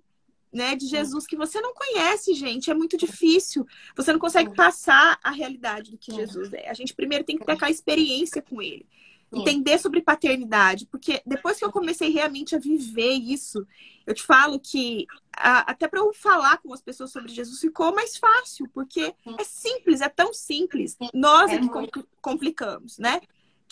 né, 0.52 0.76
de 0.76 0.86
Jesus 0.88 1.26
que 1.26 1.38
você 1.38 1.62
não 1.62 1.74
conhece, 1.74 2.34
gente. 2.34 2.70
É 2.70 2.74
muito 2.74 2.98
difícil. 2.98 3.66
Você 3.96 4.12
não 4.12 4.20
consegue 4.20 4.54
passar 4.54 5.20
a 5.24 5.32
realidade 5.32 5.92
do 5.92 5.98
que 5.98 6.14
Jesus 6.14 6.52
é. 6.54 6.70
A 6.70 6.74
gente 6.74 6.94
primeiro 6.94 7.24
tem 7.24 7.38
que 7.38 7.46
ter 7.46 7.54
aquela 7.54 7.72
experiência 7.72 8.42
com 8.42 8.62
ele. 8.62 8.86
Entender 9.34 9.80
sobre 9.80 10.02
paternidade, 10.02 10.86
porque 10.86 11.22
depois 11.26 11.58
que 11.58 11.64
eu 11.64 11.72
comecei 11.72 12.10
realmente 12.10 12.54
a 12.54 12.60
viver 12.60 13.14
isso, 13.14 13.66
eu 14.06 14.14
te 14.14 14.24
falo 14.24 14.60
que 14.60 15.08
a, 15.34 15.72
até 15.72 15.88
para 15.88 16.02
eu 16.02 16.14
falar 16.14 16.58
com 16.58 16.74
as 16.74 16.82
pessoas 16.82 17.14
sobre 17.14 17.32
Jesus 17.32 17.62
ficou 17.62 17.96
mais 17.96 18.18
fácil, 18.18 18.68
porque 18.74 19.16
é 19.40 19.44
simples, 19.46 20.02
é 20.02 20.10
tão 20.10 20.34
simples. 20.34 20.98
Nós 21.14 21.50
é, 21.50 21.56
é 21.56 21.88
que 21.88 22.04
complicamos, 22.22 22.98
né? 22.98 23.22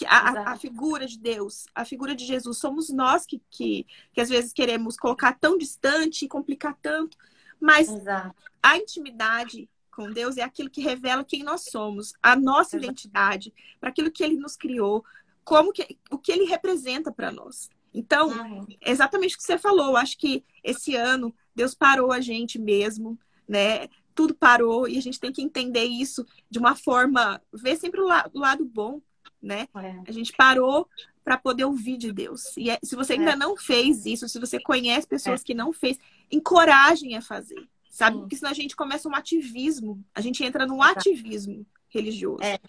A, 0.05 0.51
a, 0.51 0.57
figura 0.57 1.05
de 1.05 1.17
Deus, 1.17 1.65
a 1.73 1.83
figura 1.85 2.15
de 2.15 2.25
Jesus, 2.25 2.57
somos 2.57 2.89
nós 2.89 3.25
que, 3.25 3.41
que, 3.49 3.85
que 4.13 4.21
às 4.21 4.29
vezes 4.29 4.53
queremos 4.53 4.97
colocar 4.97 5.37
tão 5.39 5.57
distante 5.57 6.25
e 6.25 6.29
complicar 6.29 6.77
tanto, 6.81 7.17
mas 7.59 7.89
Exato. 7.89 8.35
a 8.61 8.77
intimidade 8.77 9.69
com 9.91 10.11
Deus 10.11 10.37
é 10.37 10.43
aquilo 10.43 10.69
que 10.69 10.81
revela 10.81 11.25
quem 11.25 11.43
nós 11.43 11.65
somos, 11.65 12.13
a 12.21 12.35
nossa 12.35 12.77
Exato. 12.77 12.85
identidade, 12.85 13.53
para 13.79 13.89
aquilo 13.89 14.11
que 14.11 14.23
Ele 14.23 14.37
nos 14.37 14.55
criou, 14.55 15.03
como 15.43 15.73
que, 15.73 15.97
o 16.09 16.17
que 16.17 16.31
Ele 16.31 16.45
representa 16.45 17.11
para 17.11 17.31
nós. 17.31 17.69
Então, 17.93 18.29
uhum. 18.29 18.67
exatamente 18.81 19.35
o 19.35 19.37
que 19.37 19.43
você 19.43 19.57
falou, 19.57 19.97
acho 19.97 20.17
que 20.17 20.43
esse 20.63 20.95
ano 20.95 21.33
Deus 21.55 21.73
parou 21.73 22.11
a 22.11 22.21
gente 22.21 22.59
mesmo, 22.59 23.19
né? 23.47 23.89
Tudo 24.13 24.35
parou 24.35 24.87
e 24.87 24.97
a 24.97 25.01
gente 25.01 25.19
tem 25.19 25.31
que 25.31 25.41
entender 25.41 25.85
isso 25.85 26.25
de 26.49 26.59
uma 26.59 26.75
forma, 26.75 27.41
ver 27.51 27.75
sempre 27.77 27.99
o, 27.99 28.05
la 28.05 28.29
o 28.33 28.39
lado 28.39 28.63
bom 28.63 29.01
né? 29.41 29.67
É. 29.75 29.95
A 30.07 30.11
gente 30.11 30.33
parou 30.33 30.87
para 31.23 31.37
poder 31.37 31.65
ouvir 31.65 31.97
de 31.97 32.11
Deus. 32.11 32.55
E 32.57 32.69
é, 32.69 32.79
se 32.83 32.95
você 32.95 33.13
ainda 33.13 33.31
é. 33.31 33.35
não 33.35 33.55
fez 33.55 34.05
isso, 34.05 34.27
se 34.27 34.39
você 34.39 34.59
conhece 34.59 35.07
pessoas 35.07 35.41
é. 35.41 35.43
que 35.43 35.53
não 35.53 35.71
fez, 35.71 35.97
encorajem 36.31 37.15
a 37.15 37.21
fazer, 37.21 37.67
sabe? 37.89 38.15
Sim. 38.15 38.21
Porque 38.21 38.35
senão 38.35 38.51
a 38.51 38.55
gente 38.55 38.75
começa 38.75 39.07
um 39.07 39.15
ativismo, 39.15 40.03
a 40.13 40.21
gente 40.21 40.43
entra 40.43 40.65
num 40.65 40.83
Exato. 40.83 40.99
ativismo 40.99 41.65
religioso. 41.89 42.43
É. 42.43 42.59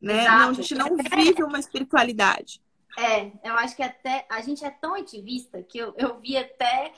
Né? 0.00 0.24
Não, 0.26 0.50
a 0.50 0.52
gente 0.54 0.74
não 0.74 0.96
vive 0.96 1.42
uma 1.42 1.58
espiritualidade. 1.58 2.60
É, 2.98 3.30
eu 3.44 3.54
acho 3.54 3.76
que 3.76 3.82
até 3.82 4.26
a 4.30 4.40
gente 4.40 4.64
é 4.64 4.70
tão 4.70 4.94
ativista 4.94 5.62
que 5.62 5.78
eu, 5.78 5.94
eu 5.96 6.18
vi 6.18 6.36
até 6.36 6.92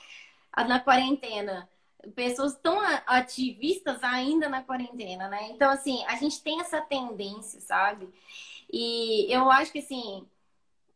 na 0.67 0.79
quarentena 0.79 1.69
pessoas 2.15 2.55
tão 2.55 2.79
ativistas 3.07 4.03
ainda 4.03 4.49
na 4.49 4.61
quarentena, 4.61 5.29
né? 5.29 5.49
Então, 5.51 5.71
assim, 5.71 6.03
a 6.05 6.15
gente 6.15 6.41
tem 6.41 6.59
essa 6.59 6.81
tendência, 6.81 7.61
sabe? 7.61 8.09
E 8.75 9.31
eu 9.31 9.51
acho 9.51 9.71
que 9.71 9.77
assim, 9.77 10.27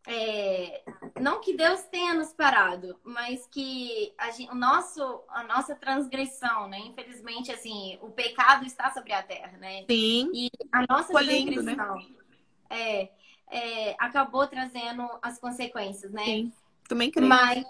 é, 0.07 0.82
não 1.21 1.39
que 1.39 1.53
Deus 1.53 1.84
tenha 1.84 2.15
nos 2.15 2.34
parado, 2.34 2.99
mas 3.03 3.45
que 3.45 4.11
a, 4.17 4.32
gente, 4.32 4.51
o 4.51 4.55
nosso, 4.55 5.21
a 5.30 5.43
nossa 5.43 5.75
transgressão, 5.75 6.67
né? 6.67 6.80
Infelizmente, 6.80 7.51
assim, 7.51 7.99
o 8.01 8.09
pecado 8.09 8.65
está 8.65 8.91
sobre 8.91 9.13
a 9.13 9.21
terra, 9.21 9.55
né? 9.59 9.86
Sim. 9.88 10.32
E 10.34 10.49
a 10.71 10.86
nossa 10.89 11.11
Colhendo, 11.11 11.61
né? 11.61 11.75
transgressão 11.75 11.95
né? 11.97 12.15
é, 12.71 13.09
é, 13.51 13.95
acabou 13.99 14.47
trazendo 14.47 15.07
as 15.21 15.38
consequências, 15.38 16.11
né? 16.11 16.25
Sim, 16.25 16.53
também 16.89 17.11
creio. 17.11 17.30
Mas 17.30 17.63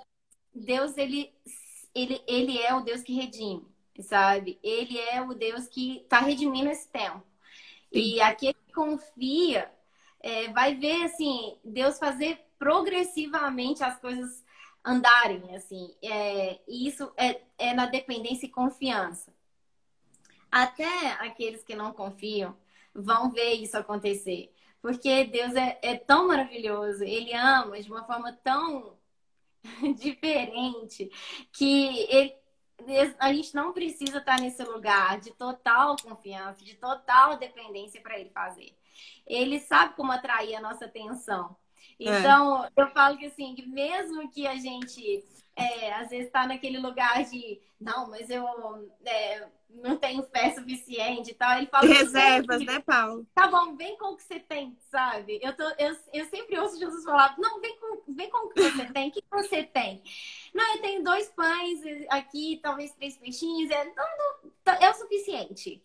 Deus, 0.55 0.95
ele, 0.95 1.33
ele, 1.93 2.21
ele 2.25 2.57
é 2.57 2.73
o 2.73 2.79
Deus 2.79 3.01
que 3.01 3.13
redime, 3.13 3.67
sabe? 3.99 4.57
Ele 4.63 4.97
é 4.97 5.21
o 5.21 5.33
Deus 5.33 5.67
que 5.67 5.97
está 5.97 6.19
redimindo 6.19 6.69
esse 6.69 6.87
tempo. 6.87 7.25
Sim. 7.91 7.99
E 7.99 8.21
aquele 8.21 8.53
que 8.53 8.71
confia 8.73 9.69
é, 10.19 10.49
vai 10.49 10.75
ver 10.75 11.03
assim 11.05 11.57
Deus 11.63 11.97
fazer 11.97 12.39
progressivamente 12.57 13.83
as 13.83 13.99
coisas 13.99 14.43
andarem 14.83 15.55
assim. 15.55 15.95
É, 16.01 16.59
e 16.67 16.87
isso 16.87 17.11
é, 17.17 17.41
é 17.57 17.73
na 17.73 17.85
dependência 17.85 18.45
e 18.45 18.49
confiança. 18.49 19.33
Até 20.51 21.11
aqueles 21.19 21.63
que 21.63 21.75
não 21.75 21.91
confiam 21.93 22.55
vão 22.93 23.29
ver 23.31 23.53
isso 23.53 23.77
acontecer. 23.77 24.53
Porque 24.81 25.25
Deus 25.25 25.53
é, 25.55 25.77
é 25.81 25.95
tão 25.97 26.27
maravilhoso 26.27 27.03
ele 27.03 27.33
ama 27.33 27.81
de 27.81 27.91
uma 27.91 28.05
forma 28.05 28.31
tão 28.43 28.97
diferente 29.99 31.11
que 31.51 32.07
ele, 32.09 32.35
a 33.19 33.33
gente 33.33 33.53
não 33.55 33.73
precisa 33.73 34.19
estar 34.19 34.39
nesse 34.39 34.63
lugar 34.63 35.19
de 35.19 35.31
total 35.31 35.95
confiança, 36.01 36.63
de 36.63 36.75
total 36.75 37.37
dependência 37.37 37.99
para 38.01 38.19
ele 38.19 38.29
fazer 38.29 38.76
ele 39.25 39.59
sabe 39.59 39.95
como 39.95 40.11
atrair 40.11 40.55
a 40.55 40.61
nossa 40.61 40.85
atenção. 40.85 41.55
É. 41.99 42.19
Então, 42.19 42.65
é. 42.65 42.69
eu 42.77 42.87
falo 42.91 43.17
que 43.17 43.25
assim, 43.25 43.55
que 43.55 43.65
mesmo 43.65 44.29
que 44.29 44.45
a 44.45 44.55
gente 44.55 45.23
é, 45.55 45.93
às 45.93 46.09
vezes 46.09 46.27
está 46.27 46.45
naquele 46.45 46.77
lugar 46.77 47.23
de 47.23 47.59
não, 47.79 48.09
mas 48.09 48.29
eu 48.29 48.45
é, 49.03 49.47
não 49.69 49.97
tenho 49.97 50.23
fé 50.23 50.53
suficiente 50.53 51.31
e 51.31 51.33
tal. 51.33 51.57
Ele 51.57 51.67
fala 51.67 51.87
reservas, 51.87 52.63
né, 52.63 52.79
Paulo? 52.79 53.25
Tá 53.33 53.47
bom, 53.47 53.75
vem 53.75 53.97
com 53.97 54.13
o 54.13 54.15
que 54.15 54.23
você 54.23 54.39
tem, 54.39 54.77
sabe? 54.91 55.39
Eu, 55.41 55.55
tô, 55.55 55.63
eu, 55.79 55.95
eu 56.13 56.25
sempre 56.25 56.59
ouço 56.59 56.77
Jesus 56.77 57.03
falar, 57.03 57.35
não, 57.37 57.59
vem 57.59 57.77
com, 57.79 58.13
vem 58.13 58.29
com 58.29 58.45
o 58.45 58.49
que 58.49 58.61
você 58.61 58.85
tem, 58.85 59.09
o 59.09 59.11
que 59.11 59.23
você 59.31 59.63
tem? 59.63 60.01
Não, 60.53 60.75
eu 60.75 60.81
tenho 60.81 61.03
dois 61.03 61.27
pães 61.29 61.81
aqui, 62.09 62.59
talvez 62.61 62.91
três 62.93 63.17
peixinhos, 63.17 63.69
é, 63.71 63.85
não, 63.85 64.17
não, 64.17 64.36
é 64.71 64.89
o 64.89 64.93
suficiente, 64.93 65.81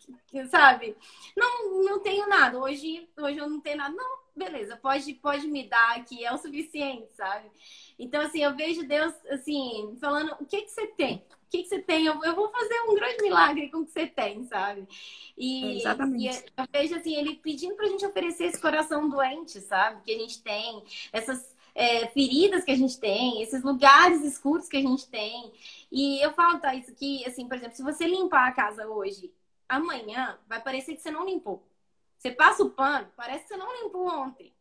sabe? 0.51 0.97
Não, 1.37 1.83
não 1.83 2.01
tenho 2.01 2.28
nada, 2.28 2.59
hoje, 2.59 3.09
hoje 3.16 3.39
eu 3.39 3.49
não 3.49 3.61
tenho 3.61 3.78
nada, 3.78 3.95
não, 3.95 4.18
beleza, 4.35 4.76
pode, 4.76 5.14
pode 5.14 5.47
me 5.47 5.68
dar 5.68 5.97
aqui, 5.97 6.24
é 6.24 6.33
o 6.33 6.39
suficiente, 6.39 7.12
sabe? 7.14 7.51
Então, 7.99 8.20
assim, 8.22 8.43
eu 8.43 8.55
vejo 8.57 8.87
Deus, 8.87 9.14
assim, 9.30 9.97
falando, 10.01 10.35
o 10.41 10.47
que 10.47 10.62
que 10.62 10.70
você 10.70 10.87
tem? 10.89 11.24
que, 11.53 11.62
que 11.62 11.68
você 11.68 11.78
tem? 11.80 12.07
Eu, 12.07 12.18
eu 12.24 12.35
vou 12.35 12.49
fazer 12.49 12.80
um 12.89 12.95
grande 12.95 13.22
milagre 13.22 13.70
com 13.70 13.78
o 13.78 13.85
que 13.85 13.93
você 13.93 14.07
tem, 14.07 14.43
sabe? 14.45 14.89
E, 15.37 15.78
Exatamente. 15.78 16.39
E 16.39 16.61
eu 16.61 16.66
vejo 16.72 16.97
assim, 16.97 17.14
ele 17.14 17.35
pedindo 17.35 17.74
pra 17.74 17.87
gente 17.87 18.07
oferecer 18.07 18.45
esse 18.45 18.61
coração 18.61 19.09
doente, 19.09 19.61
sabe? 19.61 20.03
Que 20.03 20.12
a 20.12 20.18
gente 20.18 20.43
tem, 20.43 20.83
essas 21.12 21.51
é, 21.74 22.06
feridas 22.08 22.64
que 22.64 22.70
a 22.70 22.76
gente 22.76 22.98
tem, 22.98 23.42
esses 23.42 23.62
lugares 23.62 24.22
escuros 24.24 24.68
que 24.68 24.76
a 24.76 24.82
gente 24.82 25.08
tem. 25.08 25.52
E 25.90 26.24
eu 26.24 26.32
falo, 26.32 26.58
tá, 26.58 26.74
isso 26.74 26.90
aqui, 26.90 27.24
assim, 27.26 27.46
por 27.46 27.56
exemplo, 27.56 27.76
se 27.76 27.82
você 27.82 28.06
limpar 28.06 28.48
a 28.48 28.52
casa 28.52 28.86
hoje, 28.86 29.32
amanhã 29.68 30.38
vai 30.48 30.60
parecer 30.60 30.94
que 30.94 31.02
você 31.02 31.10
não 31.10 31.24
limpou. 31.24 31.62
Você 32.18 32.30
passa 32.30 32.62
o 32.62 32.70
pano, 32.70 33.10
parece 33.16 33.42
que 33.44 33.48
você 33.48 33.56
não 33.56 33.82
limpou 33.82 34.06
ontem. 34.06 34.52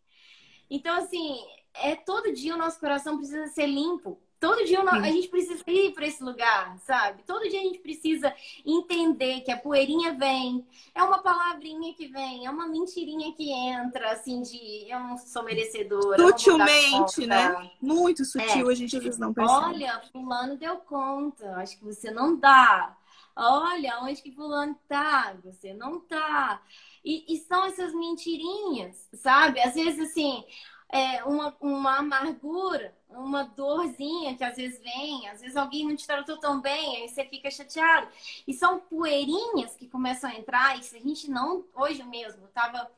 Então, 0.70 0.95
assim, 0.95 1.39
é 1.74 1.95
todo 1.95 2.34
dia 2.34 2.55
o 2.55 2.57
nosso 2.57 2.80
coração 2.80 3.18
precisa 3.18 3.47
ser 3.47 3.68
limpo. 3.68 4.20
Todo 4.42 4.66
dia 4.66 4.82
a 4.82 5.02
gente 5.04 5.28
precisa 5.28 5.64
ir 5.68 5.94
para 5.94 6.08
esse 6.08 6.24
lugar, 6.24 6.76
sabe? 6.80 7.22
Todo 7.28 7.48
dia 7.48 7.60
a 7.60 7.64
gente 7.64 7.78
precisa 7.78 8.34
entender 8.66 9.42
que 9.42 9.52
a 9.52 9.58
poeirinha 9.58 10.16
vem, 10.16 10.66
é 10.96 11.04
uma 11.04 11.20
palavrinha 11.20 11.94
que 11.94 12.08
vem, 12.08 12.48
é 12.48 12.50
uma 12.50 12.68
mentirinha 12.68 13.32
que 13.34 13.52
entra, 13.52 14.14
assim, 14.14 14.42
de 14.42 14.92
eu 14.92 15.00
não 15.00 15.16
sou 15.20 15.44
merecedora. 15.44 16.18
Sutilmente, 16.18 17.28
né? 17.28 17.70
Muito 17.80 18.26
sutil, 18.26 18.68
é. 18.68 18.74
a 18.74 18.76
gente 18.76 18.98
às 18.98 19.04
vezes 19.04 19.20
não 19.20 19.32
percebe. 19.32 19.60
Olha, 19.64 20.02
fulano 20.12 20.58
deu 20.58 20.78
conta, 20.78 21.58
acho 21.58 21.78
que 21.78 21.86
você 21.86 22.10
não 22.10 22.36
dá. 22.36 22.98
Olha, 23.36 24.00
onde 24.02 24.24
que 24.24 24.32
fulano 24.32 24.76
tá? 24.88 25.36
Você 25.44 25.72
não 25.72 26.00
tá. 26.00 26.64
E, 27.06 27.32
e 27.32 27.38
são 27.42 27.64
essas 27.66 27.94
mentirinhas, 27.94 29.08
sabe? 29.14 29.62
Às 29.62 29.76
vezes, 29.76 30.10
assim, 30.10 30.44
é, 30.92 31.24
uma, 31.24 31.56
uma 31.62 32.00
amargura, 32.00 32.94
uma 33.10 33.44
dorzinha 33.44 34.36
que 34.36 34.44
às 34.44 34.58
vezes 34.58 34.82
vem, 34.82 35.28
às 35.30 35.39
vezes 35.39 35.56
alguém 35.56 35.88
não 35.88 35.96
te 35.96 36.06
tratou 36.06 36.38
tão 36.38 36.60
bem, 36.60 36.98
aí 36.98 37.08
você 37.08 37.24
fica 37.26 37.50
chateado. 37.50 38.10
E 38.46 38.54
são 38.54 38.80
poeirinhas 38.80 39.76
que 39.76 39.88
começam 39.88 40.30
a 40.30 40.36
entrar, 40.36 40.78
e 40.78 40.84
se 40.84 40.98
a 40.98 41.00
gente 41.00 41.30
não, 41.30 41.66
hoje 41.74 42.04
mesmo, 42.04 42.44
eu 42.44 42.50
tava, 42.50 42.92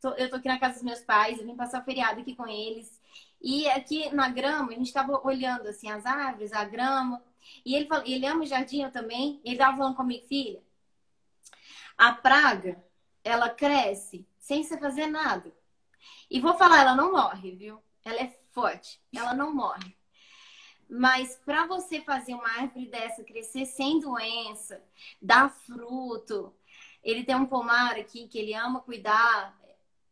tô, 0.00 0.10
eu 0.10 0.30
tô 0.30 0.36
aqui 0.36 0.46
na 0.46 0.60
casa 0.60 0.74
dos 0.74 0.84
meus 0.84 1.00
pais, 1.00 1.38
eu 1.38 1.44
vim 1.44 1.56
passar 1.56 1.82
o 1.82 1.84
feriado 1.84 2.20
aqui 2.20 2.36
com 2.36 2.46
eles, 2.46 3.00
e 3.42 3.68
aqui 3.68 4.14
na 4.14 4.28
grama, 4.28 4.70
a 4.70 4.74
gente 4.74 4.92
tava 4.92 5.20
olhando 5.26 5.66
assim 5.66 5.90
as 5.90 6.06
árvores, 6.06 6.52
a 6.52 6.64
grama, 6.64 7.20
e 7.64 7.74
ele, 7.74 7.86
fala, 7.86 8.04
ele 8.06 8.26
ama 8.26 8.42
o 8.42 8.46
jardim 8.46 8.82
eu 8.82 8.92
também, 8.92 9.40
ele 9.44 9.56
tava 9.56 9.76
falando 9.76 9.96
comigo, 9.96 10.24
filha, 10.28 10.62
a 11.98 12.12
praga, 12.12 12.82
ela 13.24 13.50
cresce 13.50 14.24
sem 14.38 14.62
você 14.62 14.78
fazer 14.78 15.06
nada. 15.06 15.52
E 16.30 16.40
vou 16.40 16.54
falar, 16.54 16.80
ela 16.82 16.94
não 16.94 17.12
morre, 17.12 17.56
viu? 17.56 17.82
Ela 18.04 18.20
é 18.20 18.38
forte, 18.50 19.00
ela 19.14 19.34
não 19.34 19.52
morre. 19.54 19.96
Mas 20.88 21.36
para 21.44 21.66
você 21.66 22.00
fazer 22.00 22.34
uma 22.34 22.48
árvore 22.48 22.86
dessa 22.86 23.22
crescer 23.22 23.64
sem 23.64 24.00
doença, 24.00 24.82
dar 25.20 25.48
fruto, 25.48 26.54
ele 27.02 27.24
tem 27.24 27.34
um 27.36 27.46
pomar 27.46 27.96
aqui 27.96 28.26
que 28.26 28.38
ele 28.38 28.54
ama 28.54 28.80
cuidar. 28.80 29.58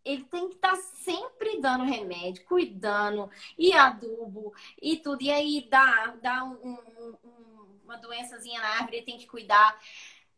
Ele 0.04 0.24
tem 0.24 0.48
que 0.48 0.54
estar 0.54 0.70
tá 0.70 0.76
sempre 0.76 1.60
dando 1.60 1.84
remédio, 1.84 2.44
cuidando, 2.46 3.28
e 3.58 3.72
adubo, 3.72 4.54
e 4.80 4.96
tudo. 4.96 5.22
E 5.22 5.30
aí 5.30 5.66
dá, 5.68 6.16
dá 6.22 6.44
um, 6.44 6.78
um, 7.22 7.78
uma 7.84 7.96
doençazinha 7.96 8.60
na 8.60 8.68
árvore, 8.68 8.98
ele 8.98 9.06
tem 9.06 9.18
que 9.18 9.26
cuidar. 9.26 9.78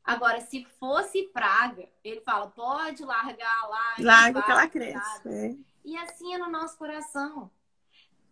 Agora, 0.03 0.41
se 0.41 0.65
fosse 0.81 1.25
praga, 1.25 1.89
ele 2.03 2.21
fala, 2.23 2.49
pode 2.49 3.05
largar 3.05 3.69
lá. 3.69 3.95
Larga 3.99 4.43
que 4.43 4.51
ela 4.51 4.69
cresce. 4.69 5.29
É. 5.29 5.70
E 5.85 5.97
assim 5.97 6.35
é 6.35 6.39
no 6.39 6.51
nosso 6.51 6.77
coração. 6.77 7.51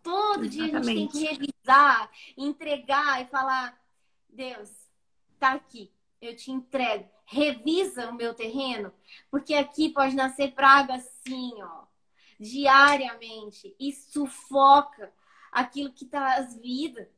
Todo 0.01 0.45
Exatamente. 0.45 0.49
dia 0.49 0.79
a 0.79 0.83
gente 0.83 0.95
tem 0.95 1.07
que 1.07 1.25
revisar, 1.25 2.11
entregar 2.37 3.21
e 3.21 3.27
falar: 3.27 3.79
Deus, 4.29 4.69
tá 5.39 5.53
aqui, 5.53 5.91
eu 6.21 6.35
te 6.35 6.51
entrego. 6.51 7.09
Revisa 7.25 8.09
o 8.09 8.15
meu 8.15 8.33
terreno, 8.33 8.91
porque 9.29 9.53
aqui 9.53 9.89
pode 9.89 10.15
nascer 10.15 10.53
praga 10.53 10.95
assim, 10.95 11.53
ó, 11.61 11.83
diariamente, 12.39 13.75
e 13.79 13.93
sufoca 13.93 15.13
aquilo 15.51 15.93
que 15.93 16.05
traz 16.05 16.55
vida, 16.55 17.09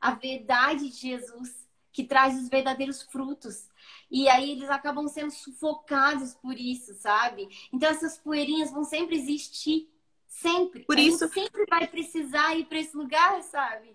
a 0.00 0.10
verdade 0.12 0.90
de 0.90 0.96
Jesus, 0.96 1.66
que 1.92 2.04
traz 2.04 2.36
os 2.36 2.48
verdadeiros 2.48 3.02
frutos. 3.02 3.70
E 4.14 4.28
aí 4.28 4.52
eles 4.52 4.70
acabam 4.70 5.08
sendo 5.08 5.32
sufocados 5.32 6.34
por 6.34 6.56
isso, 6.56 6.94
sabe? 6.94 7.48
Então 7.72 7.90
essas 7.90 8.16
poeirinhas 8.16 8.70
vão 8.70 8.84
sempre 8.84 9.16
existir. 9.16 9.90
Sempre. 10.28 10.84
Por 10.84 10.96
a 10.96 11.00
isso. 11.00 11.28
sempre 11.30 11.66
vai 11.68 11.84
precisar 11.88 12.54
ir 12.54 12.66
para 12.66 12.78
esse 12.78 12.96
lugar, 12.96 13.42
sabe? 13.42 13.90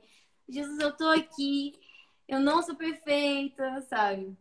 Jesus, 0.50 0.78
eu 0.78 0.92
tô 0.92 1.08
aqui. 1.08 1.74
Eu 2.28 2.42
não 2.42 2.62
sou 2.62 2.76
perfeita, 2.76 3.82
sabe? 3.90 4.36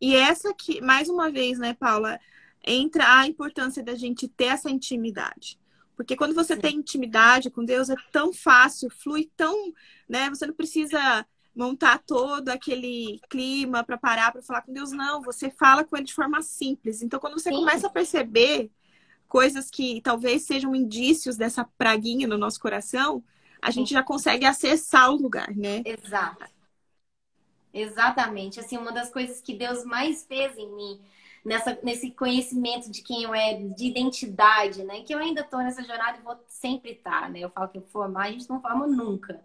E 0.00 0.16
essa 0.16 0.48
aqui, 0.48 0.80
mais 0.80 1.10
uma 1.10 1.30
vez, 1.30 1.58
né, 1.58 1.74
Paula, 1.74 2.18
entra 2.64 3.18
a 3.18 3.26
importância 3.26 3.82
da 3.82 3.94
gente 3.94 4.28
ter 4.28 4.46
essa 4.46 4.70
intimidade. 4.70 5.58
Porque 5.94 6.16
quando 6.16 6.34
você 6.34 6.54
Sim. 6.54 6.60
tem 6.62 6.76
intimidade 6.76 7.50
com 7.50 7.66
Deus, 7.66 7.90
é 7.90 7.96
tão 8.10 8.32
fácil, 8.32 8.88
flui 8.88 9.30
tão, 9.36 9.74
né? 10.08 10.30
Você 10.30 10.46
não 10.46 10.54
precisa 10.54 11.26
montar 11.58 11.98
todo 11.98 12.50
aquele 12.50 13.20
clima 13.28 13.82
para 13.82 13.98
parar 13.98 14.30
para 14.30 14.40
falar 14.40 14.62
com 14.62 14.72
Deus, 14.72 14.92
não, 14.92 15.20
você 15.20 15.50
fala 15.50 15.84
com 15.84 15.96
ele 15.96 16.06
de 16.06 16.14
forma 16.14 16.40
simples. 16.40 17.02
Então, 17.02 17.18
quando 17.18 17.34
você 17.34 17.50
Sim. 17.50 17.56
começa 17.56 17.88
a 17.88 17.90
perceber 17.90 18.70
coisas 19.26 19.68
que 19.68 20.00
talvez 20.00 20.42
sejam 20.42 20.72
indícios 20.72 21.36
dessa 21.36 21.64
praguinha 21.76 22.28
no 22.28 22.38
nosso 22.38 22.60
coração, 22.60 23.24
a 23.60 23.72
gente 23.72 23.92
já 23.92 24.04
consegue 24.04 24.46
acessar 24.46 25.10
o 25.10 25.16
lugar, 25.16 25.50
né? 25.56 25.82
Exato. 25.84 26.46
Exatamente. 27.74 28.60
Assim, 28.60 28.76
uma 28.78 28.92
das 28.92 29.10
coisas 29.10 29.40
que 29.40 29.52
Deus 29.52 29.84
mais 29.84 30.24
fez 30.24 30.56
em 30.56 30.72
mim 30.72 31.00
nessa, 31.44 31.78
nesse 31.82 32.10
conhecimento 32.10 32.90
de 32.90 33.02
quem 33.02 33.22
eu 33.22 33.34
é, 33.34 33.54
de 33.54 33.86
identidade, 33.86 34.82
né? 34.84 35.02
Que 35.02 35.14
eu 35.14 35.18
ainda 35.18 35.42
estou 35.42 35.60
nessa 35.60 35.82
jornada 35.82 36.18
e 36.18 36.22
vou 36.22 36.36
sempre 36.46 36.92
estar, 36.92 37.22
tá, 37.22 37.28
né? 37.28 37.40
Eu 37.40 37.50
falo 37.50 37.68
que 37.68 37.80
formar, 37.80 38.26
a 38.26 38.32
gente 38.32 38.48
não 38.48 38.60
forma 38.60 38.86
nunca. 38.86 39.40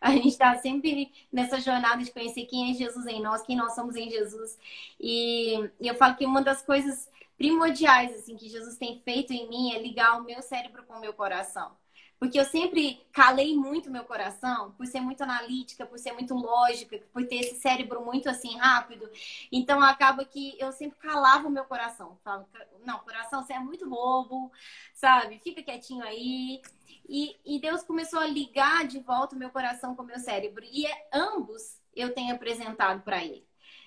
A 0.00 0.10
gente 0.10 0.28
está 0.28 0.54
sempre 0.56 1.12
nessa 1.32 1.60
jornada 1.60 2.02
de 2.02 2.12
conhecer 2.12 2.44
quem 2.44 2.70
é 2.70 2.74
Jesus 2.74 3.06
em 3.06 3.22
nós, 3.22 3.42
quem 3.42 3.56
nós 3.56 3.74
somos 3.74 3.96
em 3.96 4.10
Jesus. 4.10 4.58
E, 5.00 5.54
e 5.80 5.88
eu 5.88 5.94
falo 5.94 6.14
que 6.14 6.26
uma 6.26 6.42
das 6.42 6.62
coisas 6.62 7.08
primordiais 7.38 8.14
assim 8.14 8.36
que 8.36 8.48
Jesus 8.48 8.76
tem 8.76 9.00
feito 9.00 9.32
em 9.32 9.48
mim 9.48 9.72
é 9.72 9.80
ligar 9.80 10.20
o 10.20 10.24
meu 10.24 10.42
cérebro 10.42 10.84
com 10.84 10.94
o 10.94 11.00
meu 11.00 11.12
coração. 11.14 11.72
Porque 12.18 12.38
eu 12.38 12.44
sempre 12.44 13.04
calei 13.12 13.54
muito 13.56 13.90
meu 13.90 14.04
coração, 14.04 14.72
por 14.72 14.86
ser 14.86 15.00
muito 15.00 15.22
analítica, 15.22 15.84
por 15.84 15.98
ser 15.98 16.12
muito 16.12 16.34
lógica, 16.34 16.98
por 17.12 17.26
ter 17.26 17.36
esse 17.36 17.56
cérebro 17.56 18.04
muito 18.04 18.28
assim 18.28 18.56
rápido. 18.56 19.08
Então 19.50 19.82
acaba 19.82 20.24
que 20.24 20.56
eu 20.58 20.72
sempre 20.72 20.98
calava 20.98 21.48
o 21.48 21.50
meu 21.50 21.64
coração. 21.64 22.18
Falo, 22.24 22.46
não, 22.84 22.98
coração, 23.00 23.44
você 23.44 23.52
é 23.52 23.58
muito 23.58 23.88
bobo, 23.88 24.50
sabe? 24.94 25.38
Fica 25.40 25.62
quietinho 25.62 26.04
aí. 26.04 26.62
E, 27.08 27.36
e 27.44 27.60
Deus 27.60 27.82
começou 27.82 28.18
a 28.18 28.26
ligar 28.26 28.86
de 28.86 28.98
volta 29.00 29.36
o 29.36 29.38
meu 29.38 29.50
coração 29.50 29.94
com 29.94 30.02
o 30.02 30.06
meu 30.06 30.18
cérebro. 30.18 30.64
E 30.64 30.86
é, 30.86 31.08
ambos 31.12 31.78
eu 31.94 32.14
tenho 32.14 32.34
apresentado 32.34 33.02
para 33.02 33.22
Ele. 33.22 33.46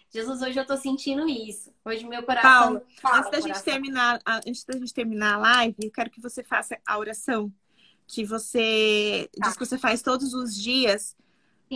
Jesus, 0.10 0.42
hoje 0.42 0.58
eu 0.58 0.66
tô 0.66 0.78
sentindo 0.78 1.28
isso. 1.28 1.74
Hoje 1.84 2.06
meu 2.06 2.24
coração. 2.24 2.82
Paulo, 3.02 3.18
antes 3.18 3.32
da 3.32 3.40
gente 3.42 3.64
terminar, 3.64 4.22
antes 4.26 4.64
da 4.64 4.78
gente 4.78 4.94
terminar 4.94 5.34
a 5.34 5.38
live, 5.38 5.76
eu 5.82 5.92
quero 5.92 6.10
que 6.10 6.22
você 6.22 6.44
faça 6.44 6.80
a 6.86 6.98
oração 6.98 7.52
que 8.08 8.24
você 8.24 9.30
tá. 9.38 9.48
diz 9.48 9.58
que 9.58 9.66
você 9.66 9.78
faz 9.78 10.02
todos 10.02 10.34
os 10.34 10.56
dias 10.56 11.16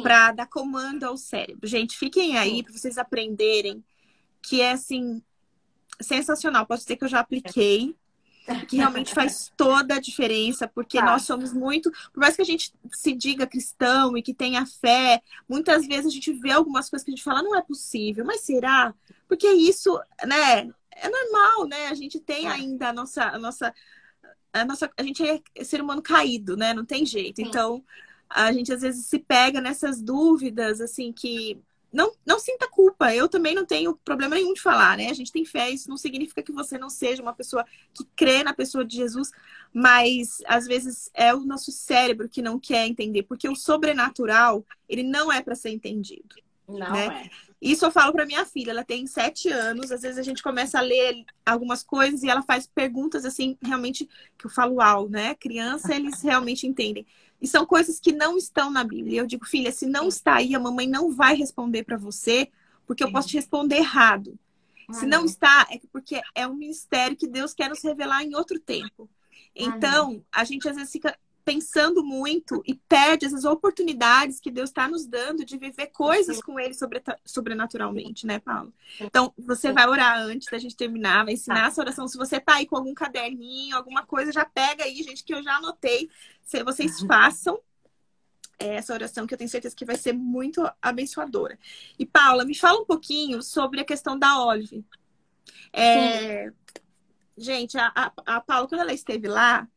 para 0.02 0.32
dar 0.32 0.48
comando 0.48 1.04
ao 1.04 1.18
cérebro. 1.18 1.68
Gente, 1.68 1.98
fiquem 1.98 2.38
aí 2.38 2.64
para 2.64 2.72
vocês 2.72 2.98
aprenderem 2.98 3.84
que 4.42 4.62
é 4.62 4.72
assim 4.72 5.22
sensacional. 6.00 6.66
Posso 6.66 6.84
dizer 6.84 6.96
que 6.96 7.04
eu 7.04 7.10
já 7.10 7.20
apliquei, 7.20 7.96
que 8.68 8.78
realmente 8.78 9.14
faz 9.14 9.52
toda 9.58 9.96
a 9.96 10.00
diferença, 10.00 10.68
porque 10.68 10.98
tá. 10.98 11.06
nós 11.06 11.24
somos 11.24 11.54
muito, 11.54 11.92
por 12.14 12.22
mais 12.22 12.36
que 12.36 12.42
a 12.42 12.46
gente 12.46 12.74
se 12.92 13.14
diga 13.14 13.46
cristão 13.46 14.18
e 14.18 14.22
que 14.22 14.34
tenha 14.34 14.66
fé, 14.66 15.22
muitas 15.48 15.86
vezes 15.86 16.08
a 16.08 16.10
gente 16.10 16.32
vê 16.34 16.52
algumas 16.52 16.90
coisas 16.90 17.04
que 17.04 17.12
a 17.12 17.16
gente 17.16 17.24
fala 17.24 17.44
não 17.44 17.56
é 17.56 17.62
possível, 17.62 18.26
mas 18.26 18.42
será? 18.42 18.94
Porque 19.28 19.48
isso, 19.48 20.00
né, 20.26 20.72
é 20.92 21.10
normal, 21.10 21.68
né? 21.68 21.88
A 21.88 21.94
gente 21.94 22.20
tem 22.20 22.48
é. 22.48 22.52
ainda 22.52 22.90
a 22.90 22.94
nossa 22.94 23.24
a 23.24 23.38
nossa 23.38 23.74
a 24.54 24.66
nossa 24.66 24.90
a 24.98 25.04
gente 25.04 25.24
é 25.24 25.64
ser 25.64 25.82
humano 25.82 26.02
caído, 26.02 26.56
né? 26.58 26.74
Não 26.74 26.86
tem 26.86 27.06
jeito. 27.06 27.38
Sim. 27.38 27.48
Então, 27.48 27.84
a 28.30 28.52
gente 28.52 28.72
às 28.72 28.82
vezes 28.82 29.06
se 29.06 29.20
pega 29.20 29.62
nessas 29.62 30.02
dúvidas 30.02 30.82
assim 30.82 31.12
que 31.12 31.62
não, 31.92 32.14
não 32.26 32.40
sinta 32.40 32.70
culpa. 32.70 33.14
Eu 33.14 33.28
também 33.28 33.54
não 33.54 33.66
tenho 33.66 33.96
problema 33.98 34.36
nenhum 34.36 34.54
de 34.54 34.62
falar, 34.62 34.98
né? 34.98 35.10
A 35.10 35.14
gente 35.14 35.32
tem 35.32 35.44
fé, 35.44 35.70
isso 35.70 35.90
não 35.90 35.98
significa 35.98 36.42
que 36.42 36.52
você 36.52 36.78
não 36.78 36.90
seja 36.90 37.22
uma 37.22 37.34
pessoa 37.34 37.66
que 37.94 38.06
crê 38.16 38.44
na 38.44 38.54
pessoa 38.54 38.86
de 38.86 38.96
Jesus, 38.96 39.32
mas 39.74 40.42
às 40.46 40.66
vezes 40.66 41.10
é 41.14 41.34
o 41.34 41.42
nosso 41.42 41.72
cérebro 41.72 42.30
que 42.30 42.42
não 42.42 42.60
quer 42.60 42.88
entender, 42.88 43.24
porque 43.24 43.50
o 43.50 43.56
sobrenatural, 43.56 44.66
ele 44.88 45.04
não 45.04 45.32
é 45.32 45.42
para 45.42 45.56
ser 45.56 45.72
entendido. 45.72 46.36
Não 46.68 46.94
né? 46.94 47.26
é. 47.26 47.51
Isso 47.62 47.86
eu 47.86 47.92
falo 47.92 48.12
para 48.12 48.26
minha 48.26 48.44
filha, 48.44 48.72
ela 48.72 48.84
tem 48.84 49.06
sete 49.06 49.48
anos, 49.50 49.92
às 49.92 50.02
vezes 50.02 50.18
a 50.18 50.24
gente 50.24 50.42
começa 50.42 50.80
a 50.80 50.82
ler 50.82 51.24
algumas 51.46 51.84
coisas 51.84 52.24
e 52.24 52.30
ela 52.30 52.42
faz 52.42 52.66
perguntas 52.66 53.24
assim, 53.24 53.56
realmente, 53.62 54.10
que 54.36 54.48
eu 54.48 54.50
falo, 54.50 54.76
uau, 54.76 55.08
né? 55.08 55.36
Criança, 55.36 55.94
eles 55.94 56.22
realmente 56.24 56.66
entendem. 56.66 57.06
E 57.40 57.48
são 57.48 57.66
coisas 57.66 58.00
que 58.00 58.12
não 58.12 58.36
estão 58.36 58.72
na 58.72 58.84
Bíblia. 58.84 59.20
Eu 59.22 59.28
digo, 59.28 59.46
filha, 59.46 59.72
se 59.72 59.86
não 59.86 60.08
está 60.08 60.36
aí, 60.36 60.56
a 60.56 60.60
mamãe 60.60 60.88
não 60.88 61.12
vai 61.12 61.36
responder 61.36 61.84
para 61.84 61.98
você, 61.98 62.50
porque 62.88 63.04
eu 63.04 63.12
posso 63.12 63.28
te 63.28 63.36
responder 63.36 63.78
errado. 63.78 64.38
Se 64.92 65.06
não 65.06 65.24
está, 65.24 65.68
é 65.70 65.80
porque 65.92 66.22
é 66.36 66.46
um 66.46 66.54
ministério 66.54 67.16
que 67.16 67.28
Deus 67.28 67.54
quer 67.54 67.70
nos 67.70 67.82
revelar 67.82 68.24
em 68.24 68.36
outro 68.36 68.60
tempo. 68.60 69.10
Então, 69.56 70.24
a 70.32 70.44
gente 70.44 70.68
às 70.68 70.76
vezes 70.76 70.92
fica 70.92 71.18
pensando 71.44 72.04
muito 72.04 72.62
e 72.66 72.76
perde 72.76 73.26
essas 73.26 73.46
oportunidades 73.46 74.40
que 74.40 74.52
Deus 74.52 74.70
está 74.70 74.88
nos 74.88 75.06
dando 75.06 75.44
de 75.44 75.58
viver 75.58 75.88
coisas 75.88 76.42
com 76.42 76.60
Ele 76.60 76.74
sobre, 76.74 77.02
sobrenaturalmente, 77.26 78.26
né, 78.26 78.40
Paulo? 78.40 78.74
Então, 79.00 79.34
você 79.38 79.72
vai 79.72 79.88
orar 79.88 80.20
antes 80.20 80.48
da 80.50 80.58
gente 80.58 80.76
terminar, 80.76 81.26
vai 81.26 81.34
ensinar 81.34 81.62
tá. 81.62 81.68
essa 81.68 81.82
oração. 81.82 82.08
Se 82.08 82.18
você 82.18 82.40
tá 82.40 82.56
aí 82.56 82.66
com 82.66 82.78
algum 82.78 82.94
caderninho, 82.94 83.76
alguma 83.76 84.06
coisa, 84.06 84.32
já 84.32 84.46
pega 84.46 84.84
aí, 84.84 85.02
gente, 85.04 85.24
que 85.24 85.34
eu 85.34 85.44
já 85.44 85.56
anotei. 85.56 86.10
Se 86.44 86.64
vocês 86.64 87.02
uhum. 87.02 87.08
façam 87.08 87.60
essa 88.60 88.94
oração 88.94 89.26
que 89.26 89.34
eu 89.34 89.38
tenho 89.38 89.50
certeza 89.50 89.76
que 89.76 89.86
vai 89.86 89.98
ser 89.98 90.14
muito 90.14 90.70
abençoadora. 90.82 91.58
E 91.98 92.06
Paula, 92.06 92.46
me 92.46 92.56
fala 92.56 92.80
um 92.80 92.86
pouquinho 92.86 93.42
sobre 93.42 93.82
a 93.82 93.86
questão 93.86 94.18
da 94.18 94.44
Olive. 94.44 94.86
É... 95.74 96.52
Gente, 97.38 97.78
a, 97.78 97.92
a, 97.96 98.12
a 98.38 98.42
Paula, 98.42 98.68
quando 98.68 98.82
ela 98.82 98.94
esteve 98.94 99.28
lá, 99.28 99.68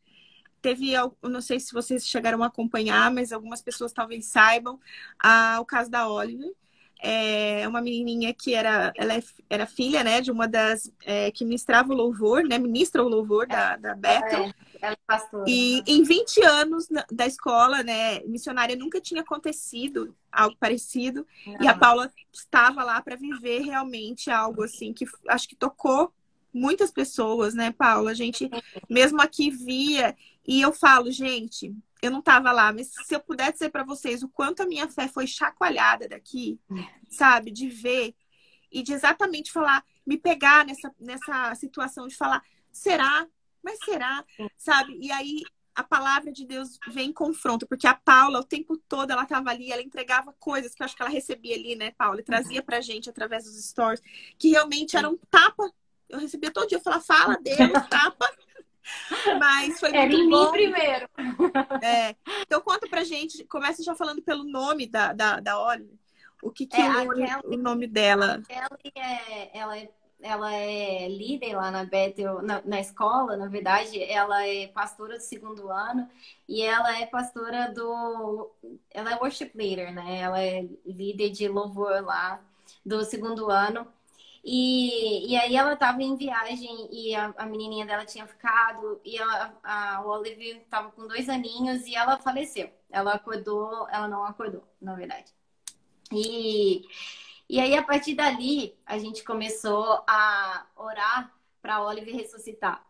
teve, 0.65 0.93
eu 0.93 1.15
não 1.23 1.43
sei 1.43 1.61
se 1.61 1.75
vocês 1.75 2.07
chegaram 2.07 2.43
a 2.43 2.47
acompanhar, 2.47 3.11
mas 3.11 3.33
algumas 3.33 3.61
pessoas 3.61 3.93
talvez 3.93 4.25
saibam, 4.25 4.81
a, 5.23 5.59
o 5.61 5.65
caso 5.67 5.91
da 5.91 6.09
Olive. 6.09 6.51
É 7.07 7.69
uma 7.69 7.83
menininha 7.83 8.33
que 8.33 8.55
era, 8.55 8.91
ela 8.97 9.12
é, 9.12 9.23
era 9.51 9.67
filha, 9.67 10.03
né, 10.03 10.23
de 10.23 10.31
uma 10.31 10.49
das 10.49 10.91
é, 11.05 11.31
que 11.31 11.45
ministrava 11.45 11.93
o 11.93 11.97
louvor, 11.97 12.45
né, 12.45 12.57
ministra 12.57 13.05
o 13.05 13.09
louvor 13.09 13.47
da, 13.47 13.77
da 13.77 13.95
Bethel. 13.95 14.45
É, 14.45 14.55
ela 14.81 14.95
é 14.95 14.99
pastora. 15.07 15.45
E 15.47 15.83
em 15.87 16.03
20 16.03 16.43
anos 16.45 16.89
da 17.12 17.27
escola, 17.27 17.83
né, 17.83 18.21
missionária, 18.21 18.75
nunca 18.75 19.03
tinha 19.03 19.21
acontecido 19.21 20.17
algo 20.33 20.57
parecido. 20.59 21.27
Não. 21.47 21.61
E 21.61 21.69
a 21.69 21.77
Paula 21.77 22.11
estava 22.33 22.83
lá 22.83 23.03
para 23.03 23.17
viver 23.17 23.61
realmente 23.61 24.31
algo 24.31 24.62
assim 24.62 24.95
que 24.95 25.05
acho 25.29 25.47
que 25.47 25.57
tocou 25.57 26.11
muitas 26.55 26.91
pessoas, 26.93 27.53
né, 27.53 27.73
Paula? 27.73 28.12
A 28.12 28.15
gente 28.15 28.49
mesmo 28.89 29.21
aqui 29.21 29.51
via 29.51 30.17
e 30.47 30.61
eu 30.61 30.72
falo, 30.72 31.11
gente, 31.11 31.74
eu 32.03 32.11
não 32.11 32.18
estava 32.18 32.53
lá, 32.53 32.72
mas 32.72 32.92
se 33.07 33.14
eu 33.14 33.20
puder 33.20 33.53
dizer 33.53 33.70
para 33.70 33.84
vocês 33.84 34.22
o 34.22 34.28
quanto 34.28 34.62
a 34.62 34.66
minha 34.66 34.88
fé 34.88 35.09
foi 35.09 35.26
chacoalhada 35.26 36.09
daqui, 36.09 36.61
sabe, 37.09 37.51
de 37.51 37.68
ver 37.68 38.14
e 38.70 38.82
de 38.82 38.92
exatamente 38.92 39.51
falar, 39.51 39.84
me 40.07 40.18
pegar 40.18 40.66
nessa, 40.66 40.95
nessa 41.01 41.55
situação 41.55 42.07
de 42.07 42.16
falar, 42.16 42.42
será? 42.70 43.26
Mas 43.62 43.78
será? 43.84 44.24
Sabe? 44.59 44.99
E 45.01 45.11
aí 45.11 45.42
a 45.74 45.82
palavra 45.82 46.30
de 46.30 46.47
Deus 46.47 46.78
vem 46.88 47.09
em 47.09 47.12
confronto, 47.12 47.66
porque 47.66 47.86
a 47.86 47.95
Paula, 47.95 48.40
o 48.40 48.45
tempo 48.45 48.76
todo, 48.76 49.11
ela 49.11 49.24
estava 49.24 49.51
ali, 49.51 49.72
ela 49.72 49.82
entregava 49.82 50.32
coisas 50.38 50.74
que 50.74 50.82
eu 50.82 50.84
acho 50.84 50.95
que 50.95 51.03
ela 51.03 51.11
recebia 51.11 51.57
ali, 51.57 51.74
né, 51.74 51.90
Paula? 51.92 52.20
E 52.20 52.24
trazia 52.24 52.62
pra 52.62 52.80
gente 52.80 53.11
através 53.11 53.45
dos 53.45 53.64
stories, 53.64 54.01
que 54.38 54.51
realmente 54.51 54.97
eram 54.97 55.18
tapa. 55.30 55.72
Eu 56.09 56.20
recebia 56.20 56.53
todo 56.53 56.68
dia, 56.68 56.78
eu 56.78 56.82
falava, 56.82 57.03
fala 57.03 57.38
Deus, 57.40 57.59
tapa. 57.90 58.30
Mas 59.39 59.80
foi 59.80 59.91
Era 59.91 60.07
muito 60.07 60.16
em 60.16 60.30
bom. 60.30 60.45
mim 60.45 60.51
primeiro. 60.51 61.09
É. 61.82 62.14
Então 62.41 62.61
conta 62.61 62.89
pra 62.89 63.05
gente, 63.05 63.45
começa 63.45 63.82
já 63.82 63.95
falando 63.95 64.22
pelo 64.22 64.45
nome 64.45 64.87
da, 64.87 65.12
da, 65.12 65.41
da 65.41 65.61
Oli. 65.61 65.99
O 66.43 66.51
que, 66.51 66.66
que 66.66 66.76
é, 66.76 66.85
é 66.85 66.91
o, 66.91 67.05
nome, 67.05 67.26
Kelly, 67.26 67.43
o 67.45 67.57
nome 67.57 67.87
dela? 67.87 68.43
Ela 68.49 68.78
é, 68.95 69.59
ela 69.59 69.78
é 69.78 69.89
ela 70.24 70.55
é 70.55 71.07
líder 71.07 71.55
lá 71.55 71.70
na 71.70 71.85
Bethel, 71.85 72.41
na, 72.41 72.62
na, 72.64 72.80
escola, 72.80 73.37
na 73.37 73.47
verdade, 73.47 74.03
ela 74.03 74.47
é 74.47 74.68
pastora 74.68 75.18
do 75.18 75.22
segundo 75.22 75.70
ano 75.70 76.09
e 76.49 76.62
ela 76.62 76.99
é 76.99 77.05
pastora 77.05 77.70
do. 77.70 78.51
Ela 78.91 79.12
é 79.12 79.16
worship 79.16 79.51
leader, 79.55 79.93
né? 79.93 80.20
Ela 80.20 80.43
é 80.43 80.66
líder 80.87 81.28
de 81.28 81.47
louvor 81.47 82.03
lá 82.03 82.41
do 82.85 83.05
segundo 83.05 83.51
ano. 83.51 83.87
E, 84.45 85.32
e 85.32 85.36
aí 85.36 85.57
ela 85.57 85.72
estava 85.72 86.03
em 86.03 86.16
viagem 86.16 86.88
e 86.92 87.14
a, 87.14 87.32
a, 87.38 87.47
menininha 87.47 87.86
dela 87.86 88.05
tinha 88.05 88.26
ficado 88.26 89.01
e 89.03 89.16
ela, 89.16 89.59
a 89.62 90.05
Olive 90.05 90.59
estava 90.59 90.90
com 90.90 91.07
dois 91.07 91.30
aninhos 91.30 91.86
e 91.86 91.95
ela 91.97 92.18
faleceu. 92.18 92.70
Ela 92.90 93.14
acordou, 93.14 93.88
ela 93.88 94.07
não 94.07 94.22
acordou, 94.24 94.62
na 94.80 94.95
verdade. 94.95 95.32
E, 96.12 96.82
e 97.49 97.59
aí 97.59 97.74
a 97.74 97.82
partir 97.82 98.14
dali 98.14 98.76
a 98.84 98.99
gente 98.99 99.24
começou 99.24 100.05
a 100.07 100.66
orar 100.76 101.32
para 101.62 101.76
a 101.76 101.84
Olive 101.86 102.12
ressuscitar. 102.12 102.86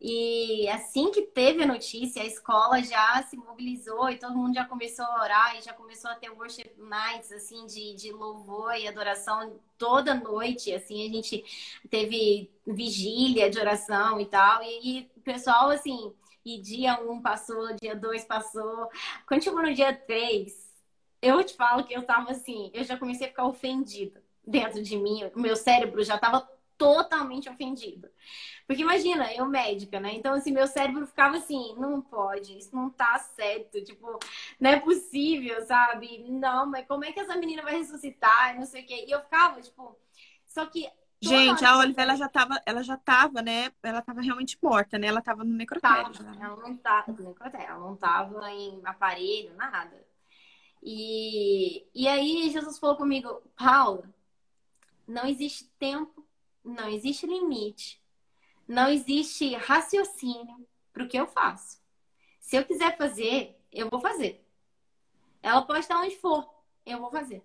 E 0.00 0.68
assim 0.68 1.10
que 1.10 1.22
teve 1.22 1.64
a 1.64 1.66
notícia, 1.66 2.22
a 2.22 2.26
escola 2.26 2.80
já 2.82 3.20
se 3.24 3.36
mobilizou 3.36 4.08
e 4.08 4.16
todo 4.16 4.36
mundo 4.36 4.54
já 4.54 4.64
começou 4.64 5.04
a 5.04 5.22
orar 5.22 5.56
e 5.56 5.62
já 5.62 5.72
começou 5.72 6.10
a 6.10 6.14
ter 6.14 6.30
worship 6.30 6.70
nights, 6.78 7.32
assim, 7.32 7.66
de, 7.66 7.94
de 7.96 8.12
louvor 8.12 8.76
e 8.76 8.86
adoração 8.86 9.58
toda 9.76 10.14
noite, 10.14 10.72
assim, 10.72 11.08
a 11.08 11.12
gente 11.12 11.44
teve 11.90 12.48
vigília 12.64 13.50
de 13.50 13.58
oração 13.58 14.20
e 14.20 14.26
tal, 14.26 14.62
e, 14.62 15.10
o 15.16 15.20
pessoal, 15.20 15.70
assim, 15.70 16.12
e 16.44 16.60
dia 16.60 17.00
um 17.00 17.20
passou, 17.20 17.74
dia 17.74 17.96
dois 17.96 18.24
passou, 18.24 18.88
quando 19.26 19.42
chegou 19.42 19.62
no 19.62 19.74
dia 19.74 19.92
três, 19.92 20.72
eu 21.20 21.42
te 21.42 21.54
falo 21.54 21.84
que 21.84 21.94
eu 21.94 22.02
tava 22.04 22.30
assim, 22.30 22.70
eu 22.72 22.84
já 22.84 22.96
comecei 22.96 23.26
a 23.26 23.30
ficar 23.30 23.46
ofendida 23.46 24.22
dentro 24.46 24.80
de 24.82 24.96
mim, 24.96 25.30
o 25.34 25.40
meu 25.40 25.56
cérebro 25.56 26.02
já 26.04 26.16
tava 26.16 26.48
totalmente 26.78 27.48
ofendido. 27.50 28.08
Porque 28.66 28.82
imagina, 28.82 29.32
eu 29.34 29.44
médica, 29.46 29.98
né? 29.98 30.14
Então, 30.14 30.34
assim, 30.34 30.52
meu 30.52 30.66
cérebro 30.66 31.06
ficava 31.06 31.36
assim, 31.36 31.74
não 31.76 32.00
pode, 32.00 32.56
isso 32.56 32.74
não 32.74 32.88
tá 32.88 33.18
certo, 33.18 33.82
tipo, 33.82 34.18
não 34.60 34.70
é 34.70 34.78
possível, 34.80 35.60
sabe? 35.66 36.24
Não, 36.28 36.66
mas 36.66 36.86
como 36.86 37.04
é 37.04 37.12
que 37.12 37.20
essa 37.20 37.36
menina 37.36 37.62
vai 37.62 37.76
ressuscitar? 37.76 38.56
Não 38.56 38.64
sei 38.64 38.82
o 38.82 38.86
quê. 38.86 39.04
E 39.06 39.10
eu 39.10 39.20
ficava, 39.20 39.60
tipo, 39.60 39.98
só 40.46 40.64
que. 40.66 40.88
Gente, 41.20 41.64
a 41.64 41.78
Oliver, 41.78 42.04
ela 42.04 42.14
já 42.14 42.28
tava, 42.28 42.62
ela 42.64 42.80
já 42.80 42.96
tava, 42.96 43.42
né? 43.42 43.72
Ela 43.82 44.00
tava 44.00 44.20
realmente 44.20 44.56
morta, 44.62 44.96
né? 44.96 45.08
Ela 45.08 45.20
tava 45.20 45.42
no 45.42 45.52
necrotério. 45.52 46.12
Tava, 46.12 46.36
ela 46.40 46.56
não 46.56 46.76
tava 46.76 47.12
no 47.12 47.24
necrotério, 47.24 47.66
ela 47.66 47.80
não 47.80 47.96
tava 47.96 48.52
em 48.52 48.80
aparelho, 48.84 49.52
nada. 49.56 50.06
E, 50.82 51.84
e 51.92 52.06
aí 52.06 52.48
Jesus 52.50 52.78
falou 52.78 52.96
comigo, 52.96 53.42
Paula, 53.56 54.08
não 55.08 55.26
existe 55.26 55.64
tempo, 55.78 56.27
não 56.64 56.88
existe 56.88 57.26
limite 57.26 58.00
não 58.68 58.90
existe 58.90 59.54
raciocínio 59.54 60.68
para 60.92 61.02
o 61.02 61.08
que 61.08 61.16
eu 61.16 61.26
faço. 61.26 61.80
Se 62.38 62.56
eu 62.56 62.64
quiser 62.64 62.96
fazer, 62.98 63.58
eu 63.72 63.88
vou 63.88 63.98
fazer. 63.98 64.46
Ela 65.42 65.62
pode 65.62 65.80
estar 65.80 65.98
onde 65.98 66.16
for, 66.16 66.46
eu 66.84 66.98
vou 66.98 67.10
fazer. 67.10 67.42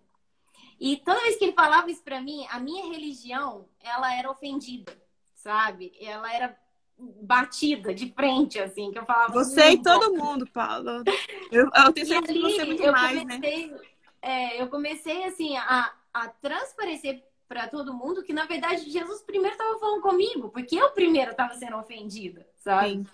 E 0.79 0.97
toda 0.97 1.21
vez 1.21 1.37
que 1.37 1.45
ele 1.45 1.53
falava 1.53 1.89
isso 1.89 2.03
para 2.03 2.21
mim, 2.21 2.45
a 2.49 2.59
minha 2.59 2.91
religião, 2.91 3.69
ela 3.79 4.13
era 4.13 4.29
ofendida, 4.29 4.93
sabe? 5.33 5.93
Ela 5.99 6.33
era 6.33 6.59
batida 6.97 7.93
de 7.93 8.11
frente, 8.11 8.59
assim, 8.59 8.91
que 8.91 8.99
eu 8.99 9.05
falava. 9.05 9.33
Você 9.33 9.71
e 9.71 9.81
todo 9.81 10.13
mundo, 10.13 10.45
Paulo. 10.47 11.03
Eu, 11.51 11.69
eu 11.73 11.93
tenho 11.93 12.07
certeza 12.07 12.33
que 12.33 12.41
você 12.41 12.65
muito 12.65 12.91
mais, 12.91 13.23
né? 13.23 13.35
comecei, 13.35 13.67
né? 13.67 13.79
É, 14.21 14.61
eu 14.61 14.67
comecei, 14.69 15.23
assim, 15.23 15.55
a, 15.57 15.93
a 16.13 16.27
transparecer 16.27 17.23
para 17.53 17.67
todo 17.67 17.93
mundo 17.93 18.23
que, 18.23 18.33
na 18.33 18.45
verdade, 18.45 18.89
Jesus 18.89 19.21
primeiro 19.21 19.53
estava 19.53 19.77
falando 19.77 20.01
comigo, 20.01 20.49
porque 20.49 20.75
eu 20.75 20.89
primeiro 20.89 21.29
estava 21.29 21.53
sendo 21.53 21.77
ofendida, 21.77 22.47
sabe? 22.55 22.89
Sim. 22.89 23.05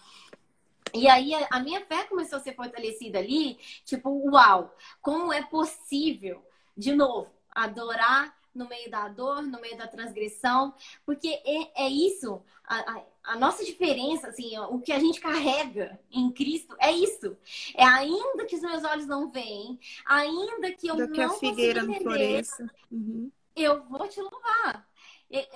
E 0.94 1.10
aí 1.10 1.34
a 1.52 1.60
minha 1.60 1.86
fé 1.86 2.06
começou 2.06 2.38
a 2.38 2.42
ser 2.42 2.56
fortalecida 2.56 3.20
ali, 3.20 3.60
tipo, 3.84 4.10
uau, 4.32 4.74
como 5.02 5.34
é 5.34 5.44
possível, 5.44 6.42
de 6.76 6.96
novo, 6.96 7.30
adorar 7.52 8.34
no 8.56 8.68
meio 8.68 8.90
da 8.90 9.10
dor, 9.10 9.42
no 9.42 9.60
meio 9.60 9.78
da 9.78 9.88
transgressão, 9.88 10.74
porque 11.06 11.28
é, 11.28 11.84
é 11.86 11.90
isso, 11.90 12.42
a, 12.64 12.80
a, 12.80 13.04
a, 13.34 13.36
nossa 13.36 13.64
diferença, 13.66 14.30
assim, 14.30 14.58
o 14.58 14.80
que 14.80 14.94
a 14.94 15.00
gente 15.00 15.20
carrega 15.20 16.00
em 16.10 16.32
Cristo 16.32 16.78
é 16.80 16.92
isso. 16.94 17.38
É 17.76 17.84
ainda 17.84 18.46
que 18.46 18.56
os 18.56 18.62
meus 18.62 18.86
olhos 18.86 19.06
não 19.06 19.30
veem, 19.30 19.78
ainda 20.06 20.72
que 20.72 20.88
eu 20.88 20.96
Do 20.96 21.08
não 21.08 21.14
que 21.14 21.22
a 21.22 21.30
figueira 21.30 21.84
não 21.84 21.94
floresça. 21.96 22.66
Uhum 22.90 23.30
eu 23.62 23.84
vou 23.86 24.08
te 24.08 24.22
louvar. 24.22 24.88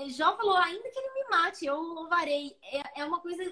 Jó 0.08 0.36
falou, 0.38 0.56
ainda 0.58 0.90
que 0.90 1.00
ele 1.00 1.14
me 1.14 1.30
mate, 1.30 1.66
eu 1.66 1.76
louvarei. 1.76 2.56
É, 2.62 3.02
é 3.02 3.06
uma 3.06 3.20
coisa 3.20 3.44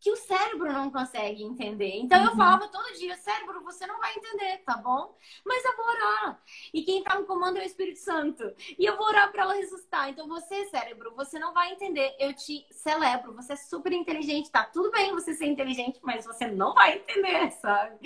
que 0.00 0.10
o 0.12 0.16
cérebro 0.16 0.72
não 0.72 0.90
consegue 0.90 1.42
entender. 1.42 1.96
Então 1.96 2.20
uhum. 2.20 2.26
eu 2.26 2.36
falava 2.36 2.68
todo 2.68 2.94
dia, 2.94 3.16
cérebro, 3.16 3.62
você 3.62 3.86
não 3.86 3.98
vai 3.98 4.14
entender, 4.14 4.58
tá 4.58 4.76
bom? 4.76 5.16
Mas 5.44 5.64
eu 5.64 5.76
vou 5.76 5.86
orar. 5.86 6.42
E 6.72 6.82
quem 6.82 7.02
tá 7.02 7.18
no 7.18 7.26
comando 7.26 7.58
é 7.58 7.62
o 7.62 7.66
Espírito 7.66 7.98
Santo. 7.98 8.54
E 8.78 8.84
eu 8.84 8.96
vou 8.96 9.06
orar 9.06 9.30
para 9.32 9.42
ela 9.42 9.54
ressuscitar. 9.54 10.08
Então 10.08 10.28
você, 10.28 10.66
cérebro, 10.66 11.14
você 11.14 11.38
não 11.38 11.52
vai 11.52 11.72
entender. 11.72 12.14
Eu 12.18 12.32
te 12.32 12.64
celebro. 12.70 13.34
Você 13.34 13.54
é 13.54 13.56
super 13.56 13.92
inteligente, 13.92 14.50
tá? 14.50 14.64
Tudo 14.64 14.90
bem 14.90 15.12
você 15.12 15.34
ser 15.34 15.46
inteligente, 15.46 15.98
mas 16.02 16.24
você 16.24 16.46
não 16.46 16.74
vai 16.74 16.98
entender, 16.98 17.50
sabe? 17.60 17.98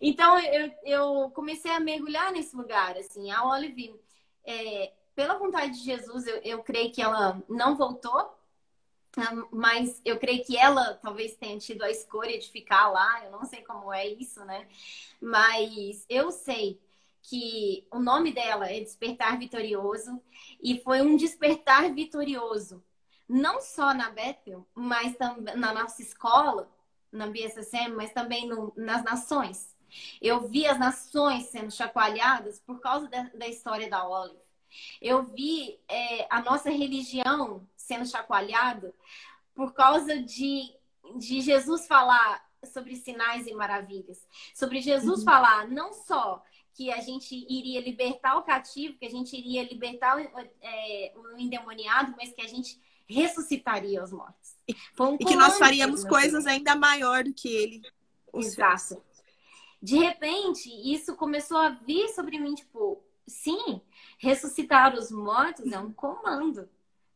Então 0.00 0.38
eu, 0.38 0.72
eu 0.84 1.30
comecei 1.30 1.72
a 1.72 1.80
mergulhar 1.80 2.30
nesse 2.30 2.54
lugar, 2.54 2.96
assim. 2.96 3.30
A 3.32 3.44
Olive, 3.44 4.00
é, 4.46 4.92
pela 5.18 5.36
vontade 5.36 5.72
de 5.72 5.84
Jesus, 5.84 6.28
eu, 6.28 6.36
eu 6.44 6.62
creio 6.62 6.92
que 6.92 7.02
ela 7.02 7.42
não 7.48 7.76
voltou. 7.76 8.38
mas 9.50 10.00
eu 10.04 10.16
creio 10.16 10.44
que 10.44 10.56
ela 10.56 10.94
talvez 10.94 11.34
tenha 11.34 11.58
tido 11.58 11.82
a 11.82 11.90
escolha 11.90 12.38
de 12.38 12.48
ficar 12.48 12.86
lá, 12.86 13.24
eu 13.24 13.32
não 13.32 13.44
sei 13.44 13.62
como 13.62 13.92
é 13.92 14.06
isso, 14.06 14.44
né? 14.44 14.68
Mas 15.20 16.06
eu 16.08 16.30
sei 16.30 16.80
que 17.20 17.84
o 17.90 17.98
nome 17.98 18.32
dela 18.32 18.70
é 18.70 18.78
Despertar 18.78 19.36
Vitorioso 19.36 20.22
e 20.62 20.78
foi 20.82 21.00
um 21.02 21.16
despertar 21.16 21.92
vitorioso, 21.92 22.80
não 23.28 23.60
só 23.60 23.92
na 23.92 24.10
Bethel, 24.10 24.64
mas 24.72 25.16
também 25.16 25.56
na 25.56 25.74
nossa 25.74 26.00
escola, 26.00 26.70
na 27.10 27.26
BSSM, 27.26 27.92
mas 27.96 28.12
também 28.12 28.46
no, 28.46 28.72
nas 28.76 29.02
nações. 29.02 29.76
Eu 30.22 30.46
vi 30.46 30.64
as 30.64 30.78
nações 30.78 31.46
sendo 31.46 31.72
chacoalhadas 31.72 32.60
por 32.60 32.78
causa 32.78 33.08
da, 33.08 33.22
da 33.34 33.48
história 33.48 33.90
da 33.90 34.08
Olive. 34.08 34.47
Eu 35.00 35.22
vi 35.22 35.78
é, 35.88 36.26
a 36.30 36.42
nossa 36.42 36.70
religião 36.70 37.66
sendo 37.76 38.06
chacoalhada 38.06 38.94
por 39.54 39.72
causa 39.72 40.20
de, 40.22 40.72
de 41.16 41.40
Jesus 41.40 41.86
falar 41.86 42.46
sobre 42.64 42.96
sinais 42.96 43.46
e 43.46 43.54
maravilhas. 43.54 44.26
Sobre 44.54 44.80
Jesus 44.80 45.20
uhum. 45.20 45.24
falar 45.24 45.68
não 45.68 45.92
só 45.92 46.42
que 46.74 46.92
a 46.92 47.00
gente 47.00 47.34
iria 47.34 47.80
libertar 47.80 48.36
o 48.36 48.42
cativo, 48.42 48.96
que 48.98 49.06
a 49.06 49.10
gente 49.10 49.36
iria 49.36 49.64
libertar 49.64 50.20
é, 50.62 51.12
o 51.16 51.36
endemoniado, 51.36 52.14
mas 52.16 52.32
que 52.32 52.40
a 52.40 52.46
gente 52.46 52.80
ressuscitaria 53.08 54.02
os 54.02 54.12
mortos. 54.12 54.54
Um 55.00 55.14
e 55.14 55.24
que 55.24 55.34
nós 55.34 55.58
faríamos 55.58 56.04
coisas 56.04 56.46
ainda 56.46 56.76
maior 56.76 57.24
do 57.24 57.32
que 57.32 57.48
ele. 57.48 57.82
Exato. 58.34 59.02
De 59.82 59.96
repente, 59.96 60.68
isso 60.70 61.16
começou 61.16 61.56
a 61.56 61.70
vir 61.70 62.08
sobre 62.10 62.38
mim, 62.38 62.54
tipo, 62.54 63.02
sim, 63.26 63.80
ressuscitar 64.18 64.94
os 64.94 65.10
mortos 65.10 65.70
é 65.72 65.78
um 65.78 65.92
comando. 65.92 66.68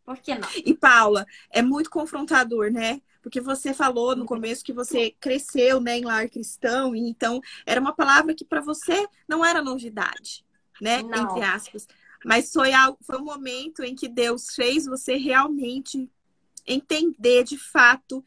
Por 0.05 0.18
que 0.18 0.34
não? 0.34 0.48
E 0.57 0.74
Paula, 0.74 1.26
é 1.50 1.61
muito 1.62 1.90
confrontador, 1.90 2.70
né? 2.70 3.00
Porque 3.22 3.40
você 3.40 3.72
falou 3.72 4.16
no 4.16 4.24
começo 4.24 4.64
que 4.64 4.72
você 4.72 5.14
cresceu 5.20 5.80
né, 5.80 5.98
em 5.98 6.05
lar 6.05 6.28
cristão, 6.28 6.94
e 6.94 7.09
então 7.09 7.40
era 7.64 7.80
uma 7.80 7.94
palavra 7.94 8.34
que 8.34 8.44
para 8.44 8.61
você 8.61 9.07
não 9.28 9.44
era 9.44 9.62
novidade, 9.62 10.44
né? 10.80 11.03
Não. 11.03 11.22
Entre 11.22 11.42
aspas. 11.42 11.86
Mas 12.24 12.53
foi, 12.53 12.72
algo, 12.72 12.98
foi 13.03 13.18
um 13.18 13.24
momento 13.24 13.82
em 13.82 13.94
que 13.94 14.09
Deus 14.09 14.55
fez 14.55 14.86
você 14.86 15.16
realmente 15.16 16.11
entender 16.66 17.44
de 17.44 17.59
fato 17.59 18.24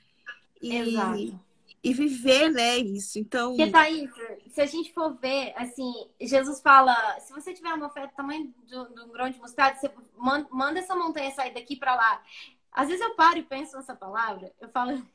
e, 0.62 0.76
Exato 0.76 1.46
e 1.86 1.94
viver, 1.94 2.50
né, 2.50 2.78
isso. 2.78 3.20
Então. 3.20 3.56
Porque, 3.56 3.72
Thaís, 3.72 4.10
se 4.50 4.60
a 4.60 4.66
gente 4.66 4.92
for 4.92 5.14
ver, 5.14 5.54
assim, 5.56 5.94
Jesus 6.20 6.60
fala: 6.60 6.96
se 7.20 7.32
você 7.32 7.54
tiver 7.54 7.72
uma 7.76 7.92
fé 7.92 8.08
do 8.08 8.14
tamanho 8.14 8.52
de 8.66 8.76
um 8.76 9.12
grão 9.12 9.30
de 9.30 9.38
mostarda, 9.38 9.80
você 9.80 9.92
manda 10.50 10.80
essa 10.80 10.96
montanha 10.96 11.30
sair 11.30 11.54
daqui 11.54 11.76
para 11.76 11.94
lá. 11.94 12.24
Às 12.72 12.88
vezes 12.88 13.06
eu 13.06 13.14
paro 13.14 13.38
e 13.38 13.44
penso 13.44 13.78
nessa 13.78 13.96
palavra, 13.96 14.52
eu 14.60 14.68
falo, 14.70 15.06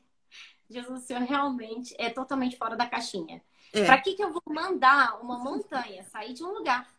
Jesus, 0.69 1.03
o 1.03 1.05
Senhor 1.05 1.21
realmente 1.23 1.93
é 1.99 2.09
totalmente 2.09 2.55
fora 2.55 2.77
da 2.77 2.87
caixinha. 2.87 3.43
É. 3.73 3.85
Para 3.85 3.99
que, 3.99 4.13
que 4.13 4.23
eu 4.23 4.31
vou 4.31 4.41
mandar 4.47 5.21
uma 5.21 5.37
montanha 5.37 6.03
sair 6.05 6.33
de 6.33 6.43
um 6.43 6.53
lugar 6.53 6.89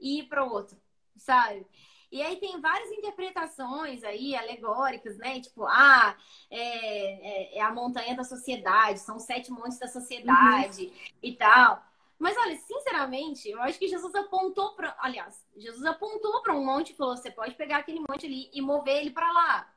e 0.00 0.20
ir 0.20 0.28
para 0.28 0.44
outro, 0.44 0.78
sabe? 1.14 1.66
E 2.10 2.20
aí 2.22 2.36
tem 2.36 2.60
várias 2.60 2.90
interpretações 2.90 4.02
aí, 4.02 4.34
alegóricas, 4.34 5.16
né? 5.18 5.40
Tipo, 5.40 5.64
ah, 5.64 6.16
é, 6.50 7.56
é, 7.56 7.58
é 7.58 7.60
a 7.60 7.72
montanha 7.72 8.16
da 8.16 8.24
sociedade, 8.24 8.98
são 8.98 9.18
sete 9.18 9.50
montes 9.50 9.78
da 9.78 9.86
sociedade 9.86 10.86
uhum. 10.86 10.92
e 11.22 11.36
tal. 11.36 11.84
Mas 12.18 12.36
olha, 12.36 12.56
sinceramente, 12.58 13.48
eu 13.48 13.62
acho 13.62 13.78
que 13.78 13.88
Jesus 13.88 14.14
apontou 14.14 14.74
para, 14.74 14.94
aliás, 15.00 15.42
Jesus 15.56 15.84
apontou 15.86 16.42
para 16.42 16.54
um 16.54 16.64
monte 16.64 16.92
e 16.92 16.96
falou: 16.96 17.16
você 17.16 17.30
pode 17.30 17.54
pegar 17.54 17.78
aquele 17.78 18.00
monte 18.00 18.26
ali 18.26 18.50
e 18.52 18.60
mover 18.60 18.98
ele 18.98 19.10
para 19.10 19.32
lá. 19.32 19.72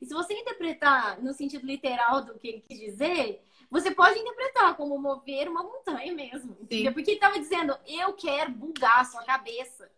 E 0.00 0.06
se 0.06 0.14
você 0.14 0.32
interpretar 0.34 1.20
no 1.20 1.32
sentido 1.32 1.66
literal 1.66 2.24
do 2.24 2.38
que 2.38 2.48
ele 2.48 2.64
quis 2.68 2.78
dizer, 2.78 3.44
você 3.70 3.90
pode 3.90 4.18
interpretar 4.18 4.76
como 4.76 4.98
mover 4.98 5.48
uma 5.48 5.62
montanha 5.62 6.12
mesmo. 6.12 6.56
Porque 6.92 7.10
ele 7.10 7.16
estava 7.16 7.38
dizendo: 7.38 7.76
eu 7.86 8.12
quero 8.12 8.52
bugar 8.52 9.00
a 9.00 9.04
sua 9.04 9.24
cabeça. 9.24 9.90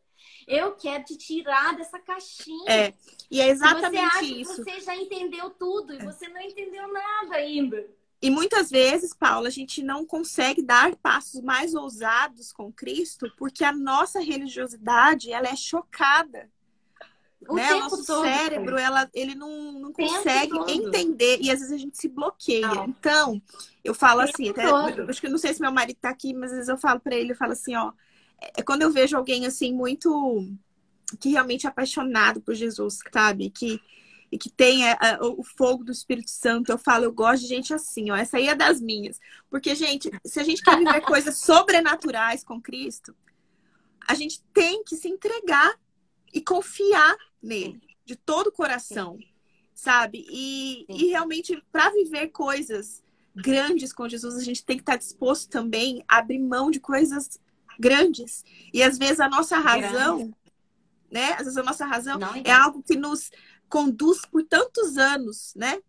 Eu 0.50 0.72
quero 0.72 1.04
te 1.04 1.16
tirar 1.16 1.76
dessa 1.76 1.96
caixinha. 2.00 2.68
É, 2.68 2.94
e 3.30 3.40
é 3.40 3.48
exatamente 3.48 3.92
você 3.92 3.98
acha 3.98 4.24
isso. 4.24 4.64
Que 4.64 4.72
você 4.72 4.80
já 4.80 4.96
entendeu 4.96 5.48
tudo 5.50 5.94
e 5.94 5.98
você 5.98 6.26
não 6.26 6.40
entendeu 6.40 6.92
nada 6.92 7.36
ainda. 7.36 7.86
E 8.20 8.28
muitas 8.30 8.68
vezes, 8.68 9.14
Paula, 9.14 9.46
a 9.46 9.52
gente 9.52 9.80
não 9.80 10.04
consegue 10.04 10.60
dar 10.60 10.96
passos 10.96 11.40
mais 11.40 11.72
ousados 11.72 12.52
com 12.52 12.72
Cristo 12.72 13.32
porque 13.38 13.62
a 13.64 13.72
nossa 13.72 14.18
religiosidade 14.18 15.32
ela 15.32 15.46
é 15.46 15.54
chocada. 15.54 16.50
O 17.48 17.54
né? 17.54 17.72
O 17.72 17.78
nosso 17.78 18.04
todo, 18.04 18.24
cérebro 18.24 18.76
ela, 18.76 19.08
ele 19.14 19.36
não, 19.36 19.72
não 19.72 19.92
consegue 19.92 20.52
entender 20.68 21.38
e 21.40 21.48
às 21.48 21.60
vezes 21.60 21.72
a 21.72 21.78
gente 21.78 21.96
se 21.96 22.08
bloqueia. 22.08 22.66
Não. 22.66 22.86
Então, 22.86 23.42
eu 23.84 23.94
falo 23.94 24.22
assim, 24.22 24.50
até, 24.50 24.64
acho 25.08 25.20
que 25.20 25.28
não 25.28 25.38
sei 25.38 25.54
se 25.54 25.60
meu 25.60 25.72
marido 25.72 25.96
tá 26.00 26.10
aqui, 26.10 26.34
mas 26.34 26.50
às 26.50 26.56
vezes 26.56 26.68
eu 26.68 26.76
falo 26.76 26.98
para 26.98 27.14
ele, 27.14 27.32
eu 27.32 27.36
falo 27.36 27.52
assim, 27.52 27.76
ó, 27.76 27.92
é 28.56 28.62
quando 28.62 28.82
eu 28.82 28.90
vejo 28.90 29.16
alguém 29.16 29.46
assim 29.46 29.72
muito 29.72 30.46
que 31.20 31.30
realmente 31.30 31.66
é 31.66 31.68
apaixonado 31.68 32.40
por 32.40 32.54
Jesus, 32.54 32.98
sabe? 33.12 33.50
Que 33.50 33.80
e 34.32 34.38
que 34.38 34.48
tem 34.48 34.88
a, 34.88 34.96
a, 35.00 35.26
o 35.26 35.42
fogo 35.42 35.82
do 35.82 35.90
Espírito 35.90 36.30
Santo, 36.30 36.70
eu 36.70 36.78
falo, 36.78 37.04
eu 37.04 37.12
gosto 37.12 37.42
de 37.42 37.48
gente 37.48 37.74
assim, 37.74 38.10
ó. 38.10 38.16
Essa 38.16 38.36
aí 38.36 38.46
é 38.46 38.54
das 38.54 38.80
minhas. 38.80 39.18
Porque, 39.50 39.74
gente, 39.74 40.08
se 40.24 40.38
a 40.38 40.44
gente 40.44 40.62
quer 40.62 40.78
viver 40.78 41.00
coisas 41.02 41.38
sobrenaturais 41.38 42.44
com 42.44 42.60
Cristo, 42.60 43.14
a 44.06 44.14
gente 44.14 44.40
tem 44.52 44.84
que 44.84 44.94
se 44.94 45.08
entregar 45.08 45.74
e 46.32 46.40
confiar 46.40 47.16
nele 47.42 47.82
de 48.04 48.14
todo 48.14 48.48
o 48.48 48.52
coração, 48.52 49.18
sabe? 49.74 50.24
E, 50.30 50.86
e 50.88 51.06
realmente, 51.08 51.60
para 51.72 51.90
viver 51.90 52.28
coisas 52.28 53.02
grandes 53.34 53.92
com 53.92 54.08
Jesus, 54.08 54.36
a 54.36 54.44
gente 54.44 54.64
tem 54.64 54.76
que 54.76 54.82
estar 54.82 54.96
disposto 54.96 55.48
também 55.50 56.04
a 56.06 56.18
abrir 56.18 56.38
mão 56.38 56.70
de 56.70 56.78
coisas 56.78 57.40
grandes. 57.80 58.44
E 58.72 58.82
às 58.82 58.98
vezes 58.98 59.18
a 59.18 59.28
nossa 59.28 59.58
razão, 59.58 60.18
Grande. 60.18 60.34
né? 61.10 61.32
Às 61.32 61.44
vezes 61.44 61.56
a 61.56 61.62
nossa 61.62 61.86
razão 61.86 62.18
Não, 62.18 62.34
é 62.44 62.52
algo 62.52 62.82
que 62.82 62.96
nos 62.96 63.30
conduz 63.68 64.20
por 64.26 64.44
tantos 64.44 64.98
anos, 64.98 65.52
né? 65.56 65.80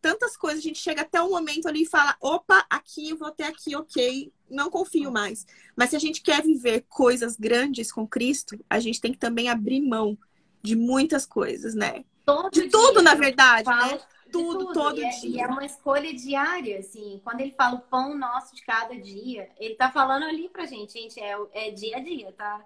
Tantas 0.00 0.34
coisas, 0.34 0.60
a 0.60 0.62
gente 0.62 0.78
chega 0.78 1.02
até 1.02 1.20
um 1.20 1.30
momento 1.30 1.68
ali 1.68 1.82
e 1.82 1.86
fala: 1.86 2.16
opa, 2.20 2.64
aqui 2.70 3.10
eu 3.10 3.18
vou 3.18 3.28
até 3.28 3.46
aqui, 3.46 3.76
ok, 3.76 4.32
não 4.48 4.70
confio 4.70 5.10
mais. 5.10 5.46
Mas 5.76 5.90
se 5.90 5.96
a 5.96 5.98
gente 5.98 6.22
quer 6.22 6.42
viver 6.42 6.86
coisas 6.88 7.36
grandes 7.36 7.92
com 7.92 8.06
Cristo, 8.06 8.58
a 8.70 8.80
gente 8.80 9.00
tem 9.00 9.12
que 9.12 9.18
também 9.18 9.48
abrir 9.50 9.82
mão 9.82 10.16
de 10.62 10.74
muitas 10.76 11.26
coisas, 11.26 11.74
né? 11.74 12.04
Todo 12.24 12.50
de 12.50 12.68
tudo, 12.68 13.02
na 13.02 13.14
verdade, 13.14 13.68
né? 13.68 14.00
Tudo, 14.30 14.66
tudo, 14.66 14.72
todo 14.72 15.00
e 15.00 15.04
é, 15.04 15.08
dia. 15.08 15.30
E 15.30 15.40
é 15.40 15.46
uma 15.46 15.64
escolha 15.64 16.12
diária, 16.14 16.78
assim. 16.78 17.20
Quando 17.24 17.40
ele 17.40 17.52
fala 17.52 17.76
o 17.76 17.80
pão 17.80 18.16
nosso 18.16 18.54
de 18.54 18.62
cada 18.62 18.96
dia, 18.96 19.50
ele 19.58 19.74
tá 19.74 19.90
falando 19.90 20.24
ali 20.24 20.48
pra 20.48 20.66
gente, 20.66 20.92
gente, 20.92 21.20
é, 21.20 21.36
é 21.52 21.70
dia 21.70 21.96
a 21.96 22.00
dia, 22.00 22.32
tá? 22.32 22.64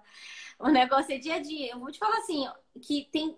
O 0.59 0.69
negócio 0.69 1.13
é 1.13 1.17
dia 1.17 1.35
a 1.35 1.39
dia. 1.39 1.71
Eu 1.71 1.79
vou 1.79 1.91
te 1.91 1.99
falar 1.99 2.17
assim, 2.17 2.47
que 2.81 3.07
tem. 3.11 3.35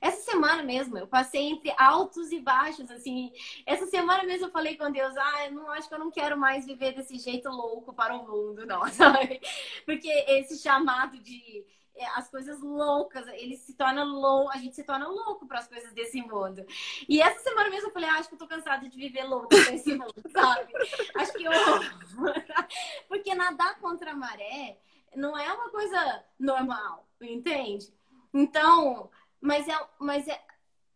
Essa 0.00 0.32
semana 0.32 0.64
mesmo, 0.64 0.98
eu 0.98 1.06
passei 1.06 1.42
entre 1.42 1.72
altos 1.78 2.32
e 2.32 2.40
baixos, 2.40 2.90
assim. 2.90 3.32
Essa 3.64 3.86
semana 3.86 4.24
mesmo 4.24 4.46
eu 4.46 4.50
falei 4.50 4.76
com 4.76 4.90
Deus, 4.90 5.16
ah, 5.16 5.46
eu 5.46 5.52
não 5.52 5.70
acho 5.70 5.88
que 5.88 5.94
eu 5.94 5.98
não 5.98 6.10
quero 6.10 6.36
mais 6.36 6.66
viver 6.66 6.92
desse 6.92 7.18
jeito 7.18 7.48
louco 7.48 7.92
para 7.92 8.16
o 8.16 8.26
mundo, 8.26 8.66
não, 8.66 8.84
sabe? 8.90 9.40
Porque 9.84 10.08
esse 10.08 10.58
chamado 10.58 11.18
de 11.18 11.64
é, 11.64 11.81
as 12.14 12.28
coisas 12.28 12.60
loucas, 12.60 13.26
ele 13.28 13.56
se 13.56 13.74
torna 13.74 14.04
louco, 14.04 14.50
a 14.50 14.58
gente 14.58 14.74
se 14.74 14.84
torna 14.84 15.08
louco 15.08 15.46
para 15.46 15.58
as 15.58 15.68
coisas 15.68 15.92
desse 15.92 16.20
mundo. 16.22 16.64
E 17.08 17.20
essa 17.20 17.40
semana 17.40 17.70
mesmo 17.70 17.88
eu 17.88 17.92
falei, 17.92 18.08
ah, 18.08 18.14
acho 18.14 18.28
que 18.28 18.34
eu 18.34 18.38
tô 18.38 18.46
cansada 18.46 18.88
de 18.88 18.96
viver 18.96 19.24
louco 19.24 19.48
nesse 19.70 19.94
mundo, 19.94 20.14
sabe? 20.32 20.72
Acho 21.16 21.32
que 21.32 21.44
eu 21.44 21.52
porque 23.08 23.34
nadar 23.34 23.78
contra 23.80 24.12
a 24.12 24.16
maré 24.16 24.78
não 25.14 25.36
é 25.36 25.52
uma 25.52 25.70
coisa 25.70 26.24
normal, 26.38 27.06
entende? 27.20 27.92
Então, 28.32 29.10
mas 29.40 29.68
é, 29.68 29.88
mas 29.98 30.26
é, 30.28 30.40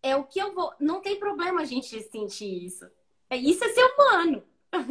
é 0.03 0.17
o 0.17 0.25
que 0.25 0.39
eu 0.39 0.53
vou, 0.55 0.73
não 0.81 1.01
tem 1.01 1.19
problema 1.19 1.63
a 1.63 1.65
gente 1.65 2.01
sentir 2.05 2.65
isso. 2.65 2.89
É, 3.29 3.37
isso 3.37 3.65
é 3.65 3.69
ser 3.69 3.85
humano. 3.85 4.43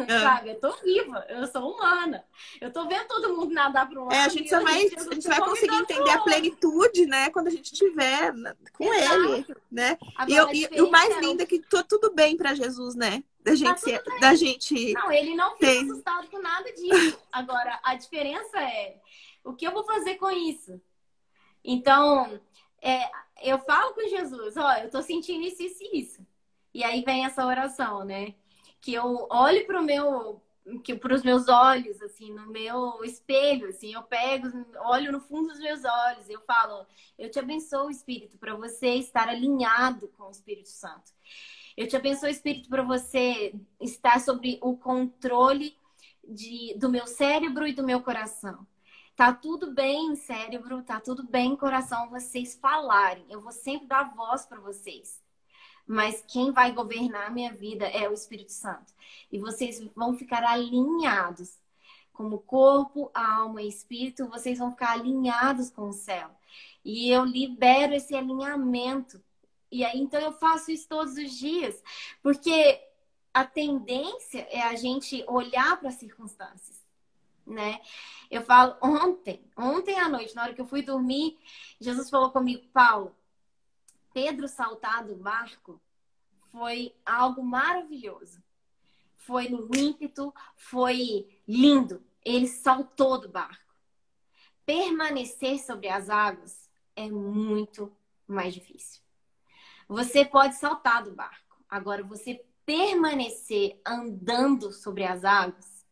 É. 0.08 0.20
Sabe? 0.22 0.50
Eu 0.52 0.60
tô 0.60 0.72
viva, 0.84 1.26
eu 1.30 1.48
sou 1.48 1.72
humana. 1.72 2.24
Eu 2.60 2.72
tô 2.72 2.88
vendo 2.88 3.08
todo 3.08 3.36
mundo 3.36 3.54
nadar 3.54 3.88
para 3.88 4.00
um 4.00 4.06
lado. 4.06 4.14
É, 4.14 4.22
a 4.22 4.30
gente 4.30 4.50
só 4.50 4.62
vai, 4.62 4.86
a 4.86 5.14
gente 5.14 5.28
vai 5.28 5.40
conseguir 5.40 5.76
entender 5.76 6.10
a 6.10 6.22
plenitude, 6.22 7.06
né? 7.06 7.30
Quando 7.30 7.48
a 7.48 7.52
gente 7.52 7.72
estiver 7.72 8.34
com 8.74 8.94
Exato. 8.94 9.34
ele, 9.34 9.56
né? 9.72 9.98
Agora, 10.16 10.54
e, 10.54 10.68
e, 10.72 10.82
o 10.82 10.92
mais 10.92 11.18
lindo 11.20 11.44
é 11.44 11.46
que 11.46 11.60
tô 11.60 11.84
tudo 11.84 12.14
bem 12.14 12.38
para 12.38 12.54
Jesus, 12.54 12.96
né? 12.96 13.24
Da 13.42 13.52
tá 13.52 13.56
gente, 13.56 14.00
tá 14.00 14.18
da 14.20 14.36
gente. 14.36 14.94
Não, 14.94 15.12
ele 15.12 15.36
não 15.36 15.54
fica 15.54 15.68
tem... 15.68 15.84
assustado 15.84 16.28
com 16.30 16.42
nada 16.42 16.72
disso. 16.74 17.20
Agora, 17.32 17.80
a 17.84 17.96
diferença 17.96 18.60
é 18.60 18.98
o 19.44 19.54
que 19.54 19.66
eu 19.66 19.72
vou 19.72 19.84
fazer 19.84 20.16
com 20.16 20.32
isso. 20.32 20.82
Então, 21.64 22.40
é, 22.82 23.10
eu 23.42 23.60
falo 23.60 23.94
com 23.94 24.08
Jesus, 24.08 24.56
ó, 24.58 24.74
eu 24.78 24.90
tô 24.90 25.02
sentindo 25.02 25.44
isso, 25.44 25.62
isso 25.62 25.84
e 25.84 26.00
isso. 26.00 26.28
E 26.74 26.84
aí 26.84 27.04
vem 27.04 27.26
essa 27.26 27.46
oração, 27.46 28.04
né? 28.04 28.36
Que 28.86 28.94
eu 28.94 29.26
olho 29.32 29.66
para 29.66 29.82
o 29.82 29.84
meu 29.84 30.40
que 30.84 30.96
para 30.96 31.14
os 31.14 31.24
meus 31.24 31.48
olhos, 31.48 32.02
assim, 32.02 32.32
no 32.32 32.48
meu 32.48 33.04
espelho, 33.04 33.70
assim, 33.70 33.94
eu 33.94 34.02
pego, 34.02 34.48
olho 34.80 35.12
no 35.12 35.20
fundo 35.20 35.50
dos 35.50 35.60
meus 35.60 35.84
olhos, 35.86 36.28
eu 36.28 36.42
falo, 36.42 36.88
eu 37.20 37.30
te 37.30 37.38
abençoo, 37.38 37.90
Espírito, 37.90 38.38
para 38.40 38.56
você 38.56 38.96
estar 38.96 39.28
alinhado 39.30 40.08
com 40.10 40.24
o 40.24 40.32
Espírito 40.32 40.70
Santo. 40.70 41.12
Eu 41.78 41.88
te 41.88 41.96
abençoo, 41.96 42.30
Espírito, 42.30 42.68
para 42.68 42.82
você 42.82 43.54
estar 43.80 44.20
sobre 44.20 44.58
o 44.62 44.76
controle 44.76 45.78
de, 46.28 46.76
do 46.78 46.90
meu 46.90 47.06
cérebro 47.06 47.68
e 47.68 47.74
do 47.74 47.84
meu 47.84 48.02
coração. 48.02 48.66
Tá 49.16 49.32
tudo 49.32 49.72
bem, 49.72 50.16
cérebro, 50.16 50.82
tá 50.82 51.00
tudo 51.00 51.24
bem, 51.24 51.56
coração, 51.56 52.10
vocês 52.10 52.56
falarem. 52.56 53.26
Eu 53.30 53.40
vou 53.40 53.52
sempre 53.52 53.88
dar 53.88 54.16
voz 54.16 54.48
para 54.48 54.60
vocês. 54.60 55.25
Mas 55.88 56.24
quem 56.28 56.52
vai 56.52 56.72
governar 56.72 57.28
a 57.28 57.32
minha 57.32 57.54
vida 57.54 57.86
é 57.86 58.10
o 58.10 58.14
Espírito 58.14 58.52
Santo. 58.52 58.94
E 59.32 59.38
vocês 59.38 59.80
vão 59.96 60.18
ficar 60.18 60.44
alinhados. 60.44 61.60
Como 62.12 62.40
corpo, 62.40 63.12
alma 63.14 63.62
e 63.62 63.68
espírito, 63.68 64.30
vocês 64.30 64.58
vão 64.58 64.72
ficar 64.72 64.94
alinhados 64.94 65.70
com 65.70 65.90
o 65.90 65.94
céu. 65.94 66.30
E 66.84 67.10
eu 67.10 67.26
libero 67.26 67.94
esse 67.94 68.16
alinhamento. 68.16 69.22
E 69.70 69.84
aí, 69.84 70.00
então, 70.00 70.20
eu 70.22 70.32
faço 70.32 70.72
isso 70.72 70.88
todos 70.88 71.18
os 71.18 71.38
dias. 71.38 71.84
Porque 72.24 72.82
a 73.34 73.44
tendência 73.44 74.48
é 74.50 74.62
a 74.62 74.76
gente 74.76 75.26
olhar 75.28 75.78
para 75.78 75.90
as 75.90 75.96
circunstâncias, 75.96 76.82
né? 77.46 77.82
Eu 78.32 78.42
falo 78.44 78.78
ontem, 78.82 79.44
ontem 79.58 80.00
à 80.00 80.08
noite, 80.08 80.34
na 80.34 80.44
hora 80.44 80.54
que 80.54 80.62
eu 80.62 80.66
fui 80.66 80.82
dormir, 80.82 81.38
Jesus 81.78 82.10
falou 82.10 82.32
comigo, 82.32 82.66
Paulo, 82.72 83.14
Pedro 84.16 84.47
saltar 84.47 85.03
do 85.03 85.13
barco 85.13 85.82
foi 86.49 86.95
algo 87.05 87.43
maravilhoso. 87.43 88.41
Foi 89.18 89.49
no 89.49 89.70
ímpeto, 89.76 90.34
foi 90.55 91.41
lindo. 91.45 92.01
Ele 92.24 92.47
saltou 92.47 93.20
do 93.20 93.28
barco. 93.28 93.76
Permanecer 94.66 95.59
sobre 95.59 95.89
as 95.89 96.09
águas 96.09 96.72
é 96.95 97.11
muito 97.11 97.93
mais 98.26 98.53
difícil. 98.53 99.01
Você 99.86 100.24
pode 100.24 100.55
saltar 100.55 101.03
do 101.03 101.11
barco. 101.11 101.61
Agora, 101.68 102.01
você 102.01 102.41
permanecer 102.66 103.82
andando 103.86 104.72
sobre 104.72 105.03
as 105.03 105.26
águas, 105.26 105.86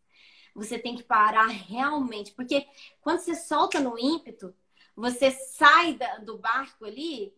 você 0.55 0.79
tem 0.79 0.95
que 0.95 1.03
parar 1.03 1.47
realmente. 1.47 2.31
Porque 2.31 2.65
quando 3.01 3.19
você 3.19 3.35
solta 3.35 3.81
no 3.81 3.99
ímpeto, 3.99 4.55
você 4.95 5.29
sai 5.29 5.99
do 6.23 6.37
barco 6.37 6.85
ali, 6.85 7.35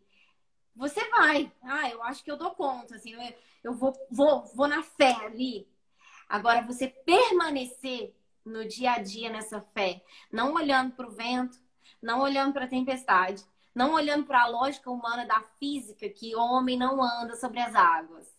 você 0.76 1.08
vai. 1.10 1.52
Ah, 1.64 1.90
eu 1.90 2.04
acho 2.04 2.24
que 2.24 2.32
eu 2.32 2.38
dou 2.38 2.52
conta. 2.52 2.96
Assim, 2.96 3.14
eu, 3.14 3.34
eu 3.64 3.74
vou, 3.74 3.94
vou, 4.10 4.46
vou 4.54 4.68
na 4.68 4.84
fé 4.84 5.16
ali. 5.26 5.68
Agora, 6.28 6.62
você 6.62 6.88
permanecer 6.88 8.14
no 8.44 8.68
dia 8.68 8.94
a 8.94 9.02
dia 9.02 9.30
nessa 9.30 9.62
fé, 9.74 10.04
não 10.32 10.54
olhando 10.54 10.94
para 10.94 11.08
o 11.08 11.12
vento, 11.12 11.58
não 12.02 12.22
olhando 12.22 12.54
para 12.54 12.66
a 12.66 12.70
tempestade, 12.70 13.44
não 13.74 13.94
olhando 13.94 14.26
para 14.26 14.44
a 14.44 14.48
lógica 14.48 14.90
humana 14.90 15.26
da 15.26 15.42
física, 15.60 16.08
que 16.10 16.36
homem 16.36 16.78
não 16.78 17.02
anda 17.02 17.36
sobre 17.36 17.60
as 17.60 17.74
águas 17.74 18.36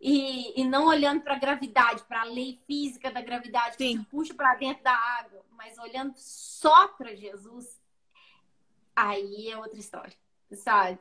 e, 0.00 0.60
e 0.60 0.64
não 0.64 0.86
olhando 0.86 1.22
para 1.22 1.34
a 1.34 1.38
gravidade, 1.38 2.04
para 2.04 2.22
a 2.22 2.24
lei 2.24 2.60
física 2.66 3.10
da 3.10 3.20
gravidade 3.20 3.76
que 3.76 3.96
te 3.96 4.04
puxa 4.06 4.34
para 4.34 4.54
dentro 4.54 4.82
da 4.84 4.94
água, 4.94 5.44
mas 5.56 5.76
olhando 5.78 6.14
só 6.16 6.88
para 6.88 7.14
Jesus, 7.14 7.80
aí 8.94 9.50
é 9.50 9.56
outra 9.56 9.78
história, 9.78 10.16
sabe? 10.56 10.98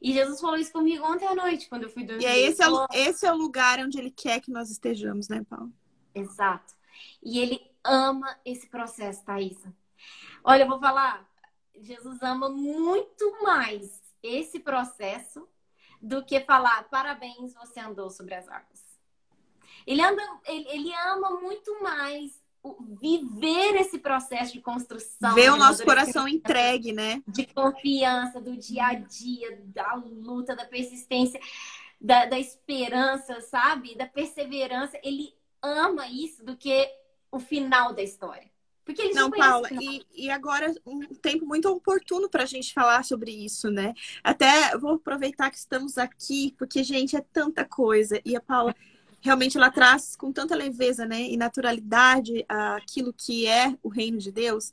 E 0.00 0.12
Jesus 0.12 0.40
falou 0.40 0.56
isso 0.56 0.72
comigo 0.72 1.04
ontem 1.04 1.26
à 1.26 1.34
noite, 1.34 1.68
quando 1.68 1.84
eu 1.84 1.90
fui 1.90 2.04
dormir. 2.04 2.22
E 2.22 2.26
é 2.26 2.38
esse, 2.38 2.62
é, 2.62 2.66
esse 2.92 3.26
é 3.26 3.32
o 3.32 3.36
lugar 3.36 3.78
onde 3.80 3.98
ele 3.98 4.10
quer 4.10 4.40
que 4.40 4.50
nós 4.50 4.70
estejamos, 4.70 5.28
né, 5.28 5.44
Paulo? 5.48 5.72
Exato. 6.14 6.74
E 7.22 7.38
ele 7.38 7.60
ama 7.84 8.38
esse 8.44 8.66
processo, 8.68 9.24
Thaisa. 9.24 9.74
Olha, 10.44 10.62
eu 10.62 10.68
vou 10.68 10.78
falar, 10.78 11.28
Jesus 11.80 12.22
ama 12.22 12.48
muito 12.48 13.42
mais 13.42 14.00
esse 14.22 14.60
processo 14.60 15.48
do 16.00 16.24
que 16.24 16.40
falar 16.40 16.88
parabéns, 16.88 17.54
você 17.54 17.80
andou 17.80 18.10
sobre 18.10 18.34
as 18.34 18.48
águas. 18.48 18.80
Ele, 19.86 20.02
anda, 20.02 20.22
ele, 20.46 20.68
ele 20.68 20.94
ama 20.94 21.40
muito 21.40 21.82
mais 21.82 22.39
viver 23.00 23.76
esse 23.80 23.98
processo 23.98 24.52
de 24.52 24.60
construção. 24.60 25.34
Ver 25.34 25.50
o 25.50 25.56
nosso 25.56 25.84
coração 25.84 26.28
entregue, 26.28 26.92
né? 26.92 27.22
De 27.26 27.46
confiança, 27.46 28.40
do 28.40 28.56
dia 28.56 28.86
a 28.86 28.94
dia, 28.94 29.60
da 29.64 29.94
luta, 29.94 30.54
da 30.54 30.64
persistência, 30.64 31.40
da, 32.00 32.26
da 32.26 32.38
esperança, 32.38 33.40
sabe? 33.40 33.96
Da 33.96 34.06
perseverança. 34.06 34.98
Ele 35.02 35.34
ama 35.62 36.06
isso 36.08 36.44
do 36.44 36.56
que 36.56 36.88
o 37.30 37.38
final 37.38 37.94
da 37.94 38.02
história. 38.02 38.50
Porque 38.84 39.02
eles 39.02 39.14
não, 39.14 39.28
não 39.28 39.38
Paula, 39.38 39.68
e, 39.80 40.04
e 40.14 40.30
agora 40.30 40.74
um 40.84 41.00
tempo 41.14 41.46
muito 41.46 41.68
oportuno 41.68 42.28
para 42.28 42.42
a 42.42 42.46
gente 42.46 42.72
falar 42.72 43.04
sobre 43.04 43.30
isso, 43.30 43.70
né? 43.70 43.94
Até 44.22 44.76
vou 44.76 44.94
aproveitar 44.94 45.50
que 45.50 45.58
estamos 45.58 45.96
aqui, 45.96 46.54
porque, 46.58 46.82
gente, 46.82 47.14
é 47.14 47.24
tanta 47.32 47.64
coisa. 47.64 48.20
E 48.24 48.34
a 48.34 48.40
Paula 48.40 48.74
realmente 49.20 49.56
ela 49.56 49.70
traz 49.70 50.16
com 50.16 50.32
tanta 50.32 50.54
leveza, 50.54 51.06
né? 51.06 51.22
E 51.22 51.36
naturalidade 51.36 52.44
aquilo 52.48 53.12
que 53.12 53.46
é 53.46 53.76
o 53.82 53.88
reino 53.88 54.18
de 54.18 54.32
Deus. 54.32 54.72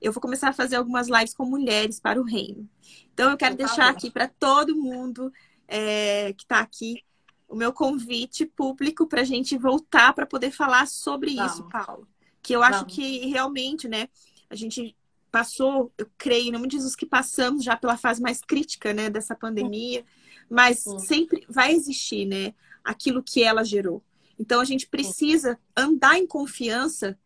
Eu 0.00 0.12
vou 0.12 0.20
começar 0.20 0.48
a 0.50 0.52
fazer 0.52 0.76
algumas 0.76 1.08
lives 1.08 1.34
com 1.34 1.44
mulheres 1.44 1.98
para 1.98 2.20
o 2.20 2.24
reino. 2.24 2.68
Então, 3.12 3.30
eu 3.30 3.36
quero 3.36 3.56
Por 3.56 3.64
deixar 3.64 3.86
favor. 3.86 3.90
aqui 3.90 4.10
para 4.10 4.28
todo 4.28 4.76
mundo 4.76 5.32
é, 5.66 6.32
que 6.34 6.44
está 6.44 6.60
aqui 6.60 7.02
o 7.48 7.56
meu 7.56 7.72
convite 7.72 8.46
público 8.46 9.06
para 9.06 9.22
a 9.22 9.24
gente 9.24 9.56
voltar 9.56 10.12
para 10.12 10.26
poder 10.26 10.50
falar 10.50 10.86
sobre 10.86 11.34
Vamos. 11.34 11.52
isso, 11.52 11.68
Paulo 11.68 12.06
que 12.48 12.56
eu 12.56 12.62
acho 12.62 12.86
que 12.86 13.26
realmente, 13.26 13.86
né, 13.86 14.08
a 14.48 14.54
gente 14.54 14.96
passou, 15.30 15.92
eu 15.98 16.08
creio, 16.16 16.48
em 16.48 16.52
nome 16.52 16.66
de 16.66 16.76
Jesus, 16.76 16.96
que 16.96 17.04
passamos 17.04 17.62
já 17.62 17.76
pela 17.76 17.96
fase 17.96 18.22
mais 18.22 18.40
crítica, 18.40 18.94
né, 18.94 19.10
dessa 19.10 19.34
pandemia, 19.34 20.02
mas 20.48 20.78
Sim. 20.78 20.98
sempre 20.98 21.44
vai 21.46 21.72
existir, 21.72 22.24
né, 22.24 22.54
aquilo 22.90 23.22
que 23.22 23.42
ela 23.42 23.64
gerou. 23.64 24.02
Então 24.38 24.60
a 24.60 24.64
gente 24.64 24.86
precisa 24.86 25.58
andar 25.76 26.18
em 26.18 26.26
confiança, 26.26 27.18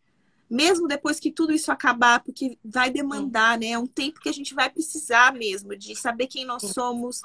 mesmo 0.49 0.89
depois 0.89 1.21
que 1.21 1.31
tudo 1.31 1.53
isso 1.53 1.71
acabar, 1.71 2.21
porque 2.21 2.59
vai 2.65 2.91
demandar, 2.91 3.59
né, 3.59 3.69
é 3.69 3.79
um 3.79 3.87
tempo 3.87 4.21
que 4.21 4.29
a 4.29 4.33
gente 4.33 4.55
vai 4.55 4.71
precisar 4.71 5.35
mesmo 5.35 5.77
de 5.77 5.95
saber 5.95 6.27
quem 6.27 6.45
nós 6.45 6.63
somos, 6.63 7.23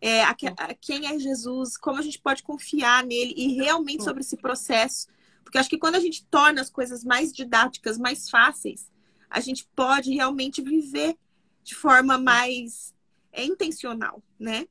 é, 0.00 0.22
a, 0.24 0.30
a, 0.30 0.74
quem 0.74 1.06
é 1.06 1.18
Jesus, 1.18 1.76
como 1.76 1.98
a 1.98 2.02
gente 2.02 2.18
pode 2.18 2.42
confiar 2.42 3.04
nele 3.04 3.34
e 3.36 3.54
realmente 3.54 4.04
sobre 4.04 4.20
esse 4.20 4.36
processo 4.36 5.06
porque 5.50 5.58
acho 5.58 5.68
que 5.68 5.78
quando 5.78 5.96
a 5.96 6.00
gente 6.00 6.24
torna 6.26 6.60
as 6.60 6.70
coisas 6.70 7.02
mais 7.02 7.32
didáticas, 7.32 7.98
mais 7.98 8.30
fáceis, 8.30 8.88
a 9.28 9.40
gente 9.40 9.68
pode 9.74 10.14
realmente 10.14 10.62
viver 10.62 11.18
de 11.64 11.74
forma 11.74 12.16
mais 12.16 12.94
é, 13.32 13.44
intencional, 13.44 14.22
né? 14.38 14.68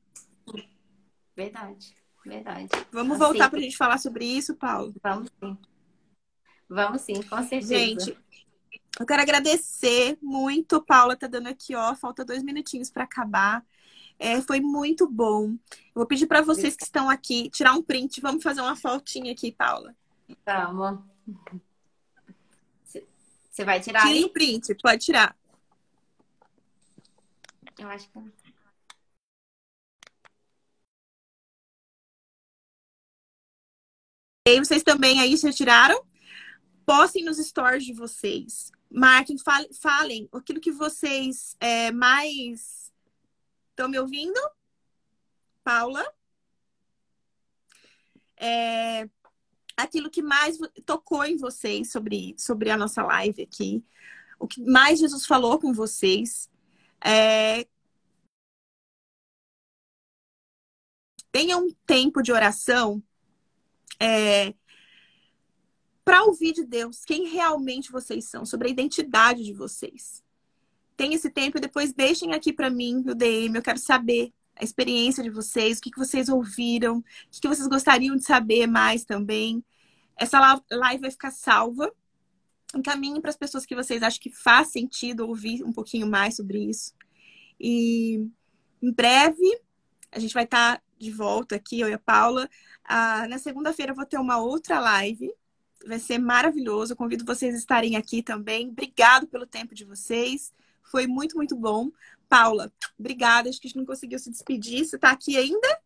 Verdade, 1.36 1.94
verdade. 2.30 2.68
Vamos 2.92 3.12
assim, 3.12 3.24
voltar 3.24 3.50
para 3.50 3.58
a 3.58 3.62
gente 3.62 3.76
falar 3.76 3.98
sobre 3.98 4.24
isso, 4.24 4.54
Paulo? 4.54 4.94
Vamos 5.02 5.30
sim. 5.42 5.58
Vamos 6.68 7.02
sim, 7.02 7.22
com 7.22 7.42
certeza. 7.42 7.76
Gente, 7.76 8.18
eu 8.98 9.06
quero 9.06 9.22
agradecer 9.22 10.16
muito. 10.22 10.80
Paula 10.82 11.16
tá 11.16 11.26
dando 11.26 11.48
aqui, 11.48 11.74
ó. 11.74 11.94
Falta 11.94 12.24
dois 12.24 12.42
minutinhos 12.42 12.90
para 12.90 13.04
acabar. 13.04 13.64
É, 14.18 14.40
foi 14.42 14.60
muito 14.60 15.08
bom. 15.08 15.56
Eu 15.70 15.94
vou 15.94 16.06
pedir 16.06 16.26
para 16.26 16.42
vocês 16.42 16.76
que 16.76 16.84
estão 16.84 17.08
aqui 17.08 17.50
tirar 17.50 17.72
um 17.72 17.82
print. 17.82 18.20
Vamos 18.20 18.42
fazer 18.42 18.60
uma 18.60 18.76
fotinha 18.76 19.32
aqui, 19.32 19.50
Paula. 19.50 19.94
Calma. 20.44 21.04
Você 23.50 23.64
vai 23.64 23.80
tirar 23.80 24.06
Tire 24.06 24.24
o 24.24 24.28
print, 24.30 24.74
pode 24.76 25.04
tirar. 25.04 25.36
Eu 27.78 27.88
acho 27.88 28.08
que 28.10 28.18
E 34.46 34.58
vocês 34.58 34.82
também 34.82 35.20
aí 35.20 35.36
já 35.36 35.52
tiraram? 35.52 36.02
Postem 36.86 37.24
nos 37.24 37.36
stories 37.38 37.84
de 37.84 37.92
vocês. 37.92 38.72
Marquem, 38.90 39.36
falem 39.80 40.28
aquilo 40.32 40.60
que 40.60 40.72
vocês 40.72 41.56
é, 41.60 41.92
mais 41.92 42.92
estão 43.70 43.88
me 43.88 43.98
ouvindo. 43.98 44.40
Paula? 45.62 46.04
É, 48.36 49.08
aquilo 49.76 50.10
que 50.10 50.22
mais 50.22 50.58
tocou 50.86 51.24
em 51.24 51.36
vocês 51.36 51.92
sobre, 51.92 52.34
sobre 52.38 52.70
a 52.70 52.76
nossa 52.76 53.02
live 53.02 53.42
aqui, 53.42 53.84
o 54.38 54.48
que 54.48 54.62
mais 54.64 54.98
Jesus 54.98 55.26
falou 55.26 55.58
com 55.58 55.72
vocês. 55.72 56.50
É... 57.04 57.66
Tenha 61.30 61.56
um 61.58 61.70
tempo 61.86 62.22
de 62.22 62.32
oração 62.32 63.02
é... 64.00 64.54
para 66.04 66.24
ouvir 66.24 66.52
de 66.52 66.64
Deus 66.64 67.04
quem 67.04 67.28
realmente 67.28 67.92
vocês 67.92 68.24
são, 68.24 68.44
sobre 68.44 68.68
a 68.68 68.70
identidade 68.70 69.44
de 69.44 69.52
vocês. 69.52 70.22
Tem 70.96 71.14
esse 71.14 71.30
tempo 71.30 71.58
e 71.58 71.60
depois 71.60 71.92
deixem 71.92 72.32
aqui 72.32 72.52
para 72.52 72.70
mim 72.70 73.02
no 73.04 73.14
DM, 73.14 73.56
eu 73.56 73.62
quero 73.62 73.78
saber 73.78 74.32
a 74.60 74.64
experiência 74.64 75.22
de 75.22 75.30
vocês, 75.30 75.78
o 75.78 75.80
que, 75.80 75.90
que 75.90 75.98
vocês 75.98 76.28
ouviram, 76.28 76.98
o 76.98 77.04
que, 77.30 77.40
que 77.40 77.48
vocês 77.48 77.66
gostariam 77.66 78.14
de 78.14 78.24
saber 78.24 78.66
mais 78.66 79.04
também. 79.04 79.64
Essa 80.16 80.62
live 80.70 81.00
vai 81.00 81.10
ficar 81.10 81.30
salva. 81.30 81.90
Encaminhe 82.76 83.20
para 83.20 83.30
as 83.30 83.36
pessoas 83.36 83.64
que 83.64 83.74
vocês 83.74 84.02
acham 84.02 84.20
que 84.20 84.30
faz 84.30 84.68
sentido 84.68 85.26
ouvir 85.26 85.64
um 85.64 85.72
pouquinho 85.72 86.06
mais 86.06 86.36
sobre 86.36 86.58
isso. 86.58 86.94
E 87.58 88.26
em 88.82 88.92
breve 88.92 89.60
a 90.12 90.18
gente 90.18 90.34
vai 90.34 90.44
estar 90.44 90.76
tá 90.76 90.82
de 91.00 91.10
volta 91.10 91.56
aqui, 91.56 91.80
eu 91.80 91.88
e 91.88 91.92
a 91.92 91.98
Paula. 91.98 92.48
Ah, 92.84 93.26
na 93.28 93.38
segunda-feira 93.38 93.92
eu 93.92 93.96
vou 93.96 94.04
ter 94.04 94.18
uma 94.18 94.38
outra 94.38 94.78
live. 94.78 95.32
Vai 95.86 95.98
ser 95.98 96.18
maravilhoso. 96.18 96.92
Eu 96.92 96.96
convido 96.96 97.24
vocês 97.24 97.54
a 97.54 97.58
estarem 97.58 97.96
aqui 97.96 98.22
também. 98.22 98.68
Obrigado 98.68 99.26
pelo 99.26 99.46
tempo 99.46 99.74
de 99.74 99.84
vocês. 99.84 100.52
Foi 100.82 101.06
muito, 101.06 101.36
muito 101.36 101.56
bom. 101.56 101.90
Paula, 102.28 102.72
obrigada. 102.98 103.48
Acho 103.48 103.60
que 103.60 103.66
a 103.66 103.70
gente 103.70 103.78
não 103.78 103.86
conseguiu 103.86 104.18
se 104.18 104.30
despedir. 104.30 104.84
Você 104.84 104.96
está 104.96 105.10
aqui 105.10 105.36
ainda? 105.36 105.80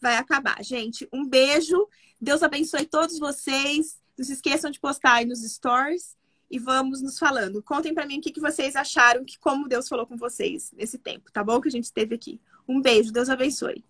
Vai 0.00 0.16
acabar. 0.16 0.62
Gente, 0.62 1.08
um 1.12 1.26
beijo. 1.26 1.88
Deus 2.20 2.42
abençoe 2.42 2.84
todos 2.84 3.18
vocês. 3.18 3.98
Não 4.16 4.24
se 4.24 4.34
esqueçam 4.34 4.70
de 4.70 4.78
postar 4.78 5.14
aí 5.14 5.24
nos 5.24 5.42
stories 5.42 6.16
e 6.50 6.58
vamos 6.58 7.00
nos 7.00 7.18
falando. 7.18 7.62
Contem 7.62 7.94
para 7.94 8.06
mim 8.06 8.18
o 8.18 8.20
que, 8.20 8.30
que 8.30 8.40
vocês 8.40 8.76
acharam, 8.76 9.24
que 9.24 9.38
como 9.38 9.66
Deus 9.66 9.88
falou 9.88 10.06
com 10.06 10.18
vocês 10.18 10.70
nesse 10.76 10.98
tempo, 10.98 11.32
tá 11.32 11.42
bom? 11.42 11.58
Que 11.58 11.68
a 11.68 11.70
gente 11.70 11.84
esteve 11.84 12.14
aqui. 12.14 12.38
Um 12.68 12.80
beijo, 12.80 13.12
Deus 13.12 13.28
abençoe. 13.28 13.84